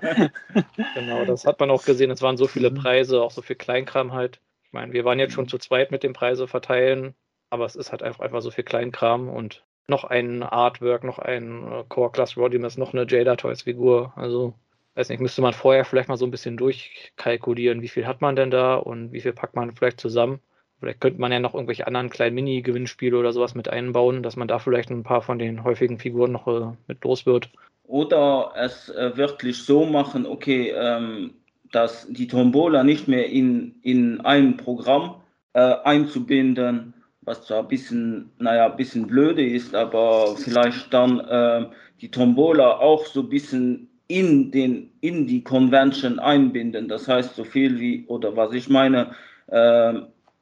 [0.93, 2.11] genau, das hat man auch gesehen.
[2.11, 2.75] Es waren so viele mhm.
[2.75, 4.41] Preise, auch so viel Kleinkram halt.
[4.69, 5.49] Ich meine, wir waren jetzt schon mhm.
[5.49, 7.15] zu zweit mit dem Preise verteilen,
[7.49, 11.63] aber es ist halt einfach, einfach so viel Kleinkram und noch ein Artwork, noch ein
[11.71, 14.13] äh, Core Class Rodimus, noch eine Jada Toys Figur.
[14.15, 14.53] Also,
[14.93, 18.35] weiß nicht, müsste man vorher vielleicht mal so ein bisschen durchkalkulieren, wie viel hat man
[18.35, 20.39] denn da und wie viel packt man vielleicht zusammen.
[20.79, 24.47] Vielleicht könnte man ja noch irgendwelche anderen kleinen Mini-Gewinnspiele oder sowas mit einbauen, dass man
[24.47, 27.49] da vielleicht ein paar von den häufigen Figuren noch äh, mit los wird.
[27.83, 31.33] Oder es äh, wirklich so machen, okay, ähm,
[31.71, 35.15] dass die Tombola nicht mehr in, in ein Programm
[35.53, 41.65] äh, einzubinden, was zwar ein bisschen, naja, ein bisschen blöde ist, aber vielleicht dann äh,
[42.01, 46.87] die Tombola auch so ein bisschen in, den, in die Convention einbinden.
[46.87, 49.11] Das heißt, so viel wie, oder was ich meine,
[49.47, 49.93] äh,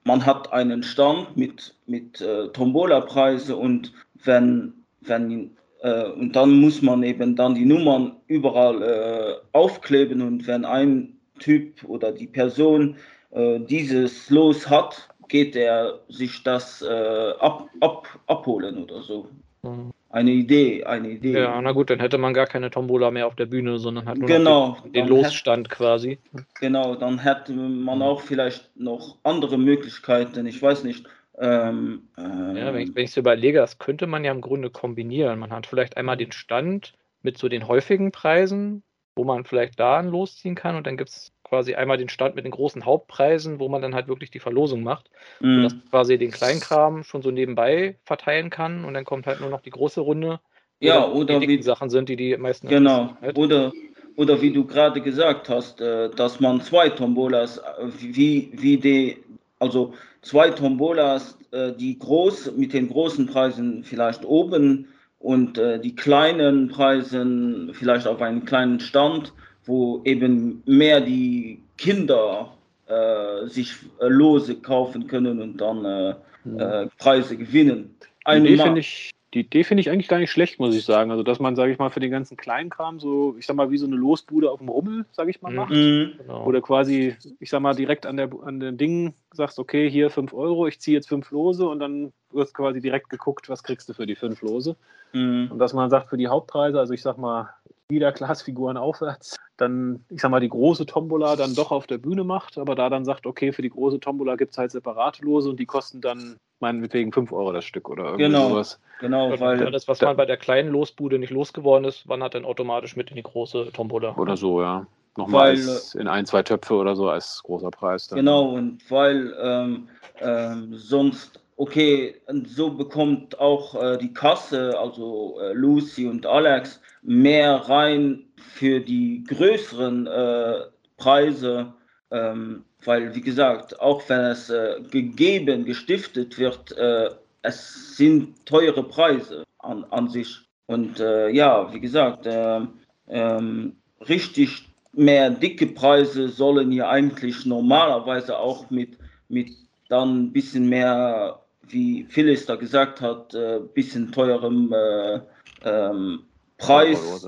[0.05, 3.91] man hat einen Stand mit, mit äh, Tombola-Preise und
[4.23, 10.47] wenn, wenn äh, und dann muss man eben dann die Nummern überall äh, aufkleben und
[10.47, 12.97] wenn ein Typ oder die Person
[13.31, 19.27] äh, dieses Los hat, geht er sich das äh, ab, ab, abholen oder so.
[19.63, 19.91] Mhm.
[20.09, 21.33] Eine Idee, eine Idee.
[21.33, 24.17] Ja, na gut, dann hätte man gar keine Tombola mehr auf der Bühne, sondern hat
[24.17, 26.17] nur genau, den, den Losstand hätte, quasi.
[26.61, 31.05] Genau, dann hätte man auch vielleicht noch andere Möglichkeiten, ich weiß nicht.
[31.37, 35.39] Ähm, ähm, ja, wenn ich es überlege, das könnte man ja im Grunde kombinieren.
[35.39, 38.83] Man hat vielleicht einmal den Stand mit so den häufigen Preisen,
[39.17, 42.45] wo man vielleicht da losziehen kann und dann gibt es quasi einmal den Stand mit
[42.45, 45.09] den großen Hauptpreisen, wo man dann halt wirklich die Verlosung macht.
[45.39, 45.55] Mhm.
[45.55, 49.49] Sodass man quasi den Kleinkram schon so nebenbei verteilen kann und dann kommt halt nur
[49.49, 50.39] noch die große Runde.
[50.79, 52.67] Ja, oder die wie Sachen sind, die die meisten.
[52.67, 53.15] Genau.
[53.21, 53.37] Halt.
[53.37, 53.71] Oder,
[54.15, 57.63] oder wie du gerade gesagt hast, äh, dass man zwei Tombolas, äh,
[57.99, 59.17] wie, wie die,
[59.59, 64.87] also zwei Tombolas, äh, die groß mit den großen Preisen vielleicht oben
[65.19, 69.33] und die kleinen Preisen vielleicht auf einem kleinen Stand
[69.67, 72.53] wo eben mehr die Kinder
[72.87, 76.15] äh, sich äh, Lose kaufen können und dann äh,
[76.45, 76.89] mhm.
[76.97, 77.95] Preise gewinnen.
[78.23, 80.85] Eine die Idee finde ich, die Idee finde ich eigentlich gar nicht schlecht, muss ich
[80.85, 81.11] sagen.
[81.11, 83.77] Also, dass man, sage ich mal, für den ganzen Kleinkram so, ich sag mal, wie
[83.77, 85.71] so eine Losbude auf dem Rummel, sage ich mal, macht.
[85.71, 86.13] Mhm.
[86.17, 86.45] Genau.
[86.45, 90.33] Oder quasi, ich sag mal, direkt an, der, an den Dingen sagst, okay, hier 5
[90.33, 93.93] Euro, ich ziehe jetzt fünf Lose und dann wird quasi direkt geguckt, was kriegst du
[93.93, 94.75] für die fünf Lose.
[95.13, 95.49] Mhm.
[95.51, 97.49] Und dass man sagt, für die Hauptpreise, also ich sag mal,
[97.89, 102.23] wieder Glasfiguren aufwärts, dann, ich sag mal, die große Tombola dann doch auf der Bühne
[102.23, 105.49] macht, aber da dann sagt, okay, für die große Tombola gibt es halt separate Lose
[105.49, 108.79] und die kosten dann meinetwegen 5 Euro das Stück oder irgendwie genau, sowas.
[108.99, 112.95] Genau, weil das, was man bei der kleinen Losbude nicht losgeworden ist, wandert dann automatisch
[112.95, 114.15] mit in die große Tombola.
[114.15, 114.87] Oder so, ja.
[115.17, 118.07] Nochmal weil, in ein, zwei Töpfe oder so als großer Preis.
[118.07, 118.17] Dann.
[118.17, 119.89] Genau, und weil ähm,
[120.19, 122.15] ähm, sonst okay,
[122.45, 129.23] so bekommt auch äh, die Kasse, also äh, Lucy und Alex, mehr rein für die
[129.27, 130.59] größeren äh,
[130.97, 131.73] Preise,
[132.11, 137.09] ähm, weil wie gesagt, auch wenn es äh, gegeben, gestiftet wird, äh,
[137.41, 140.41] es sind teure Preise an, an sich.
[140.67, 142.61] Und äh, ja, wie gesagt, äh,
[143.09, 143.75] ähm,
[144.07, 148.97] richtig mehr dicke Preise sollen ja eigentlich normalerweise auch mit,
[149.29, 149.51] mit
[149.89, 155.19] dann ein bisschen mehr, wie Phyllis da gesagt hat, ein äh, bisschen teurem äh,
[155.63, 156.23] ähm,
[156.57, 157.27] Preis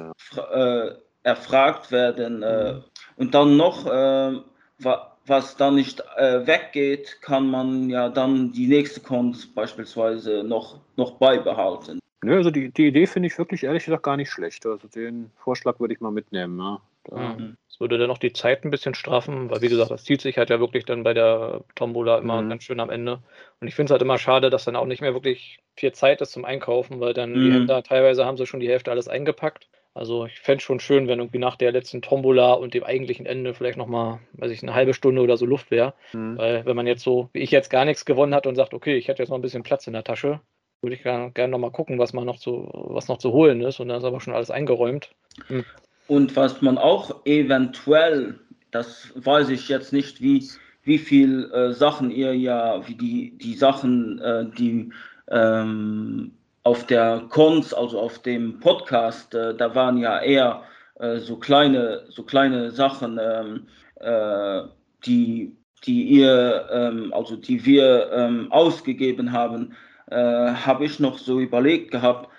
[0.51, 0.91] äh,
[1.23, 2.43] erfragt werden.
[2.43, 2.83] Äh, mhm.
[3.17, 4.39] Und dann noch, äh,
[4.79, 10.79] wa was dann nicht äh, weggeht, kann man ja dann die nächste Kunst beispielsweise noch,
[10.95, 11.99] noch beibehalten.
[12.23, 14.65] Nö, also die, die Idee finde ich wirklich ehrlich gesagt gar nicht schlecht.
[14.65, 16.57] Also den Vorschlag würde ich mal mitnehmen.
[16.59, 16.81] Ja.
[17.11, 17.57] Mhm.
[17.67, 20.37] Das würde dann noch die Zeit ein bisschen straffen, weil wie gesagt, das zieht sich
[20.37, 22.49] halt ja wirklich dann bei der Tombola immer mhm.
[22.49, 23.19] ganz schön am Ende.
[23.59, 26.21] Und ich finde es halt immer schade, dass dann auch nicht mehr wirklich viel Zeit
[26.21, 27.43] ist zum Einkaufen, weil dann mhm.
[27.43, 29.69] die Händler teilweise haben sie schon die Hälfte alles eingepackt.
[29.93, 33.25] Also ich fände es schon schön, wenn irgendwie nach der letzten Tombola und dem eigentlichen
[33.25, 35.93] Ende vielleicht nochmal, weiß ich, eine halbe Stunde oder so Luft wäre.
[36.13, 36.37] Mhm.
[36.37, 38.95] Weil wenn man jetzt so, wie ich jetzt gar nichts gewonnen hat und sagt, okay,
[38.95, 40.41] ich hätte jetzt noch ein bisschen Platz in der Tasche,
[40.81, 43.79] würde ich gerne gern nochmal gucken, was man noch zu, was noch zu holen ist.
[43.79, 45.09] Und dann ist aber schon alles eingeräumt.
[45.49, 45.65] Mhm.
[46.09, 48.39] Und was man auch eventuell,
[48.71, 50.43] das weiß ich jetzt nicht, wie,
[50.81, 54.91] wie viel äh, Sachen ihr ja, wie die, die Sachen, äh, die
[55.29, 56.31] ähm,
[56.63, 60.63] auf der Cons, also auf dem Podcast, äh, da waren ja eher
[60.95, 63.67] äh, so kleine, so kleine Sachen, ähm,
[63.99, 64.63] äh,
[65.05, 65.55] die,
[65.85, 69.75] die ihr, ähm, also die wir ähm, ausgegeben haben,
[70.07, 72.29] äh, habe ich noch so überlegt gehabt.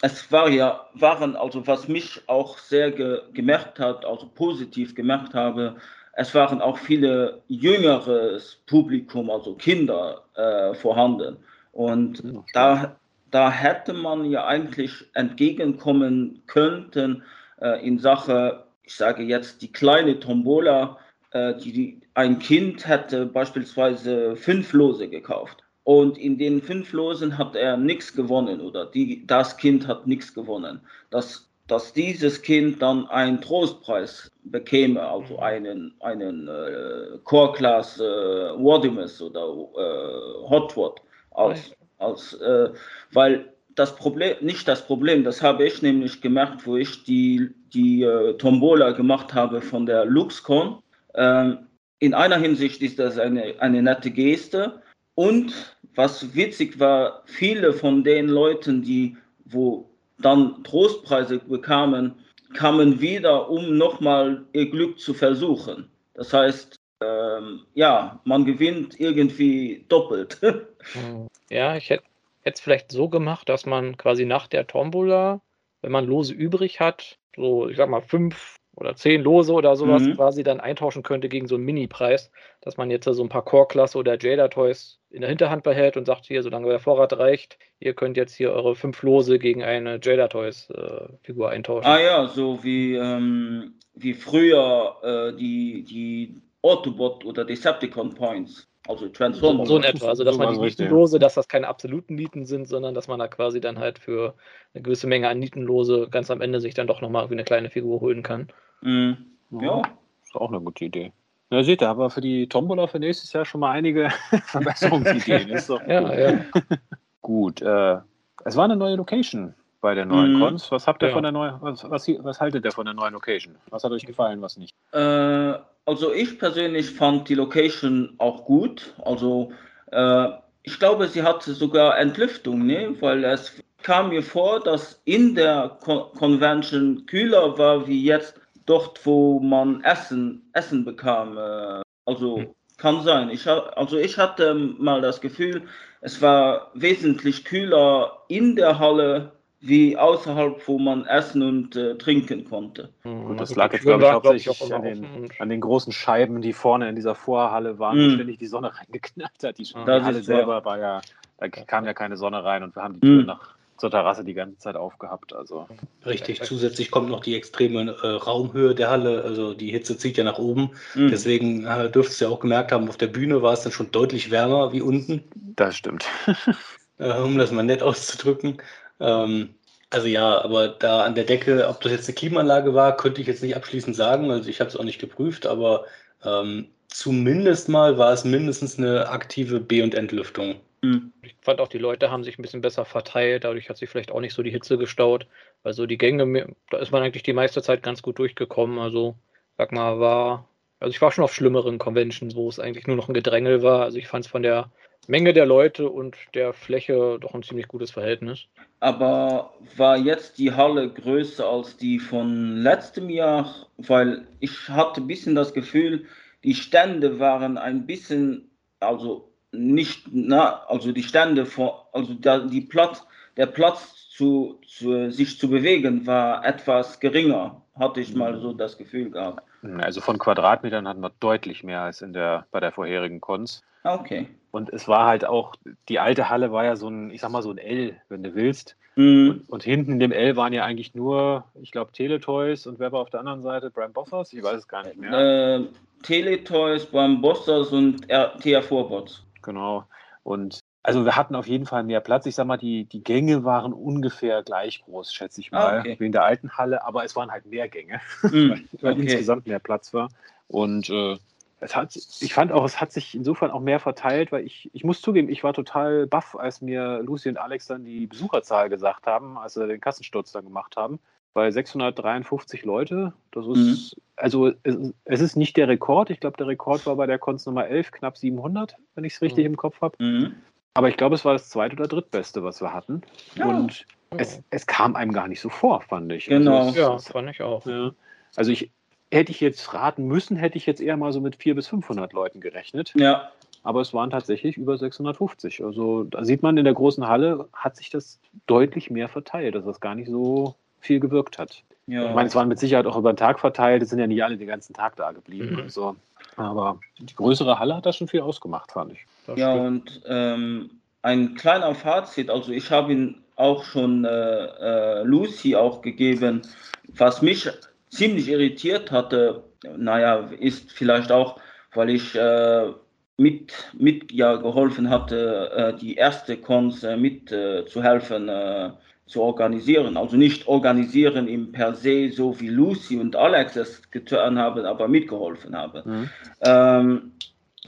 [0.00, 5.34] Es war ja, waren, also was mich auch sehr ge gemerkt hat, also positiv gemerkt
[5.34, 5.76] habe,
[6.12, 11.36] es waren auch viele jüngeres Publikum, also Kinder äh, vorhanden.
[11.72, 12.50] Und okay.
[12.52, 12.96] da,
[13.30, 17.22] da hätte man ja eigentlich entgegenkommen könnten
[17.60, 20.98] äh, in Sache, ich sage jetzt die kleine Tombola,
[21.32, 27.38] äh, die, die, ein Kind hätte beispielsweise fünf Lose gekauft und in den fünf Losen
[27.38, 30.82] hat er nichts gewonnen oder die, das Kind hat nichts gewonnen.
[31.08, 35.42] Dass, dass dieses Kind dann einen Trostpreis bekäme, also mhm.
[35.42, 41.00] einen, einen äh, Core Class äh, Wardimus oder äh, Hotword,
[41.30, 42.68] als, als, äh,
[43.14, 48.02] weil das Problem, nicht das Problem, das habe ich nämlich gemerkt, wo ich die, die
[48.02, 50.82] äh, Tombola gemacht habe von der LuxCon.
[51.14, 51.60] Ähm,
[51.98, 54.82] in einer Hinsicht ist das eine, eine nette Geste
[55.18, 59.16] und was witzig war, viele von den Leuten, die
[59.46, 62.14] wo dann Trostpreise bekamen,
[62.54, 65.90] kamen wieder, um nochmal ihr Glück zu versuchen.
[66.14, 70.38] Das heißt, ähm, ja, man gewinnt irgendwie doppelt.
[71.50, 72.04] ja, ich hätte
[72.44, 75.40] es vielleicht so gemacht, dass man quasi nach der Tombola,
[75.82, 80.02] wenn man Lose übrig hat, so, ich sag mal, fünf oder zehn Lose oder sowas
[80.02, 80.14] mhm.
[80.14, 82.30] quasi dann eintauschen könnte gegen so einen Mini-Preis,
[82.60, 86.26] dass man jetzt so ein paar Core-Klasse oder Jada-Toys in der Hinterhand behält und sagt,
[86.26, 91.50] hier, solange der Vorrat reicht, ihr könnt jetzt hier eure fünf Lose gegen eine Jada-Toys-Figur
[91.50, 91.90] äh, eintauschen.
[91.90, 98.68] Ah ja, so wie, ähm, wie früher äh, die, die Autobot oder Decepticon Points.
[98.86, 99.66] Also Transformer.
[99.66, 100.06] So, so in etwa.
[100.06, 103.18] Also, dass so man die Nietenlose, dass das keine absoluten Nieten sind, sondern dass man
[103.18, 104.34] da quasi dann halt für
[104.72, 108.00] eine gewisse Menge an Nietenlose ganz am Ende sich dann doch nochmal eine kleine Figur
[108.00, 108.48] holen kann.
[108.82, 109.16] Mhm.
[109.50, 109.82] Ja.
[110.22, 111.12] Ist auch eine gute Idee.
[111.50, 114.10] Na, seht ihr, aber für die Tombola für nächstes Jahr schon mal einige
[114.46, 115.48] Verbesserungsideen.
[115.48, 116.40] Ist doch ja, ja.
[117.22, 117.62] Gut.
[117.62, 117.98] Äh,
[118.44, 120.40] es war eine neue Location bei der neuen mhm.
[120.40, 120.70] Cons.
[120.70, 121.14] Was habt ihr ja.
[121.14, 123.56] von der neuen, was, was, was, haltet ihr von der neuen Location?
[123.70, 124.74] Was hat euch gefallen, was nicht?
[124.92, 125.54] Äh,
[125.86, 128.94] also ich persönlich fand die Location auch gut.
[129.04, 129.52] Also
[129.90, 130.28] äh,
[130.62, 132.94] ich glaube, sie hatte sogar Entlüftung, ne?
[133.00, 138.38] weil es kam mir vor, dass in der Con Convention kühler war wie jetzt
[138.68, 141.36] dort, wo man Essen, Essen bekam.
[141.36, 142.54] Äh, also hm.
[142.76, 143.30] kann sein.
[143.30, 145.62] Ich, also ich hatte mal das Gefühl,
[146.00, 152.44] es war wesentlich kühler in der Halle wie außerhalb, wo man essen und äh, trinken
[152.44, 152.90] konnte.
[153.02, 153.24] Mhm.
[153.24, 156.88] Gut, das lag jetzt, glaube ich, hauptsächlich an den, an den, großen Scheiben, die vorne
[156.88, 158.10] in dieser Vorhalle waren, mhm.
[158.10, 159.58] wo ständig die Sonne reingeknallt hat.
[159.58, 161.00] Die, die Halle selber war ja,
[161.38, 163.26] da kam ja keine Sonne rein und wir haben die Tür mhm.
[163.26, 165.32] nach zur Terrasse die ganze Zeit aufgehabt.
[165.32, 165.66] Also.
[166.04, 170.24] Richtig, zusätzlich kommt noch die extreme äh, Raumhöhe der Halle, also die Hitze zieht ja
[170.24, 170.72] nach oben.
[170.94, 171.08] Mhm.
[171.08, 173.90] Deswegen äh, dürftest du ja auch gemerkt haben, auf der Bühne war es dann schon
[173.90, 175.24] deutlich wärmer wie unten.
[175.34, 176.06] Das stimmt.
[176.98, 178.60] äh, um das mal nett auszudrücken.
[179.00, 179.50] Ähm,
[179.90, 183.26] also ja, aber da an der Decke, ob das jetzt eine Klimaanlage war, könnte ich
[183.26, 184.30] jetzt nicht abschließend sagen.
[184.30, 185.86] Also ich habe es auch nicht geprüft, aber
[186.24, 190.56] ähm, zumindest mal war es mindestens eine aktive B- und Entlüftung.
[190.82, 191.12] Hm.
[191.22, 194.12] Ich fand auch, die Leute haben sich ein bisschen besser verteilt, dadurch hat sich vielleicht
[194.12, 195.26] auch nicht so die Hitze gestaut.
[195.64, 198.78] Also die Gänge, da ist man eigentlich die meiste Zeit ganz gut durchgekommen.
[198.78, 199.16] Also,
[199.56, 200.48] sag mal, war.
[200.80, 203.82] Also ich war schon auf schlimmeren Conventions, wo es eigentlich nur noch ein Gedrängel war.
[203.82, 204.70] Also ich fand es von der
[205.08, 208.46] Menge der Leute und der Fläche doch ein ziemlich gutes Verhältnis.
[208.78, 213.66] Aber war jetzt die Halle größer als die von letztem Jahr?
[213.78, 216.04] Weil ich hatte ein bisschen das Gefühl,
[216.44, 222.60] die Stände waren ein bisschen, also nicht, na, also die Stände, vor, also da, die
[222.60, 223.06] Platz,
[223.36, 228.76] der Platz zu, zu, sich zu bewegen war etwas geringer, hatte ich mal so das
[228.76, 229.42] Gefühl gehabt.
[229.78, 233.62] Also von Quadratmetern hatten wir deutlich mehr als in der, bei der vorherigen Cons.
[233.84, 234.28] Ah, okay.
[234.50, 235.54] Und es war halt auch,
[235.88, 238.34] die alte Halle war ja so ein, ich sag mal so ein L, wenn du
[238.34, 238.76] willst.
[238.96, 239.30] Mhm.
[239.30, 242.90] Und, und, hinten in dem L waren ja eigentlich nur, ich glaube, Teletoys und wer
[242.90, 243.70] war auf der anderen Seite?
[243.70, 244.32] Brian Bossers?
[244.32, 245.12] Ich weiß es gar nicht mehr.
[245.12, 245.64] Äh,
[246.02, 249.24] Teletoys, Brian Bossers und TR4-Bots.
[249.42, 249.84] Genau.
[250.22, 252.26] Und also wir hatten auf jeden Fall mehr Platz.
[252.26, 255.96] Ich sag mal, die, die Gänge waren ungefähr gleich groß, schätze ich mal, ah, okay.
[255.98, 259.02] wie in der alten Halle, aber es waren halt mehr Gänge, mm, weil, weil okay.
[259.02, 260.08] insgesamt mehr Platz war.
[260.46, 261.18] Und äh,
[261.60, 264.84] es hat, ich fand auch, es hat sich insofern auch mehr verteilt, weil ich, ich
[264.84, 269.06] muss zugeben, ich war total baff, als mir Lucy und Alex dann die Besucherzahl gesagt
[269.06, 271.00] haben, als sie den Kassensturz dann gemacht haben.
[271.38, 273.56] Bei 653 Leute, das ist,
[273.96, 274.02] mhm.
[274.16, 276.10] also es, es, ist nicht der Rekord.
[276.10, 279.22] Ich glaube, der Rekord war bei der Konz Nummer 11 knapp 700, wenn ich es
[279.22, 279.52] richtig mhm.
[279.52, 279.94] im Kopf habe.
[280.02, 280.34] Mhm.
[280.74, 283.02] Aber ich glaube, es war das zweit- oder drittbeste, was wir hatten.
[283.36, 283.46] Ja.
[283.46, 283.86] Und
[284.16, 286.28] es, es, kam einem gar nicht so vor, fand ich.
[286.28, 287.64] Also genau, also ja, fand ich auch.
[287.66, 287.92] Ja.
[288.34, 288.72] Also ich,
[289.12, 292.12] hätte ich jetzt raten müssen, hätte ich jetzt eher mal so mit 400 bis 500
[292.14, 292.92] Leuten gerechnet.
[292.96, 293.30] Ja.
[293.62, 295.62] Aber es waren tatsächlich über 650.
[295.62, 299.78] Also da sieht man in der großen Halle, hat sich das deutlich mehr verteilt, das
[299.78, 301.62] gar nicht so viel gewirkt hat.
[301.86, 302.08] Ja.
[302.08, 304.22] Ich meine, es waren mit Sicherheit auch über den Tag verteilt, es sind ja nicht
[304.22, 305.54] alle den ganzen Tag da geblieben.
[305.54, 305.62] Mhm.
[305.62, 305.96] Also,
[306.36, 309.06] aber die größere Halle hat das schon viel ausgemacht, fand ich.
[309.26, 309.66] Das ja, stimmt.
[309.66, 310.70] und ähm,
[311.02, 316.42] ein kleiner Fazit, also ich habe ihn auch schon äh, äh, Lucy auch gegeben,
[316.88, 317.48] was mich
[317.88, 319.44] ziemlich irritiert hatte,
[319.76, 321.40] naja, ist vielleicht auch,
[321.72, 322.72] weil ich äh,
[323.16, 328.70] mit, mit ja, geholfen hatte, äh, die erste Cons äh, mit äh, zu helfen äh,
[329.08, 329.96] zu organisieren.
[329.96, 334.86] Also nicht organisieren im per se, so wie Lucy und Alex es getan haben, aber
[334.88, 335.82] mitgeholfen haben.
[335.84, 336.10] Mhm.
[336.42, 337.12] Ähm,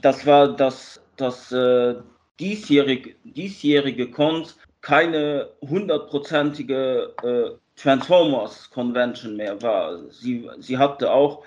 [0.01, 1.95] das war das, das äh,
[2.39, 10.09] diesjährige, diesjährige Cons keine hundertprozentige äh, Transformers Convention mehr war.
[10.09, 11.43] Sie, sie hatte auch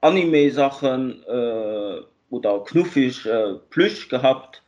[0.00, 2.00] Anime-Sachen äh,
[2.30, 4.62] oder knuffig äh, Plüsch gehabt.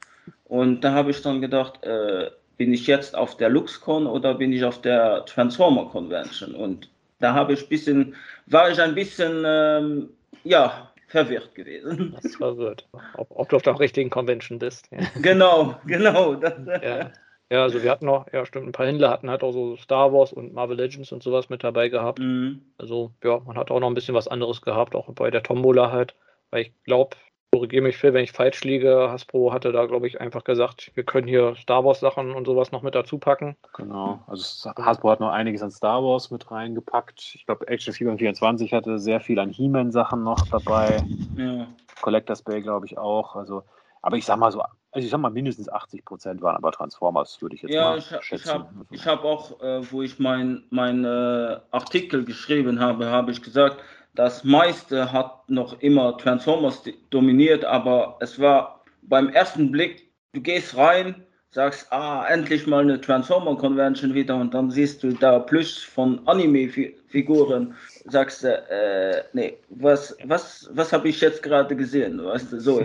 [0.45, 2.31] Und da habe ich dann gedacht, äh,
[2.61, 6.55] bin ich jetzt auf der LuxCon oder bin ich auf der Transformer Convention?
[6.55, 8.15] Und da habe ich bisschen,
[8.45, 10.11] war ich ein bisschen, ähm,
[10.45, 12.15] ja, verwirrt gewesen.
[12.23, 12.87] Das verwirrt.
[13.15, 14.91] Ob, ob, du auf der richtigen Convention bist.
[14.91, 14.99] Ja.
[15.23, 16.35] Genau, genau.
[16.35, 17.11] ja.
[17.51, 20.13] ja, also wir hatten noch, ja stimmt, ein paar Händler hatten halt auch so Star
[20.13, 22.19] Wars und Marvel Legends und sowas mit dabei gehabt.
[22.19, 22.61] Mhm.
[22.77, 25.93] Also ja, man hat auch noch ein bisschen was anderes gehabt, auch bei der Tombola
[25.93, 26.15] halt.
[26.51, 27.17] Weil ich glaube,
[27.53, 29.11] korrigiere mich Phil, wenn ich falsch liege.
[29.11, 32.73] Hasbro hatte da, glaube ich, einfach gesagt, wir können hier Star Wars Sachen und sowas
[32.73, 33.57] noch mit dazu packen.
[33.75, 37.33] Genau, also Hasbro hat noch einiges an Star Wars mit reingepackt.
[37.35, 41.05] Ich glaube, Action 24 hatte sehr viel an He-Man Sachen noch dabei.
[41.37, 41.67] Ja.
[42.01, 43.35] Collectors Bay, glaube ich, auch.
[43.35, 43.63] Also,
[44.01, 44.63] aber ich sag mal so,
[44.93, 47.99] also ich sag mal, mindestens 80 Prozent waren aber Transformers, würde ich jetzt ja, mal
[47.99, 48.49] ich, schätzen.
[48.49, 53.31] Ja, ich habe hab auch, äh, wo ich meinen mein, äh, Artikel geschrieben habe, habe
[53.33, 53.79] ich gesagt,
[54.21, 60.77] das meiste hat noch immer Transformers dominiert, aber es war beim ersten Blick, du gehst
[60.77, 65.79] rein, sagst, ah, endlich mal eine Transformer Convention wieder und dann siehst du da Plus
[65.79, 67.75] von Anime-Figuren,
[68.05, 72.23] sagst du, äh, nee, was, was, was habe ich jetzt gerade gesehen?
[72.23, 72.85] Weißt du, so.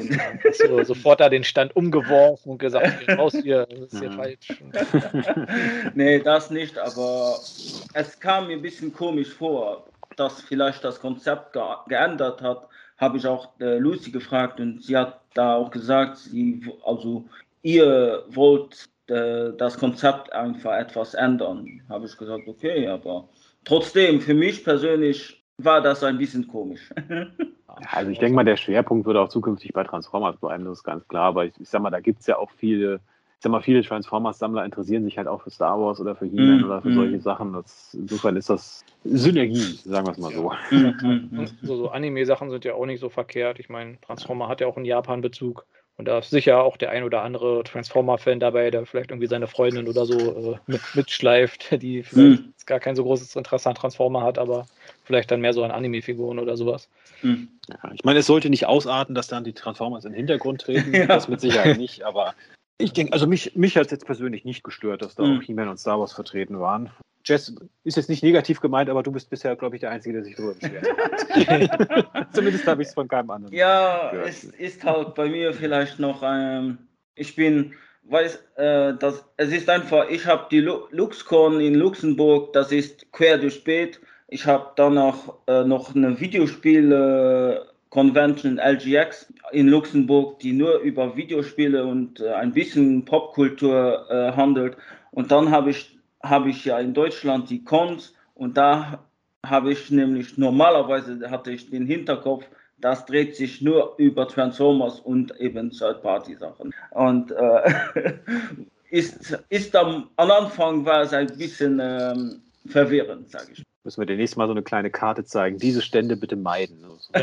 [0.54, 0.84] so.
[0.86, 4.48] Sofort da den Stand umgeworfen und gesagt, raus hier, das ist hier falsch.
[5.96, 7.38] nee, das nicht, aber
[7.94, 9.86] es kam mir ein bisschen komisch vor
[10.20, 12.68] dass vielleicht das Konzept ge geändert hat,
[12.98, 17.26] habe ich auch äh, Lucy gefragt und sie hat da auch gesagt, sie, also
[17.62, 21.82] ihr wollt äh, das Konzept einfach etwas ändern.
[21.90, 23.28] Habe ich gesagt, okay, aber
[23.66, 26.94] trotzdem, für mich persönlich war das ein bisschen komisch.
[27.92, 31.08] also ich denke mal, der Schwerpunkt wird auch zukünftig bei Transformers bleiben, das ist ganz
[31.08, 33.02] klar, aber ich, ich sag mal, da gibt es ja auch viele
[33.40, 36.64] sag mal, viele Transformers-Sammler interessieren sich halt auch für Star Wars oder für He-Man mm,
[36.66, 36.96] oder für mm.
[36.96, 37.54] solche Sachen.
[37.54, 40.52] Das, insofern ist das Synergie, sagen wir es mal so.
[40.72, 43.60] Mm, so, so Anime-Sachen sind ja auch nicht so verkehrt.
[43.60, 45.66] Ich meine, Transformer hat ja auch einen Japan-Bezug.
[45.98, 49.48] Und da ist sicher auch der ein oder andere Transformer-Fan dabei, der vielleicht irgendwie seine
[49.48, 52.66] Freundin oder so äh, mit, mitschleift, die vielleicht mm.
[52.66, 54.66] gar kein so großes Interesse an Transformer hat, aber
[55.06, 56.90] vielleicht dann mehr so an Anime-Figuren oder sowas.
[57.22, 57.44] Mm.
[57.70, 60.94] Ja, ich meine, es sollte nicht ausarten, dass dann die Transformers in den Hintergrund treten.
[60.94, 61.06] ja.
[61.06, 62.34] Das mit Sicherheit nicht, aber
[62.78, 65.38] ich denke, also mich, mich hat es jetzt persönlich nicht gestört, dass da mhm.
[65.38, 66.90] auch He-Man und Star Wars vertreten waren.
[67.24, 70.24] Jess ist jetzt nicht negativ gemeint, aber du bist bisher, glaube ich, der Einzige, der
[70.24, 72.28] sich darüber beschwert hat.
[72.36, 73.56] Zumindest habe ich es von keinem anderen.
[73.56, 74.30] Ja, gehört.
[74.30, 76.78] es ist halt bei mir vielleicht noch, ähm,
[77.16, 77.74] ich bin,
[78.04, 83.40] weiß, äh, dass, es ist einfach, ich habe die LuxCon in Luxemburg, das ist quer
[83.40, 84.00] durch Beet.
[84.28, 91.16] Ich habe danach äh, noch eine Videospiel- äh, Convention LGX in Luxemburg, die nur über
[91.16, 94.76] Videospiele und äh, ein bisschen Popkultur äh, handelt.
[95.12, 99.06] Und dann habe ich, hab ich ja in Deutschland die Cons und da
[99.46, 102.44] habe ich nämlich normalerweise hatte ich den Hinterkopf,
[102.80, 106.74] das dreht sich nur über Transformers und eben Third-Party-Sachen.
[106.92, 108.14] Und äh,
[108.90, 113.64] ist, ist am, am Anfang war es ein bisschen ähm, verwirrend, sage ich.
[113.86, 115.60] Müssen wir demnächst mal so eine kleine Karte zeigen.
[115.60, 116.84] Diese Stände bitte meiden.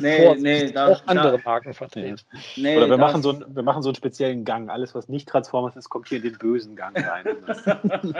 [0.00, 2.20] nee, nee, das, auch andere Marken vertreten.
[2.56, 4.68] Nee, Oder wir machen, so einen, wir machen so einen speziellen Gang.
[4.68, 7.24] Alles, was nicht Transformers ist, kommt hier in den bösen Gang rein.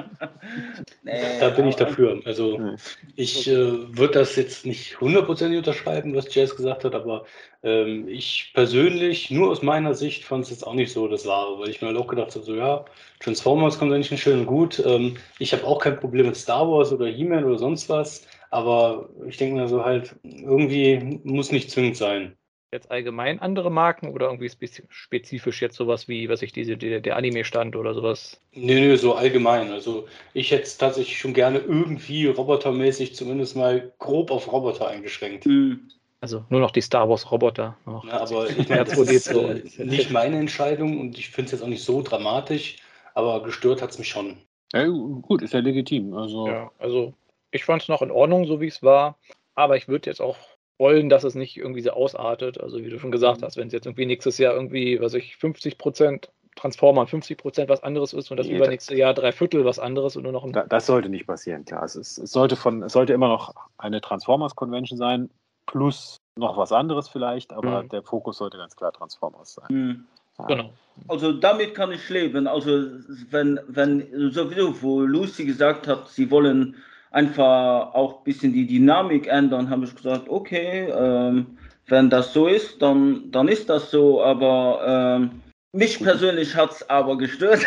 [1.02, 2.22] nee, da bin ich dafür.
[2.24, 2.74] Also
[3.16, 7.26] ich äh, würde das jetzt nicht hundertprozentig unterschreiben, was Jazz gesagt hat, aber
[7.62, 11.58] ähm, ich persönlich, nur aus meiner Sicht, fand es jetzt auch nicht so das Wahre,
[11.58, 12.84] weil ich mir halt auch gedacht habe, so ja,
[13.24, 14.82] Transformers kommt eigentlich schön und gut.
[14.84, 19.08] Ähm, ich habe auch kein Problem mit Star Wars oder He-Man oder sonst was, aber
[19.26, 22.36] ich denke mir so halt, irgendwie muss nicht zwingend sein.
[22.70, 24.50] Jetzt allgemein andere Marken oder irgendwie
[24.88, 28.40] spezifisch jetzt sowas wie, was ich diese, der, der Anime-Stand oder sowas?
[28.52, 29.70] Nee, nee, so allgemein.
[29.70, 35.46] Also ich hätte es tatsächlich schon gerne irgendwie robotermäßig zumindest mal grob auf Roboter eingeschränkt.
[35.46, 35.88] Mhm.
[36.20, 37.76] Also nur noch die Star Wars Roboter.
[37.86, 41.62] Ja, aber ich meine, das ist äh, nicht meine Entscheidung und ich finde es jetzt
[41.62, 42.76] auch nicht so dramatisch,
[43.14, 44.36] aber gestört hat es mich schon.
[44.72, 46.14] Ja, gut, ist ja legitim.
[46.14, 47.14] Also, ja, also
[47.50, 49.16] ich fand es noch in Ordnung, so wie es war,
[49.54, 50.36] aber ich würde jetzt auch
[50.78, 52.60] wollen, dass es nicht irgendwie so ausartet.
[52.60, 53.44] Also wie du schon gesagt mhm.
[53.44, 57.68] hast, wenn es jetzt irgendwie nächstes Jahr irgendwie, was ich, 50 Prozent Transformer 50 Prozent
[57.68, 60.44] was anderes ist und das nee, übernächste Jahr drei Viertel was anderes und nur noch
[60.44, 60.52] ein.
[60.68, 61.82] Das sollte nicht passieren, klar.
[61.84, 65.30] Es, ist, es sollte von, es sollte immer noch eine Transformers Convention sein,
[65.66, 67.88] plus noch was anderes vielleicht, aber mhm.
[67.88, 69.66] der Fokus sollte ganz klar Transformers sein.
[69.68, 70.06] Mhm.
[70.48, 70.72] Genau.
[71.08, 72.46] Also damit kann ich leben.
[72.46, 72.86] Also
[73.30, 76.76] wenn, wenn sowieso, wo Lucy gesagt hat, sie wollen
[77.10, 82.46] einfach auch ein bisschen die Dynamik ändern, habe ich gesagt, okay, ähm, wenn das so
[82.46, 84.80] ist, dann, dann ist das so, aber
[85.20, 85.42] ähm,
[85.72, 87.60] mich persönlich hat es aber gestört.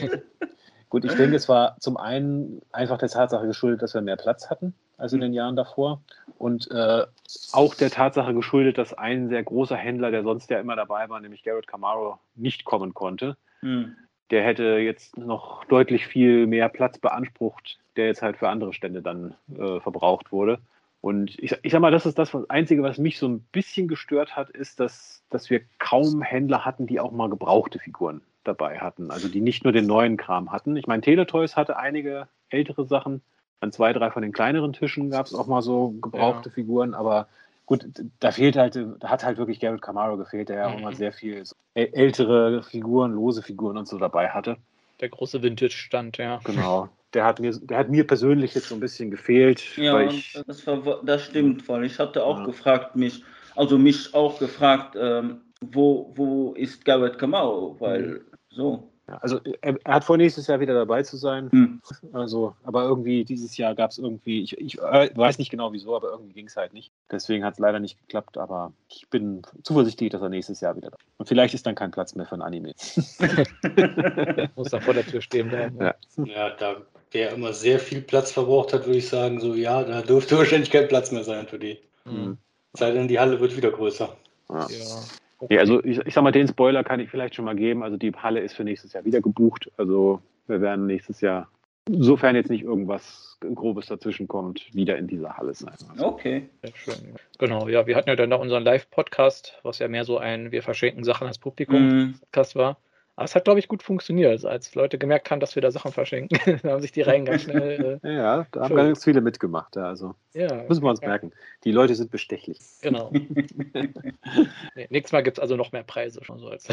[0.88, 4.50] Gut, ich denke, es war zum einen einfach der Tatsache geschuldet, dass wir mehr Platz
[4.50, 6.02] hatten als in den Jahren davor.
[6.40, 7.04] Und äh,
[7.52, 11.20] auch der Tatsache geschuldet, dass ein sehr großer Händler, der sonst ja immer dabei war,
[11.20, 13.36] nämlich Garrett Camaro, nicht kommen konnte.
[13.60, 13.94] Mhm.
[14.30, 19.02] der hätte jetzt noch deutlich viel mehr Platz beansprucht, der jetzt halt für andere Stände
[19.02, 20.60] dann äh, verbraucht wurde.
[21.02, 23.86] Und ich, ich sag mal, das ist das was Einzige, was mich so ein bisschen
[23.86, 28.78] gestört hat, ist, dass, dass wir kaum Händler hatten, die auch mal gebrauchte Figuren dabei
[28.78, 29.10] hatten.
[29.10, 30.76] Also die nicht nur den neuen Kram hatten.
[30.76, 33.20] Ich meine, Teletoys hatte einige ältere Sachen.
[33.60, 36.54] An zwei, drei von den kleineren Tischen gab es auch mal so gebrauchte ja.
[36.54, 37.28] Figuren, aber
[37.66, 37.86] gut,
[38.18, 40.74] da fehlt halt, da hat halt wirklich Garrett Camaro gefehlt, der ja mhm.
[40.74, 44.56] auch mal sehr viel so ältere Figuren, lose Figuren und so dabei hatte.
[45.00, 46.40] Der große Vintage-Stand, ja.
[46.44, 46.88] Genau.
[47.14, 49.76] Der hat, mir, der hat mir persönlich jetzt so ein bisschen gefehlt.
[49.76, 52.46] Ja, ich, das, war, das stimmt, weil ich hatte auch ja.
[52.46, 53.24] gefragt, mich,
[53.56, 57.76] also mich auch gefragt, ähm, wo, wo ist Garrett Camaro?
[57.78, 58.20] Weil mhm.
[58.50, 58.89] so.
[59.10, 61.50] Ja, also er, er, hat vor, nächstes Jahr wieder dabei zu sein.
[61.50, 61.82] Hm.
[62.12, 65.96] Also, aber irgendwie dieses Jahr gab es irgendwie, ich, ich äh, weiß nicht genau wieso,
[65.96, 66.92] aber irgendwie ging es halt nicht.
[67.10, 70.90] Deswegen hat es leider nicht geklappt, aber ich bin zuversichtlich, dass er nächstes Jahr wieder
[70.90, 71.04] da ist.
[71.18, 72.72] Und vielleicht ist dann kein Platz mehr für ein Anime.
[74.54, 75.76] Muss da vor der Tür stehen bleiben.
[75.80, 76.76] Ja, ja da
[77.12, 80.70] der immer sehr viel Platz verbraucht hat, würde ich sagen, so ja, da dürfte wahrscheinlich
[80.70, 81.78] kein Platz mehr sein für die.
[82.04, 82.38] Mhm.
[82.74, 84.16] Sei denn, die Halle wird wieder größer.
[84.48, 84.68] Ja.
[84.68, 85.02] ja.
[85.40, 85.54] Okay.
[85.54, 87.82] Ja, also ich, ich sag mal, den Spoiler kann ich vielleicht schon mal geben.
[87.82, 89.70] Also die Halle ist für nächstes Jahr wieder gebucht.
[89.76, 91.48] Also wir werden nächstes Jahr,
[91.88, 95.74] sofern jetzt nicht irgendwas Grobes dazwischen kommt, wieder in dieser Halle sein.
[95.88, 96.06] Also.
[96.06, 96.48] Okay.
[96.62, 97.14] Sehr schön.
[97.38, 100.62] Genau, ja, wir hatten ja dann noch unseren Live-Podcast, was ja mehr so ein Wir
[100.62, 102.58] verschenken Sachen als Publikum-Podcast mm.
[102.58, 102.76] war.
[103.20, 104.30] Aber es hat, glaube ich, gut funktioniert.
[104.30, 107.26] Also als Leute gemerkt haben, dass wir da Sachen verschenken, dann haben sich die Reihen
[107.26, 108.00] ganz schnell.
[108.02, 109.76] Äh, ja, da haben ganz viele mitgemacht.
[109.76, 111.08] Also ja, müssen wir uns ja.
[111.08, 111.30] merken.
[111.64, 112.56] Die Leute sind bestechlich.
[112.80, 113.12] Genau.
[114.74, 116.66] nee, nächstes Mal gibt es also noch mehr Preise, schon so als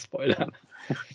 [0.00, 0.52] Spoiler.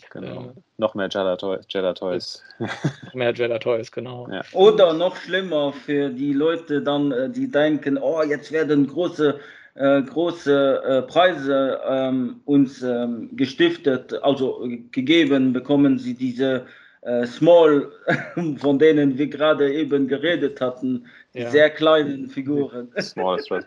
[0.10, 0.48] Genau.
[0.48, 2.44] Äh, noch mehr Jeddah Toys.
[2.60, 4.28] Noch mehr Jeddah Toys, genau.
[4.30, 4.42] Ja.
[4.52, 9.40] Oder noch schlimmer für die Leute dann, äh, die denken, oh, jetzt werden große
[9.76, 16.66] große äh, Preise ähm, uns ähm, gestiftet, also gegeben, bekommen sie diese
[17.02, 17.92] äh, Small,
[18.58, 21.50] von denen wir gerade eben geredet hatten, die ja.
[21.50, 22.90] sehr kleinen Figuren.
[23.00, 23.66] Small Stress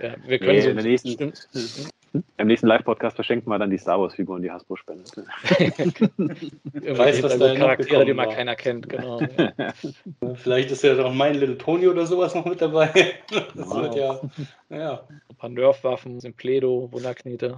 [0.00, 1.32] Ja, wir können nee, so in der nächsten,
[2.36, 5.16] im nächsten Live-Podcast verschenken wir dann die Star Wars-Figuren, die Hasbro spendet.
[5.16, 9.20] weiß, was da Charaktere, die man keiner kennt, genau.
[10.34, 12.90] Vielleicht ist ja doch mein Little Tony oder sowas noch mit dabei.
[13.56, 13.82] Das wow.
[13.82, 14.20] wird ja,
[14.70, 15.08] ja.
[15.28, 17.56] Ein paar Nerf-Waffen, Pledo, Wunderknete.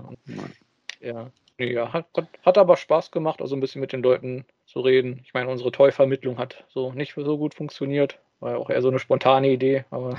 [1.00, 1.30] Ja.
[1.58, 2.06] Ja, hat,
[2.44, 5.20] hat aber Spaß gemacht, also ein bisschen mit den Leuten zu reden.
[5.24, 8.18] Ich meine, unsere Toy-Vermittlung hat so nicht so gut funktioniert.
[8.40, 10.18] War ja auch eher so eine spontane Idee, aber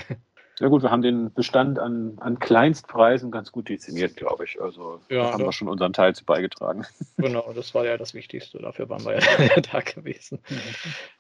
[0.60, 4.60] ja gut, wir haben den Bestand an, an Kleinstpreisen ganz gut dezimiert, glaube ich.
[4.62, 6.86] Also ja, da haben wir schon unseren Teil zu beigetragen.
[7.18, 8.60] Genau, das war ja das Wichtigste.
[8.60, 10.40] Dafür waren wir ja da gewesen.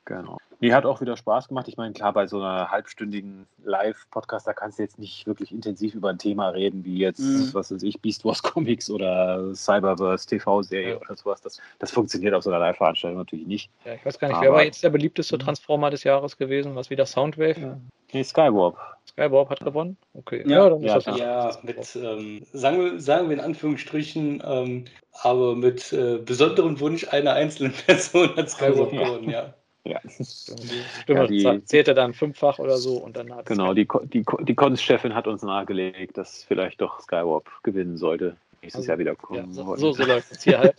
[0.05, 0.37] Genau.
[0.59, 1.67] Mir hat auch wieder Spaß gemacht.
[1.67, 5.93] Ich meine, klar, bei so einer halbstündigen Live-Podcast, da kannst du jetzt nicht wirklich intensiv
[5.93, 7.53] über ein Thema reden, wie jetzt, mhm.
[7.53, 10.97] was weiß ich, Beast Wars Comics oder Cyberverse TV-Serie ja.
[10.97, 11.41] oder sowas.
[11.41, 13.69] Das, das funktioniert auf so einer Live-Veranstaltung natürlich nicht.
[13.85, 16.75] Ja, ich weiß gar nicht, Aber, wer war jetzt der beliebteste Transformer des Jahres gewesen?
[16.75, 17.59] Was wieder Soundwave?
[17.59, 17.77] Ja.
[18.13, 18.77] Nee, Skywarp.
[19.09, 19.97] Skywarp hat gewonnen?
[20.13, 20.43] Okay.
[20.47, 24.41] Ja, ja dann ist ja, das ja mit, ähm, sagen, wir, sagen wir in Anführungsstrichen,
[24.45, 24.85] ähm,
[25.21, 29.53] aber mit äh, besonderem Wunsch einer einzelnen Person hat Skywarp gewonnen, ja.
[29.87, 30.01] Ja.
[30.03, 30.25] Die
[31.01, 34.55] Stimme ja, die, zählte dann fünffach oder so und dann hat Genau, die, die, die
[34.55, 38.35] Cons-Chefin hat uns nahegelegt, dass vielleicht doch Skywarp gewinnen sollte.
[38.61, 39.47] Nächstes also, Jahr wieder kommen.
[39.47, 40.75] Ja, so, so, so läuft es hier halt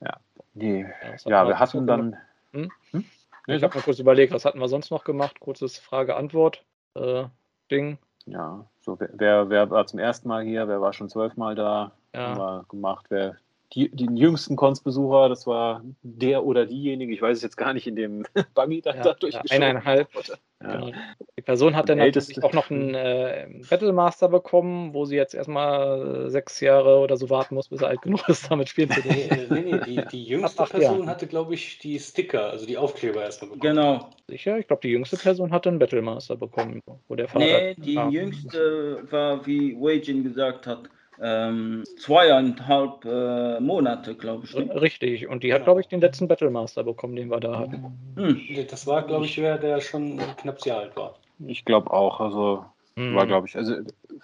[0.00, 0.16] ja.
[0.56, 0.86] Nee.
[1.24, 2.16] Ja, wir hatten dann.
[2.52, 2.70] Hm?
[2.92, 3.04] Hm?
[3.48, 5.40] ich habe mal kurz überlegt, was hatten wir sonst noch gemacht?
[5.40, 7.92] Kurzes Frage-Antwort-Ding.
[7.92, 7.96] Äh,
[8.26, 11.90] ja, so wer, wer war zum ersten Mal hier, wer war schon zwölfmal da?
[12.14, 12.28] Ja.
[12.28, 13.36] Haben wir gemacht, wer
[13.72, 17.86] die, den jüngsten Konsbesucher, das war der oder diejenige, ich weiß es jetzt gar nicht,
[17.86, 18.24] in dem
[18.54, 20.08] Buggy da, ja, da durchgeschoben ja, Eineinhalb.
[20.14, 20.34] Ja.
[20.72, 20.92] Genau.
[21.36, 26.30] Die Person hat dann natürlich auch noch einen äh, Battlemaster bekommen, wo sie jetzt erstmal
[26.30, 29.46] sechs Jahre oder so warten muss, bis er alt genug ist, damit spielen zu dürfen.
[29.50, 31.06] nee, nee, die, die jüngste Ach, Person ja.
[31.06, 33.76] hatte, glaube ich, die Sticker, also die Aufkleber erstmal bekommen.
[33.76, 34.10] Genau.
[34.28, 34.58] Sicher?
[34.58, 37.44] Ich glaube, die jüngste Person hatte einen Battlemaster bekommen, wo der Vater.
[37.44, 40.88] Nee, die jüngste war, wie Wajin gesagt hat,
[41.20, 44.54] ähm, zweieinhalb äh, Monate, glaube ich.
[44.54, 44.80] Ne?
[44.80, 47.98] Richtig, und die hat, glaube ich, den letzten Battlemaster bekommen, den wir da hatten.
[48.16, 48.40] Hm.
[48.68, 51.14] Das war, glaube ich, wer der schon knapp sehr alt war.
[51.46, 52.64] Ich glaube auch, also
[52.96, 53.14] hm.
[53.14, 53.74] war, glaube ich, also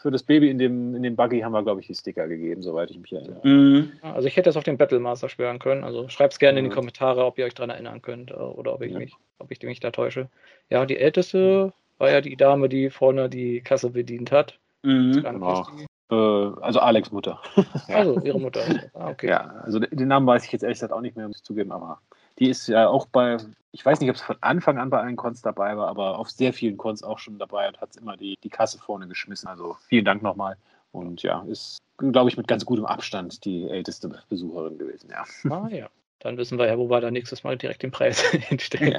[0.00, 2.62] für das Baby in dem, in dem Buggy haben wir, glaube ich, die Sticker gegeben,
[2.62, 3.46] soweit ich mich erinnere.
[3.46, 3.92] Mhm.
[4.02, 6.70] Also ich hätte es auf den Battlemaster schwören können, also schreibt es gerne in die
[6.70, 8.98] Kommentare, ob ihr euch daran erinnern könnt äh, oder ob ich, ja.
[8.98, 10.28] mich, ob ich mich da täusche.
[10.70, 14.58] Ja, die älteste war ja die Dame, die vorne die Kasse bedient hat.
[14.82, 15.22] Mhm.
[15.22, 15.66] Genau.
[16.10, 17.40] Äh, also Alex Mutter.
[17.88, 17.96] ja.
[17.96, 18.62] Also ihre Mutter.
[18.94, 19.28] Ah, okay.
[19.28, 21.72] Ja, also den Namen weiß ich jetzt ehrlich gesagt auch nicht mehr, muss ich zugeben,
[21.72, 22.00] aber
[22.38, 23.36] die ist ja auch bei,
[23.72, 26.30] ich weiß nicht, ob es von Anfang an bei allen Cons dabei war, aber auf
[26.30, 29.48] sehr vielen Cons auch schon dabei und hat immer die, die Kasse vorne geschmissen.
[29.48, 30.56] Also vielen Dank nochmal.
[30.92, 35.24] Und ja, ist, glaube ich, mit ganz gutem Abstand die älteste Besucherin gewesen, ja.
[35.50, 35.88] Ah ja.
[36.20, 38.96] Dann wissen wir ja, wo wir da nächstes Mal direkt den Preis hinstellen.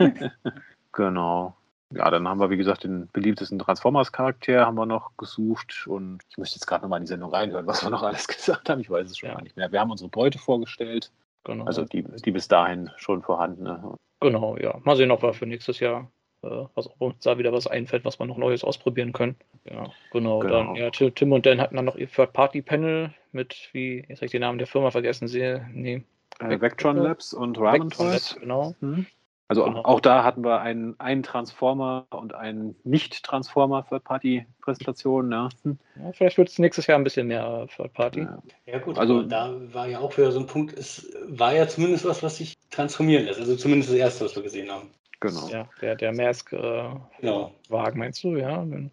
[0.00, 0.30] Ja.
[0.92, 1.54] genau.
[1.94, 6.36] Ja, dann haben wir, wie gesagt, den beliebtesten Transformers-Charakter haben wir noch gesucht und ich
[6.36, 8.80] möchte jetzt gerade nochmal in die Sendung reinhören, was wir noch alles gesagt haben.
[8.80, 9.34] Ich weiß es schon Ja.
[9.36, 9.70] gar nicht mehr.
[9.70, 11.12] Wir haben unsere Beute vorgestellt,
[11.44, 11.64] Genau.
[11.64, 13.94] also die, die bis dahin schon vorhandene.
[14.20, 14.80] Genau, ja.
[14.82, 16.10] Mal sehen, ob wir für nächstes Jahr,
[16.42, 19.36] äh, was, ob uns da wieder was einfällt, was wir noch Neues ausprobieren können.
[19.64, 20.40] Ja, genau.
[20.40, 20.42] Genau.
[20.42, 24.26] Dann, ja, Ti- Tim und Dan hatten dann noch ihr Third-Party-Panel mit, wie, jetzt habe
[24.26, 26.02] ich den Namen der Firma vergessen, sie, nee,
[26.40, 28.40] Äh, Vectron Labs und Ramen Vectron Labs, Toys.
[28.40, 28.74] Genau.
[28.80, 29.06] Mhm.
[29.48, 29.82] Also Genau.
[29.84, 35.30] auch da hatten wir einen, einen Transformer und einen Nicht-Transformer Third-Party-Präsentation.
[35.30, 35.48] Ja.
[35.62, 35.78] Hm.
[36.02, 38.20] Ja, vielleicht wird es nächstes Jahr ein bisschen mehr Third-Party.
[38.22, 38.42] Ja.
[38.66, 42.04] Ja gut, Also- da war ja auch wieder so ein Punkt, es war ja zumindest
[42.04, 43.38] was, was sich transformieren lässt.
[43.38, 44.90] Also zumindest das erste, was wir gesehen haben.
[45.20, 45.48] Genau.
[45.48, 47.52] Ja, der, der Mask-Wagen, Genau.
[47.94, 48.68] meinst du, ja?
[48.68, 48.90] Wenn-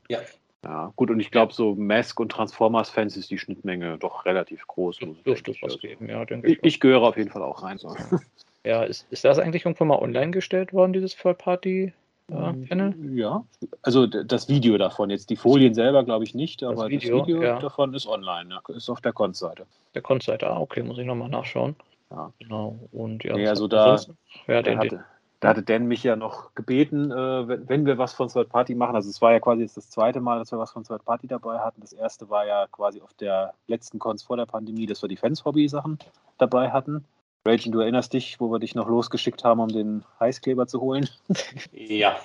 [0.63, 4.99] Ja, gut, und ich glaube, so Mask- und Transformers-Fans ist die Schnittmenge doch relativ groß.
[5.25, 6.63] Dürfte es was geben, ja, denke Ich, ich.
[6.63, 7.77] ich gehöre auf jeden Fall auch rein.
[7.79, 7.87] So.
[8.65, 12.95] Ja, ist, ist das eigentlich irgendwann mal online gestellt worden, dieses Third-Party-Panel?
[13.13, 13.43] Ja,
[13.81, 17.41] also das Video davon, jetzt die Folien selber glaube ich nicht, aber das Video, Video,
[17.41, 17.59] ja.
[17.59, 19.65] davon ist online, ja, ist auf der Konzseite.
[19.95, 21.75] Der Konzert, ah, okay, muss ich nochmal nachschauen.
[22.09, 22.31] Ja.
[22.39, 22.77] Genau.
[22.91, 23.99] Und ja, Nee, also da-
[24.47, 25.05] ja, den, den, hatte,
[25.39, 28.75] da hatte Dan mich ja noch gebeten, äh, wenn, wenn wir was von Third Party
[28.75, 28.95] machen.
[28.95, 31.27] Also es war ja quasi jetzt das zweite Mal, dass wir was von Third Party
[31.27, 31.81] dabei hatten.
[31.81, 35.17] Das erste war ja quasi auf der letzten Cons vor der Pandemie, dass wir die
[35.17, 35.99] Fans-Hobby-Sachen
[36.37, 37.03] dabei hatten.
[37.45, 41.09] Rachel, du erinnerst dich, wo wir dich noch losgeschickt haben, um den Heißkleber zu holen
[41.73, 42.15] Ja.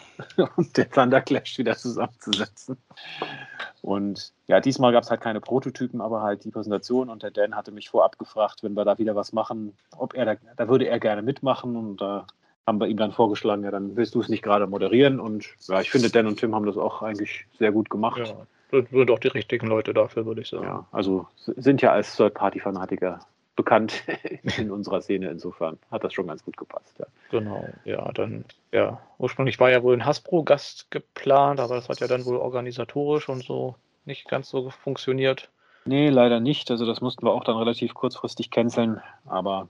[0.56, 2.76] und den Thunder Clash wieder zusammenzusetzen.
[3.82, 7.10] Und ja, diesmal gab es halt keine Prototypen, aber halt die Präsentation.
[7.10, 10.24] Und der Dan hatte mich vorab gefragt, wenn wir da wieder was machen, ob er
[10.24, 11.74] da, da würde er gerne mitmachen.
[11.74, 12.26] Und da
[12.64, 15.18] haben wir ihm dann vorgeschlagen, ja, dann willst du es nicht gerade moderieren.
[15.18, 18.18] Und ja, ich finde, Dan und Tim haben das auch eigentlich sehr gut gemacht.
[18.70, 20.62] ja, sind auch die richtigen Leute dafür, würde ich sagen.
[20.64, 21.26] Ja, also
[21.56, 23.18] sind ja als Third-Party-Fanatiker
[23.58, 24.04] bekannt
[24.56, 25.28] in unserer Szene.
[25.28, 26.94] Insofern hat das schon ganz gut gepasst.
[26.98, 27.06] Ja.
[27.30, 32.06] Genau, ja, dann, ja, ursprünglich war ja wohl ein Hasbro-Gast geplant, aber das hat ja
[32.06, 33.74] dann wohl organisatorisch und so
[34.04, 35.50] nicht ganz so funktioniert.
[35.84, 36.70] Nee, leider nicht.
[36.70, 39.00] Also das mussten wir auch dann relativ kurzfristig canceln.
[39.26, 39.68] Aber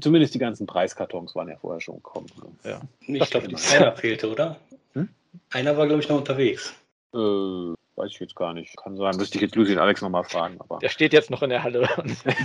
[0.00, 2.26] zumindest die ganzen Preiskartons waren ja vorher schon gekommen.
[2.64, 2.80] Ja.
[3.00, 4.56] Ich glaube, einer fehlte, oder?
[4.94, 5.08] Hm?
[5.50, 6.74] Einer war, glaube ich, noch unterwegs.
[7.14, 8.76] Äh, weiß ich jetzt gar nicht.
[8.76, 9.16] Kann sein.
[9.16, 10.56] Müsste ich jetzt Lucy und Alex nochmal fragen.
[10.60, 11.88] Aber Der steht jetzt noch in der Halle.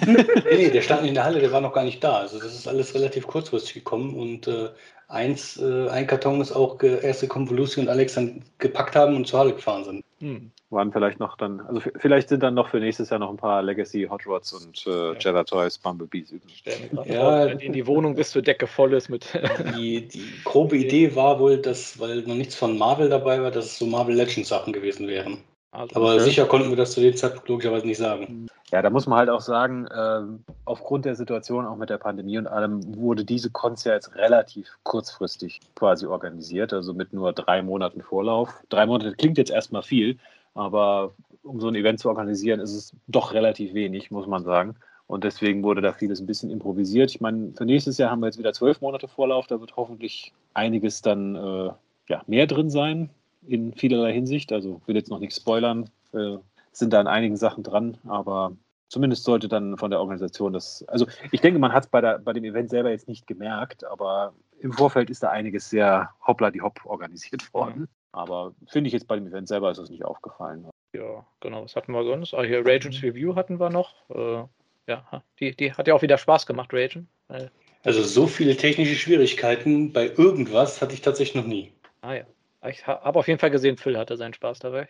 [0.06, 0.24] nee,
[0.56, 2.18] nee, der stand nicht in der Halle, der war noch gar nicht da.
[2.20, 4.70] Also das ist alles relativ kurzfristig gekommen und äh,
[5.12, 8.96] eins, äh, ein Karton ist auch ge erst gekommen, wo Lucy und Alex dann gepackt
[8.96, 10.06] haben und zur Halle gefahren sind.
[10.20, 10.52] Hm.
[10.70, 13.64] waren vielleicht noch dann, also vielleicht sind dann noch für nächstes Jahr noch ein paar
[13.64, 15.14] Legacy Hot Rods und äh, Ja.
[15.20, 16.64] Jedi Toys Bumblebees übrig.
[17.06, 17.48] Ja.
[17.48, 19.28] wenn in die Wohnung bis zur Decke voll ist mit.
[19.76, 23.66] Die, die grobe Idee war wohl, dass, weil noch nichts von Marvel dabei war, dass
[23.66, 25.40] es so Marvel Legends Sachen gewesen wären.
[25.72, 26.20] Also, Aber Okay.
[26.20, 28.48] sicher konnten wir das zu dem Zeitpunkt logischerweise nicht sagen.
[28.72, 32.38] Ja, da muss man halt auch sagen, ähm, aufgrund der Situation, auch mit der Pandemie
[32.38, 38.02] und allem, wurde diese ja jetzt relativ kurzfristig quasi organisiert, also mit nur drei Monaten
[38.02, 38.54] Vorlauf.
[38.70, 40.18] Drei Monate klingt jetzt erstmal viel,
[40.56, 44.76] aber um so ein Event zu organisieren, ist es doch relativ wenig, muss man sagen.
[45.08, 47.12] Und deswegen wurde da vieles ein bisschen improvisiert.
[47.12, 50.34] Ich meine, für nächstes Jahr haben wir jetzt wieder zwölf Monate Vorlauf, da wird hoffentlich
[50.54, 51.72] einiges dann äh,
[52.08, 53.10] ja, mehr drin sein
[53.48, 54.52] in vielerlei Hinsicht.
[54.52, 56.38] Also ich will jetzt noch nichts spoilern, äh,
[56.72, 58.54] sind da an einigen Sachen dran, aber
[58.88, 62.20] zumindest sollte dann von der Organisation das, also ich denke, man hat es bei, der-
[62.20, 66.52] bei dem Event selber jetzt nicht gemerkt, aber im Vorfeld ist da einiges sehr hoppla
[66.52, 67.88] die hopp organisiert worden.
[68.14, 70.68] Aber finde ich jetzt bei dem Event selber ist es nicht aufgefallen.
[70.94, 71.64] Ja, genau.
[71.64, 72.34] Was hatten wir sonst?
[72.34, 73.94] Ah, hier Ragens Review hatten wir noch.
[74.10, 74.44] Äh,
[74.88, 77.08] ja, die, die hat ja auch wieder Spaß gemacht, Ragen.
[77.30, 77.48] Äh,
[77.84, 81.72] Also so viele technische Schwierigkeiten bei irgendwas hatte ich tatsächlich noch nie.
[82.02, 82.24] ah ja.
[82.68, 84.88] Ich ha- habe auf jeden Fall gesehen, Phil hatte seinen Spaß dabei.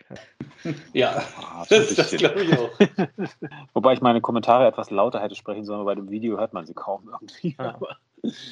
[0.92, 2.70] Ja, Ah, das, das glaube ich auch.
[3.74, 6.74] Wobei ich meine Kommentare etwas lauter hätte sprechen sollen, bei dem Video hört man sie
[6.74, 7.54] kaum irgendwie.
[7.58, 7.78] Ah.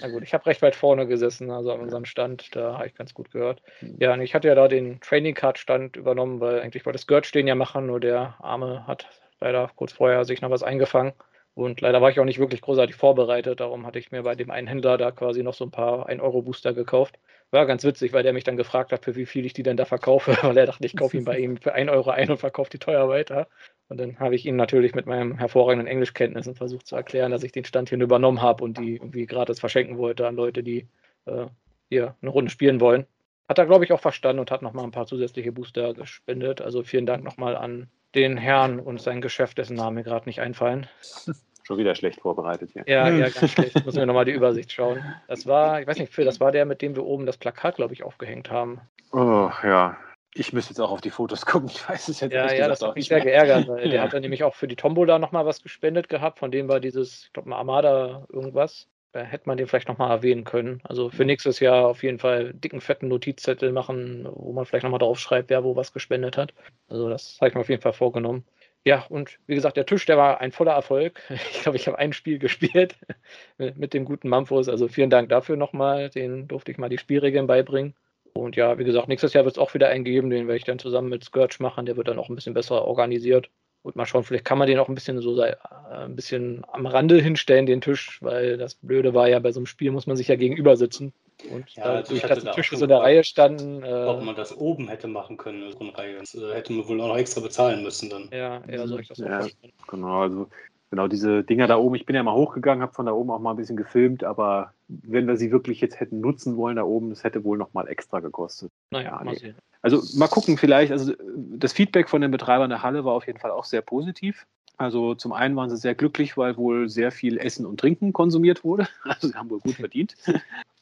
[0.01, 2.95] Na gut, ich habe recht weit vorne gesessen, also an unserem Stand, da habe ich
[2.95, 3.63] ganz gut gehört.
[3.99, 7.07] Ja, und ich hatte ja da den Training Card Stand übernommen, weil eigentlich wollte das
[7.07, 9.09] Gurt stehen ja machen, nur der Arme hat
[9.41, 11.13] leider kurz vorher sich noch was eingefangen.
[11.55, 14.51] Und leider war ich auch nicht wirklich großartig vorbereitet, darum hatte ich mir bei dem
[14.51, 17.19] einen Händler da quasi noch so ein paar 1-Euro-Booster gekauft.
[17.53, 19.77] War ganz witzig, weil der mich dann gefragt hat, für wie viel ich die denn
[19.77, 22.39] da verkaufe, weil er dachte, ich kaufe ihn bei ihm für 1 Euro ein und
[22.39, 23.49] verkaufe die teuer weiter.
[23.89, 27.51] Und dann habe ich ihm natürlich mit meinen hervorragenden Englischkenntnissen versucht zu erklären, dass ich
[27.51, 30.87] den Stand hier übernommen habe und die irgendwie gratis verschenken wollte an Leute, die
[31.27, 31.47] äh,
[31.89, 33.07] hier eine Runde spielen wollen.
[33.49, 36.61] Hat er, glaube ich, auch verstanden und hat nochmal ein paar zusätzliche Booster gespendet.
[36.61, 40.41] Also vielen Dank nochmal an den Herrn und sein Geschäft, dessen Name mir gerade nicht
[40.41, 40.87] einfallen.
[41.71, 42.83] Schon wieder schlecht vorbereitet hier.
[42.89, 43.21] Ja, Hm.
[43.21, 43.85] ja, ganz schlecht.
[43.85, 45.05] Müssen wir nochmal die Übersicht schauen.
[45.29, 47.77] Das war, ich weiß nicht, Phil, das war der, mit dem wir oben das Plakat,
[47.77, 48.81] glaube ich, aufgehängt haben.
[49.13, 49.97] Oh, ja.
[50.35, 51.69] Ich müsste jetzt auch auf die Fotos gucken.
[51.73, 54.23] Ich weiß es jetzt Ja, ja, das hat mich sehr geärgert, weil der hat dann
[54.23, 57.55] nämlich auch für die Tombola nochmal was gespendet gehabt, von dem war dieses, ich glaube,
[57.55, 58.89] Armada irgendwas.
[59.13, 60.81] Da hätte man den vielleicht nochmal erwähnen können.
[60.83, 64.99] Also für nächstes Jahr auf jeden Fall dicken, fetten Notizzettel machen, wo man vielleicht nochmal
[64.99, 66.53] drauf schreibt, wer wo was gespendet hat.
[66.89, 68.45] Also das habe ich mir auf jeden Fall vorgenommen.
[68.85, 71.21] Ja, und wie gesagt, der Tisch, der war ein voller Erfolg.
[71.53, 72.97] Ich glaube, ich habe ein Spiel gespielt
[73.59, 74.69] mit dem guten Mamfos.
[74.69, 76.11] Also vielen Dank dafür nochmal.
[76.11, 77.95] Den durfte ich mal die Spielregeln beibringen.
[78.33, 80.65] Und ja, wie gesagt, nächstes Jahr wird es auch wieder einen geben, den werde ich
[80.65, 81.85] dann zusammen mit Scourge machen.
[81.87, 83.51] Der wird dann auch ein bisschen besser organisiert.
[83.83, 85.57] Und mal schauen, vielleicht kann man den auch ein bisschen so äh,
[85.91, 89.67] ein bisschen am Rande hinstellen, den Tisch, weil das Blöde war ja, bei so einem
[89.67, 91.13] Spiel muss man sich ja gegenüber sitzen.
[91.51, 93.83] Und ja, dadurch, dass die Tische so in der Reihe standen.
[93.83, 96.19] Äh, ob man das oben hätte machen können, so eine Reihe.
[96.19, 98.29] Das äh, hätte man wohl auch noch extra bezahlen müssen dann.
[98.33, 99.47] Ja, ja, soll ich das auch ja,
[99.89, 100.49] Genau, also
[100.91, 101.95] genau diese Dinger da oben.
[101.95, 104.75] Ich bin ja mal hochgegangen, habe von da oben auch mal ein bisschen gefilmt, aber
[104.89, 107.89] wenn wir sie wirklich jetzt hätten nutzen wollen da oben, das hätte wohl noch mal
[107.89, 108.71] extra gekostet.
[108.91, 109.57] Naja, ja, mal sehen.
[109.83, 110.93] Also mal gucken vielleicht.
[110.93, 114.47] Also das Feedback von den Betreibern der Halle war auf jeden Fall auch sehr positiv.
[114.77, 118.65] Also zum einen waren sie sehr glücklich, weil wohl sehr viel Essen und Trinken konsumiert
[118.65, 118.89] wurde.
[119.05, 120.15] Also sie haben wohl gut verdient.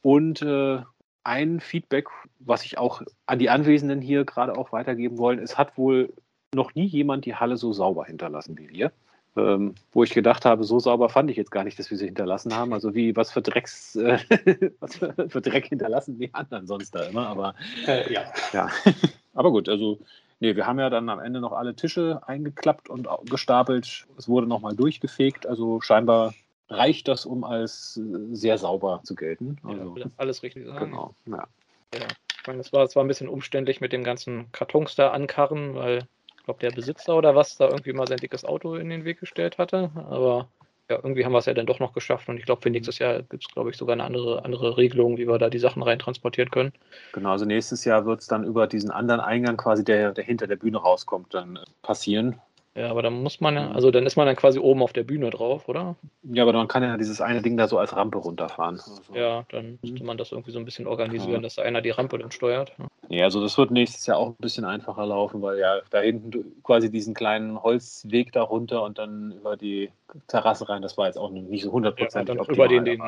[0.08, 0.80] Und äh,
[1.22, 2.06] ein Feedback,
[2.38, 6.14] was ich auch an die Anwesenden hier gerade auch weitergeben wollen, es hat wohl
[6.54, 8.92] noch nie jemand die Halle so sauber hinterlassen wie wir
[9.38, 12.06] ähm, wo ich gedacht habe, so sauber fand ich jetzt gar nicht, dass wir sie
[12.06, 12.72] hinterlassen haben.
[12.72, 14.18] Also wie, was für Drecks, äh,
[14.80, 17.54] was für, für, Dreck hinterlassen die anderen sonst da immer, aber
[17.86, 18.24] äh, ja.
[18.52, 18.68] ja.
[19.34, 19.98] aber gut, also
[20.40, 24.06] nee, wir haben ja dann am Ende noch alle Tische eingeklappt und gestapelt.
[24.16, 26.34] Es wurde nochmal durchgefegt, also scheinbar
[26.68, 28.00] reicht das, um als
[28.30, 29.58] sehr sauber zu gelten.
[29.62, 30.90] Also, ja, alles richtig sagen.
[30.90, 31.48] Genau, ja.
[31.94, 32.06] ja.
[32.40, 36.06] Ich meine, es war zwar ein bisschen umständlich mit den ganzen Kartons da ankarren, weil
[36.48, 39.58] glaube, der Besitzer oder was da irgendwie mal sein dickes Auto in den Weg gestellt
[39.58, 39.90] hatte.
[39.94, 40.48] Aber
[40.88, 42.98] ja, irgendwie haben wir es ja dann doch noch geschafft und ich glaube, für nächstes
[42.98, 45.82] Jahr gibt es, glaube ich, sogar eine andere, andere Regelung, wie wir da die Sachen
[45.82, 46.72] rein transportieren können.
[47.12, 50.46] Genau, also nächstes Jahr wird es dann über diesen anderen Eingang quasi, der, der hinter
[50.46, 52.40] der Bühne rauskommt, dann passieren.
[52.78, 55.02] Ja, aber dann muss man ja, also dann ist man dann quasi oben auf der
[55.02, 55.96] Bühne drauf, oder?
[56.22, 58.76] Ja, aber man kann ja dieses eine Ding da so als Rampe runterfahren.
[58.76, 59.02] Also.
[59.14, 61.40] Ja, dann müsste man das irgendwie so ein bisschen organisieren, ja.
[61.40, 62.72] dass da einer die Rampe dann steuert.
[63.08, 66.62] Ja, also das wird nächstes Jahr auch ein bisschen einfacher laufen, weil ja da hinten
[66.62, 69.90] quasi diesen kleinen Holzweg da runter und dann über die
[70.28, 72.44] Terrasse rein, das war jetzt auch nicht so hundertprozentig ja.
[72.44, 73.02] Über den, den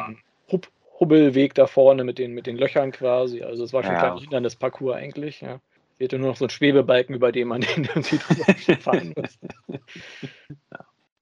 [0.51, 0.67] Hub
[0.99, 3.43] Hubbelweg da vorne mit den, mit den Löchern quasi.
[3.43, 3.99] Also es war schon ja.
[3.99, 5.61] ein kleines Hindernisparcours eigentlich, ja.
[6.01, 8.17] Fehlte nur noch so ein Schwebebalken, über den man den irgendwie
[8.77, 9.39] fahren muss.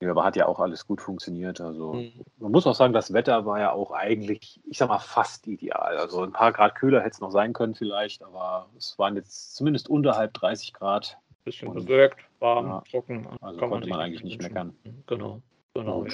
[0.00, 0.10] Ja.
[0.10, 1.60] aber hat ja auch alles gut funktioniert.
[1.60, 2.12] Also mhm.
[2.36, 5.98] man muss auch sagen, das Wetter war ja auch eigentlich, ich sag mal, fast ideal.
[5.98, 9.56] Also ein paar Grad kühler hätte es noch sein können vielleicht, aber es waren jetzt
[9.56, 11.18] zumindest unterhalb 30 Grad.
[11.42, 13.26] Bisschen bewölkt, warm, ja, trocken.
[13.40, 14.76] Also Kann konnte man, man eigentlich nicht meckern.
[15.08, 15.42] Genau,
[15.74, 16.06] genau.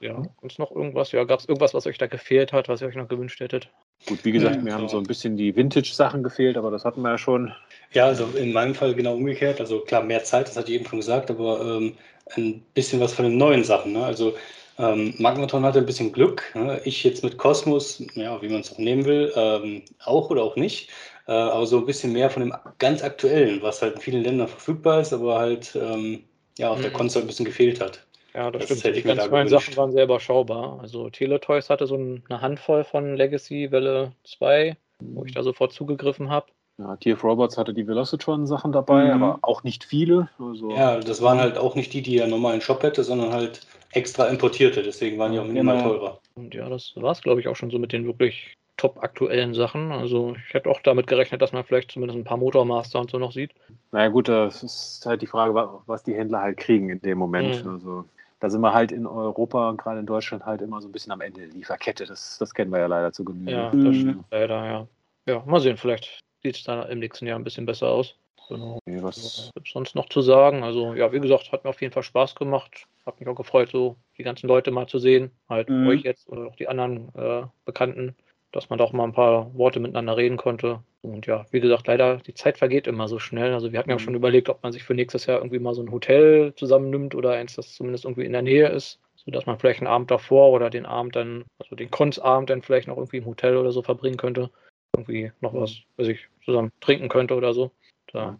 [0.00, 1.12] ja, uns noch irgendwas?
[1.12, 3.70] Ja, gab es irgendwas, was euch da gefehlt hat, was ihr euch noch gewünscht hättet?
[4.06, 7.10] Gut, wie gesagt, mir haben so ein bisschen die Vintage-Sachen gefehlt, aber das hatten wir
[7.10, 7.52] ja schon.
[7.92, 9.60] Ja, also in meinem Fall genau umgekehrt.
[9.60, 11.94] Also klar, mehr Zeit, das hatte ich eben schon gesagt, aber ähm,
[12.36, 13.92] ein bisschen was von den neuen Sachen.
[13.92, 14.04] Ne?
[14.04, 14.34] Also
[14.78, 16.42] ähm, Magmaton hatte ein bisschen Glück.
[16.54, 16.80] Ne?
[16.84, 20.56] Ich jetzt mit Kosmos, ja, wie man es auch nehmen will, ähm, auch oder auch
[20.56, 20.90] nicht.
[21.26, 24.48] Äh, aber so ein bisschen mehr von dem ganz Aktuellen, was halt in vielen Ländern
[24.48, 26.24] verfügbar ist, aber halt ähm,
[26.58, 26.82] ja, auf mhm.
[26.82, 28.04] der Konsole ein bisschen gefehlt hat.
[28.34, 28.96] Ja, das, das stimmt.
[28.96, 30.80] Die ganz neuen Sachen waren sehr überschaubar.
[30.80, 36.30] Also Teletoys hatte so eine Handvoll von Legacy Welle 2, wo ich da sofort zugegriffen
[36.30, 36.46] habe.
[36.78, 39.22] Ja, TF Robots hatte die Velocitron-Sachen dabei, mhm.
[39.22, 40.28] aber auch nicht viele.
[40.40, 43.32] Also ja, das waren halt auch nicht die, die er normal in Shop hätte, sondern
[43.32, 43.60] halt
[43.92, 44.82] extra importierte.
[44.82, 45.88] Deswegen waren die auch minimal genau.
[45.90, 46.20] teurer.
[46.34, 49.54] Und ja, das war es, glaube ich, auch schon so mit den wirklich top aktuellen
[49.54, 49.92] Sachen.
[49.92, 53.18] Also ich hätte auch damit gerechnet, dass man vielleicht zumindest ein paar Motormaster und so
[53.18, 53.52] noch sieht.
[53.92, 55.54] Naja gut, das ist halt die Frage,
[55.86, 57.64] was die Händler halt kriegen in dem Moment.
[57.64, 57.70] Mhm.
[57.70, 58.04] Also
[58.40, 61.12] da sind wir halt in Europa und gerade in Deutschland halt immer so ein bisschen
[61.12, 62.04] am Ende der Lieferkette.
[62.04, 63.52] Das, das kennen wir ja leider zu Genüge.
[63.52, 63.94] Ja, das mhm.
[63.94, 64.88] stimmt leider, ja.
[65.26, 68.16] Ja, mal sehen, vielleicht sieht es dann im nächsten Jahr ein bisschen besser aus.
[68.48, 68.78] Genau.
[68.86, 70.62] Okay, was gibt sonst noch zu sagen?
[70.64, 72.86] Also, ja, wie gesagt, hat mir auf jeden Fall Spaß gemacht.
[73.06, 75.30] Hat mich auch gefreut, so die ganzen Leute mal zu sehen.
[75.48, 75.88] Halt mhm.
[75.88, 78.14] euch jetzt oder auch die anderen äh, Bekannten
[78.54, 80.78] dass man doch mal ein paar Worte miteinander reden konnte.
[81.02, 83.52] Und ja, wie gesagt, leider, die Zeit vergeht immer so schnell.
[83.52, 84.00] Also wir hatten ja mhm.
[84.00, 87.32] schon überlegt, ob man sich für nächstes Jahr irgendwie mal so ein Hotel zusammennimmt oder
[87.32, 90.70] eins, das zumindest irgendwie in der Nähe ist, sodass man vielleicht einen Abend davor oder
[90.70, 94.18] den Abend dann, also den Konsabend dann vielleicht noch irgendwie im Hotel oder so verbringen
[94.18, 94.50] könnte.
[94.96, 97.72] Irgendwie noch was, was ich zusammen trinken könnte oder so.
[98.12, 98.38] Da.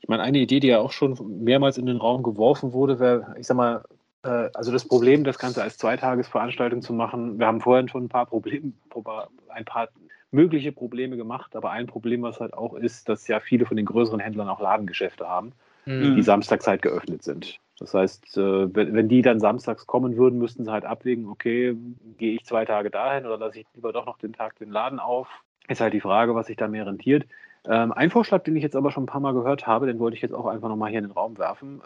[0.00, 3.34] Ich meine, eine Idee, die ja auch schon mehrmals in den Raum geworfen wurde, wäre,
[3.38, 3.84] ich sag mal,
[4.28, 8.26] also das Problem, das Ganze als Zweitagesveranstaltung zu machen, wir haben vorhin schon ein paar
[8.26, 8.72] Probleme,
[9.48, 9.88] ein paar
[10.30, 13.86] mögliche Probleme gemacht, aber ein Problem, was halt auch ist, dass ja viele von den
[13.86, 15.52] größeren Händlern auch Ladengeschäfte haben,
[15.86, 16.16] mhm.
[16.16, 17.60] die samstags halt geöffnet sind.
[17.78, 21.76] Das heißt, äh, wenn die dann samstags kommen würden, müssten sie halt abwägen, okay,
[22.18, 25.00] gehe ich zwei Tage dahin oder lasse ich lieber doch noch den Tag den Laden
[25.00, 25.28] auf?
[25.66, 27.26] Ist halt die Frage, was sich da mehr rentiert.
[27.66, 30.16] Ähm, ein Vorschlag, den ich jetzt aber schon ein paar Mal gehört habe, den wollte
[30.16, 31.80] ich jetzt auch einfach nochmal hier in den Raum werfen,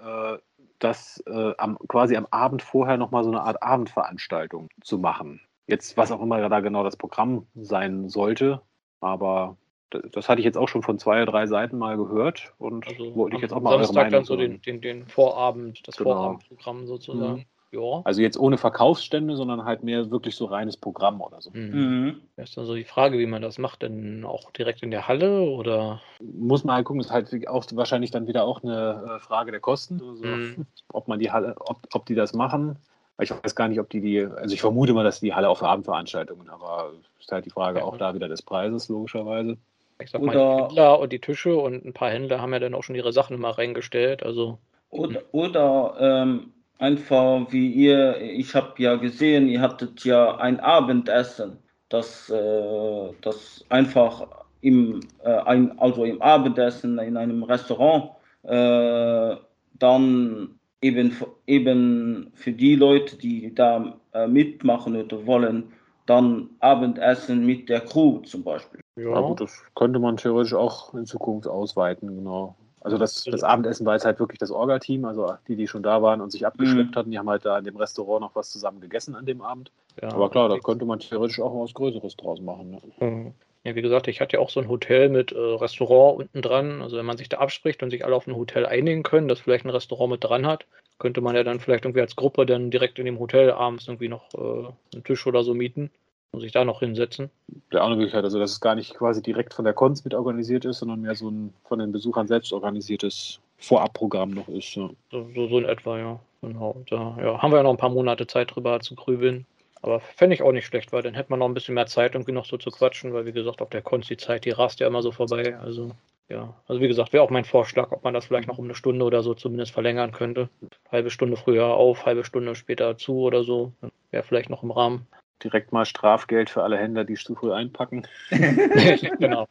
[0.78, 5.40] dass äh, am, quasi am Abend vorher nochmal so eine Art Abendveranstaltung zu machen.
[5.66, 8.62] Jetzt, was auch immer da genau das Programm sein sollte,
[9.00, 9.56] aber
[9.90, 13.14] das hatte ich jetzt auch schon von zwei oder drei Seiten mal gehört und also
[13.14, 15.96] wollte ich jetzt auch mal Samstag eure Meinung dann so den, den, den, Vorabend, das
[15.96, 16.14] genau.
[16.14, 17.40] Vorabendprogramm sozusagen.
[17.40, 17.44] Mhm.
[17.70, 18.00] Ja.
[18.04, 21.50] Also jetzt ohne Verkaufsstände, sondern halt mehr wirklich so reines Programm oder so.
[21.52, 21.70] Mhm.
[21.72, 22.20] mhm.
[22.36, 25.06] Das ist dann so die Frage, wie man das macht, denn auch direkt in der
[25.06, 26.00] Halle oder?
[26.20, 29.60] Muss man halt gucken, ist halt auch wahrscheinlich dann wieder auch eine äh, Frage der
[29.60, 30.66] Kosten, also, mhm.
[30.92, 32.76] ob man die Halle, ob, ob die das machen.
[33.20, 35.58] Ich weiß gar nicht, ob die die, also ich vermute mal, dass die Halle auch
[35.58, 37.84] für Abendveranstaltungen, aber ist halt die Frage ja.
[37.84, 39.58] auch da wieder des Preises, logischerweise.
[40.00, 42.60] Ich sag mal, oder, die Händler und die Tische und ein paar Händler haben ja
[42.60, 44.58] dann auch schon ihre Sachen immer reingestellt, also.
[44.90, 51.58] Oder, oder ähm, einfach wie ihr, ich habe ja gesehen, ihr hattet ja ein Abendessen,
[51.88, 54.26] das, äh, das einfach
[54.60, 58.10] im, äh, ein, also im Abendessen in einem Restaurant
[58.42, 59.36] äh,
[59.78, 65.72] dann eben, eben für die Leute, die da äh, mitmachen oder wollen,
[66.06, 68.80] dann Abendessen mit der Crew zum Beispiel.
[68.96, 72.56] Ja, ja gut, das könnte man theoretisch auch in Zukunft ausweiten, genau.
[72.88, 76.00] Also das, das Abendessen war jetzt halt wirklich das Orga-Team, also die, die schon da
[76.00, 76.94] waren und sich abgeschleppt mhm.
[76.94, 79.70] hatten, die haben halt da in dem Restaurant noch was zusammen gegessen an dem Abend.
[80.00, 82.70] Ja, Aber klar, da könnte man theoretisch auch was Größeres draus machen.
[82.70, 83.06] Ne?
[83.06, 83.34] Mhm.
[83.64, 86.80] Ja, wie gesagt, ich hatte ja auch so ein Hotel mit äh, Restaurant unten dran.
[86.80, 89.40] Also wenn man sich da abspricht und sich alle auf ein Hotel einigen können, das
[89.40, 90.64] vielleicht ein Restaurant mit dran hat,
[90.98, 94.08] könnte man ja dann vielleicht irgendwie als Gruppe dann direkt in dem Hotel abends irgendwie
[94.08, 95.90] noch äh, einen Tisch oder so mieten
[96.32, 97.30] und sich da noch hinsetzen.
[97.72, 100.64] Der andere Möglichkeit, also dass es gar nicht quasi direkt von der Cons mit organisiert
[100.64, 104.74] ist, sondern mehr so ein von den Besuchern selbst organisiertes Vorabprogramm noch ist.
[104.74, 104.90] Ja.
[105.10, 106.20] So, so, so in etwa, ja.
[106.40, 106.82] Genau.
[106.88, 109.44] Da ja, haben wir ja noch ein paar Monate Zeit drüber zu grübeln.
[109.80, 112.14] Aber fände ich auch nicht schlecht, weil dann hätte man noch ein bisschen mehr Zeit,
[112.14, 114.80] irgendwie noch so zu quatschen, weil wie gesagt, auf der Cons die Zeit, die rast
[114.80, 115.56] ja immer so vorbei.
[115.58, 115.92] Also
[116.28, 118.74] ja, also wie gesagt, wäre auch mein Vorschlag, ob man das vielleicht noch um eine
[118.74, 120.48] Stunde oder so zumindest verlängern könnte.
[120.92, 123.72] Halbe Stunde früher auf, halbe Stunde später zu oder so.
[124.10, 125.06] Wäre vielleicht noch im Rahmen
[125.44, 128.06] direkt mal Strafgeld für alle Händler, die zu früh einpacken.
[128.30, 129.46] genau.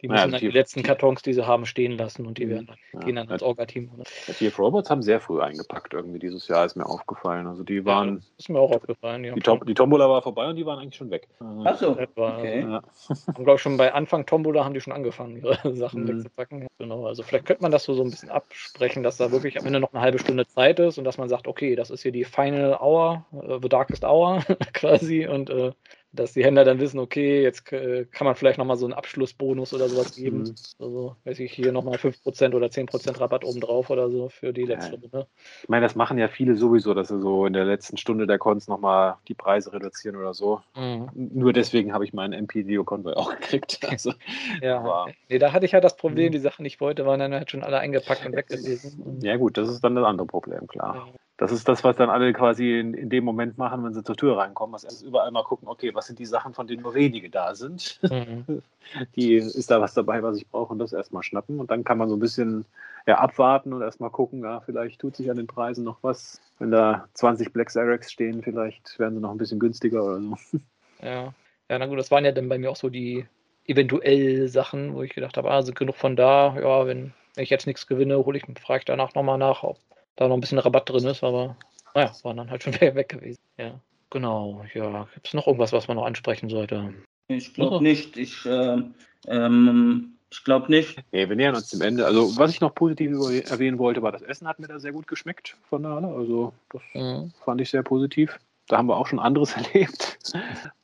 [0.00, 2.50] Die müssen ja, dann die letzten Kartons, die sie haben, stehen lassen und die mhm.
[2.50, 3.90] werden dann, ja, gehen dann ins Orga-Team.
[4.38, 7.48] Die Robots haben sehr früh eingepackt irgendwie dieses Jahr, ist mir aufgefallen.
[7.48, 8.08] Also die waren.
[8.18, 9.24] Ja, ist mir auch aufgefallen.
[9.24, 11.26] Die, die, Tom, die, Tombola war vorbei und die waren eigentlich schon weg.
[11.64, 12.08] Achso, okay.
[12.16, 12.82] Also, ja.
[13.34, 16.08] Haben, glaube ich, schon bei Anfang Tombola haben die schon angefangen, ihre Sachen mhm.
[16.08, 16.66] wegzupacken.
[16.78, 17.06] Genau.
[17.06, 19.80] Also vielleicht könnte man das so, so ein bisschen absprechen, dass da wirklich am Ende
[19.80, 22.24] noch eine halbe Stunde Zeit ist und dass man sagt, okay, das ist hier die
[22.24, 24.44] Final Hour, uh, the darkest hour
[24.74, 25.72] quasi und uh,
[26.12, 29.74] dass die Händler dann wissen, okay, jetzt äh, kann man vielleicht nochmal so einen Abschlussbonus
[29.74, 30.38] oder sowas geben.
[30.38, 30.54] Mhm.
[30.78, 34.94] Also, weiß ich, hier nochmal 5% oder 10% Rabatt obendrauf oder so für die letzte
[34.94, 34.98] ja.
[35.00, 35.26] Runde.
[35.62, 38.38] Ich meine, das machen ja viele sowieso, dass sie so in der letzten Stunde der
[38.38, 40.60] Cons nochmal die Preise reduzieren oder so.
[40.74, 41.10] Mhm.
[41.14, 43.80] Nur deswegen habe ich meinen MP-Dio-Konvoi auch gekriegt.
[43.88, 44.12] Also,
[44.60, 46.32] ja, aber, nee, da hatte ich halt das Problem, mhm.
[46.32, 49.18] die Sachen, die ich wollte, waren dann halt schon alle eingepackt und weg gewesen.
[49.22, 50.94] Ja, gut, das ist dann das andere Problem, klar.
[50.94, 51.12] Ja.
[51.38, 54.16] Das ist das, was dann alle quasi in, in, dem Moment machen, wenn sie zur
[54.16, 54.74] Tür reinkommen.
[54.74, 57.54] Was erst überall mal gucken, okay, was sind die Sachen, von denen nur wenige da
[57.54, 58.00] sind?
[58.02, 58.60] Mhm.
[59.16, 61.60] Die ist da was dabei, was ich brauche und das erstmal schnappen.
[61.60, 62.64] Und dann kann man so ein bisschen
[63.06, 66.40] ja, abwarten und erstmal gucken, ja, vielleicht tut sich an den Preisen noch was.
[66.58, 70.36] Wenn da 20 Black Xerox stehen, vielleicht werden sie noch ein bisschen günstiger oder so.
[71.00, 71.32] Ja.
[71.70, 73.26] Ja, na gut, das waren ja dann bei mir auch so die
[73.66, 77.50] eventuell Sachen, wo ich gedacht habe, ah, sind genug von da, ja, wenn, wenn ich
[77.50, 79.78] jetzt nichts gewinne, hole ich, frage ich danach nochmal nach, ob
[80.18, 81.56] da noch ein bisschen Rabatt drin ist, aber
[81.94, 83.38] naja, war dann halt schon wieder weg gewesen.
[83.56, 83.80] Ja,
[84.10, 84.64] genau.
[84.74, 86.92] Ja, gibt es noch irgendwas, was man noch ansprechen sollte?
[87.28, 88.16] Ich glaube nicht.
[88.16, 88.82] Ich, äh,
[89.26, 90.98] ähm, ich glaube nicht.
[91.12, 92.04] Nee, wir nähern uns dem Ende.
[92.04, 93.16] Also, was ich noch positiv
[93.50, 96.08] erwähnen wollte, war das Essen hat mir da sehr gut geschmeckt von der Halle.
[96.08, 97.32] Also, das mhm.
[97.44, 98.38] fand ich sehr positiv.
[98.66, 100.18] Da haben wir auch schon anderes erlebt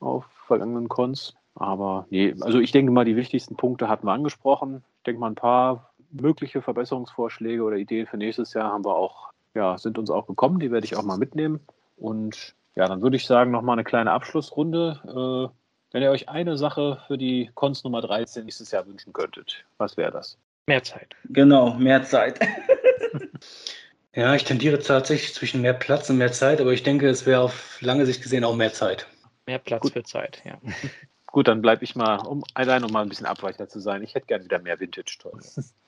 [0.00, 1.34] auf vergangenen Cons.
[1.56, 4.82] Aber nee, also ich denke mal, die wichtigsten Punkte hatten wir angesprochen.
[4.98, 9.32] Ich denke mal, ein paar mögliche Verbesserungsvorschläge oder Ideen für nächstes Jahr haben wir auch,
[9.54, 10.60] ja, sind uns auch gekommen.
[10.60, 11.60] Die werde ich auch mal mitnehmen.
[11.96, 15.50] Und ja, dann würde ich sagen, nochmal eine kleine Abschlussrunde.
[15.52, 15.54] Äh,
[15.92, 19.96] wenn ihr euch eine Sache für die Cons Nummer 13 nächstes Jahr wünschen könntet, was
[19.96, 20.38] wäre das?
[20.66, 21.14] Mehr Zeit.
[21.28, 22.40] Genau, mehr Zeit.
[24.14, 27.42] ja, ich tendiere tatsächlich zwischen mehr Platz und mehr Zeit, aber ich denke, es wäre
[27.42, 29.06] auf lange Sicht gesehen auch mehr Zeit.
[29.46, 29.92] Mehr Platz Gut.
[29.92, 30.58] für Zeit, ja.
[31.26, 34.02] Gut, dann bleibe ich mal, um allein um mal ein bisschen abweichender zu sein.
[34.02, 35.74] Ich hätte gerne wieder mehr Vintage-Toys.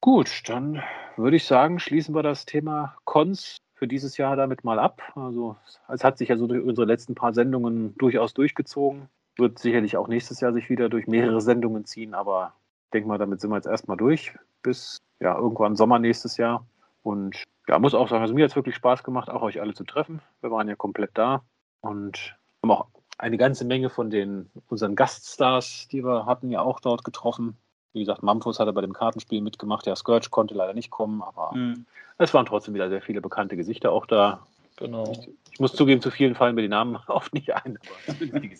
[0.00, 0.82] Gut, dann
[1.16, 5.02] würde ich sagen, schließen wir das Thema Cons für dieses Jahr damit mal ab.
[5.14, 5.56] Also
[5.88, 9.08] es hat sich ja so durch unsere letzten paar Sendungen durchaus durchgezogen.
[9.36, 12.54] Wird sicherlich auch nächstes Jahr sich wieder durch mehrere Sendungen ziehen, aber
[12.86, 16.66] ich denke mal, damit sind wir jetzt erstmal durch bis ja irgendwann Sommer nächstes Jahr.
[17.02, 19.74] Und ja, muss auch sagen, also mir hat es wirklich Spaß gemacht, auch euch alle
[19.74, 20.20] zu treffen.
[20.40, 21.42] Wir waren ja komplett da
[21.80, 22.88] und haben auch
[23.18, 27.56] eine ganze Menge von den unseren Gaststars, die wir hatten, ja auch dort getroffen.
[27.92, 29.86] Wie gesagt, Mamfus hatte bei dem Kartenspiel mitgemacht.
[29.86, 31.86] Ja, Scourge konnte leider nicht kommen, aber mhm.
[32.18, 34.46] es waren trotzdem wieder sehr viele bekannte Gesichter auch da.
[34.76, 35.10] Genau.
[35.12, 37.78] Ich, ich muss zugeben, zu vielen fallen mir die Namen oft nicht ein.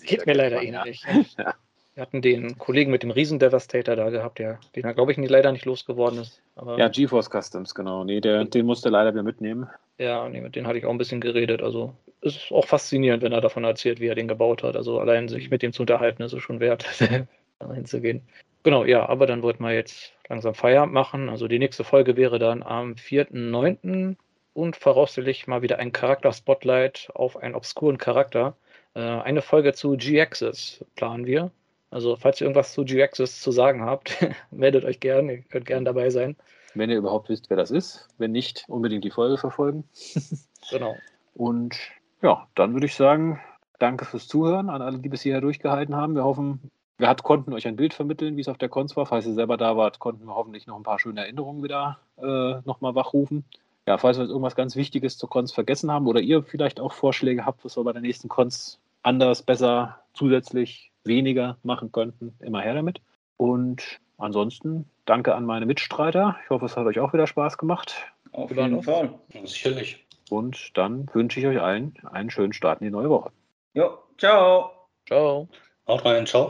[0.05, 1.05] Geht mir leider ähnlich.
[1.39, 1.55] Ja.
[1.95, 5.31] Wir hatten den Kollegen mit dem Riesen-Devastator da gehabt, der, den er, glaube ich, nicht,
[5.31, 6.41] leider nicht losgeworden ist.
[6.55, 8.05] Aber ja, GeForce Customs, genau.
[8.05, 9.67] Nee, der, den musste leider wieder mitnehmen.
[9.99, 11.61] Ja, nee, mit denen hatte ich auch ein bisschen geredet.
[11.61, 14.77] Also es ist auch faszinierend, wenn er davon erzählt, wie er den gebaut hat.
[14.77, 16.87] Also allein sich mit dem zu unterhalten, ist es schon wert,
[17.59, 18.23] da hinzugehen.
[18.69, 21.31] Genau, ja, aber dann wollten wir jetzt langsam Feierabend machen.
[21.31, 24.17] Also die nächste Folge wäre dann am 4.9.
[24.53, 28.59] und voraussichtlich mal wieder ein Charakter-Spotlight auf einen obskuren Charakter.
[28.93, 31.51] Äh, eine Folge zu G-Axis planen wir.
[31.89, 34.19] Also, falls ihr irgendwas zu G-Axis zu sagen habt,
[34.51, 35.33] meldet euch gerne.
[35.33, 36.37] Ihr könnt gerne dabei sein.
[36.75, 38.07] Wenn ihr überhaupt wisst, wer das ist.
[38.19, 39.85] Wenn nicht, unbedingt die Folge verfolgen.
[40.71, 40.95] genau.
[41.33, 41.75] Und
[42.21, 43.41] ja, dann würde ich sagen,
[43.79, 46.15] danke fürs Zuhören an alle, die bis hierher durchgehalten haben.
[46.15, 49.07] Wir hoffen, wir hat, konnten euch ein Bild vermitteln, wie es auf der Cons war.
[49.07, 52.61] Falls ihr selber da wart, konnten wir hoffentlich noch ein paar schöne Erinnerungen wieder äh,
[52.65, 53.45] nochmal wachrufen.
[53.87, 56.93] Ja, falls wir jetzt irgendwas ganz Wichtiges zur Cons vergessen haben oder ihr vielleicht auch
[56.93, 62.61] Vorschläge habt, was wir bei der nächsten Cons anders, besser, zusätzlich weniger machen könnten, immer
[62.61, 63.01] her damit.
[63.37, 66.37] Und ansonsten danke an meine Mitstreiter.
[66.45, 67.95] Ich hoffe, es hat euch auch wieder Spaß gemacht.
[68.33, 69.15] Auf jeden Fall.
[69.45, 70.05] Sicherlich.
[70.31, 73.31] Und dann wünsche ich euch allen einen schönen Start in die neue Woche.
[73.73, 74.73] Jo, ciao.
[75.07, 75.49] Ciao.
[75.87, 76.47] Haut rein, ciao.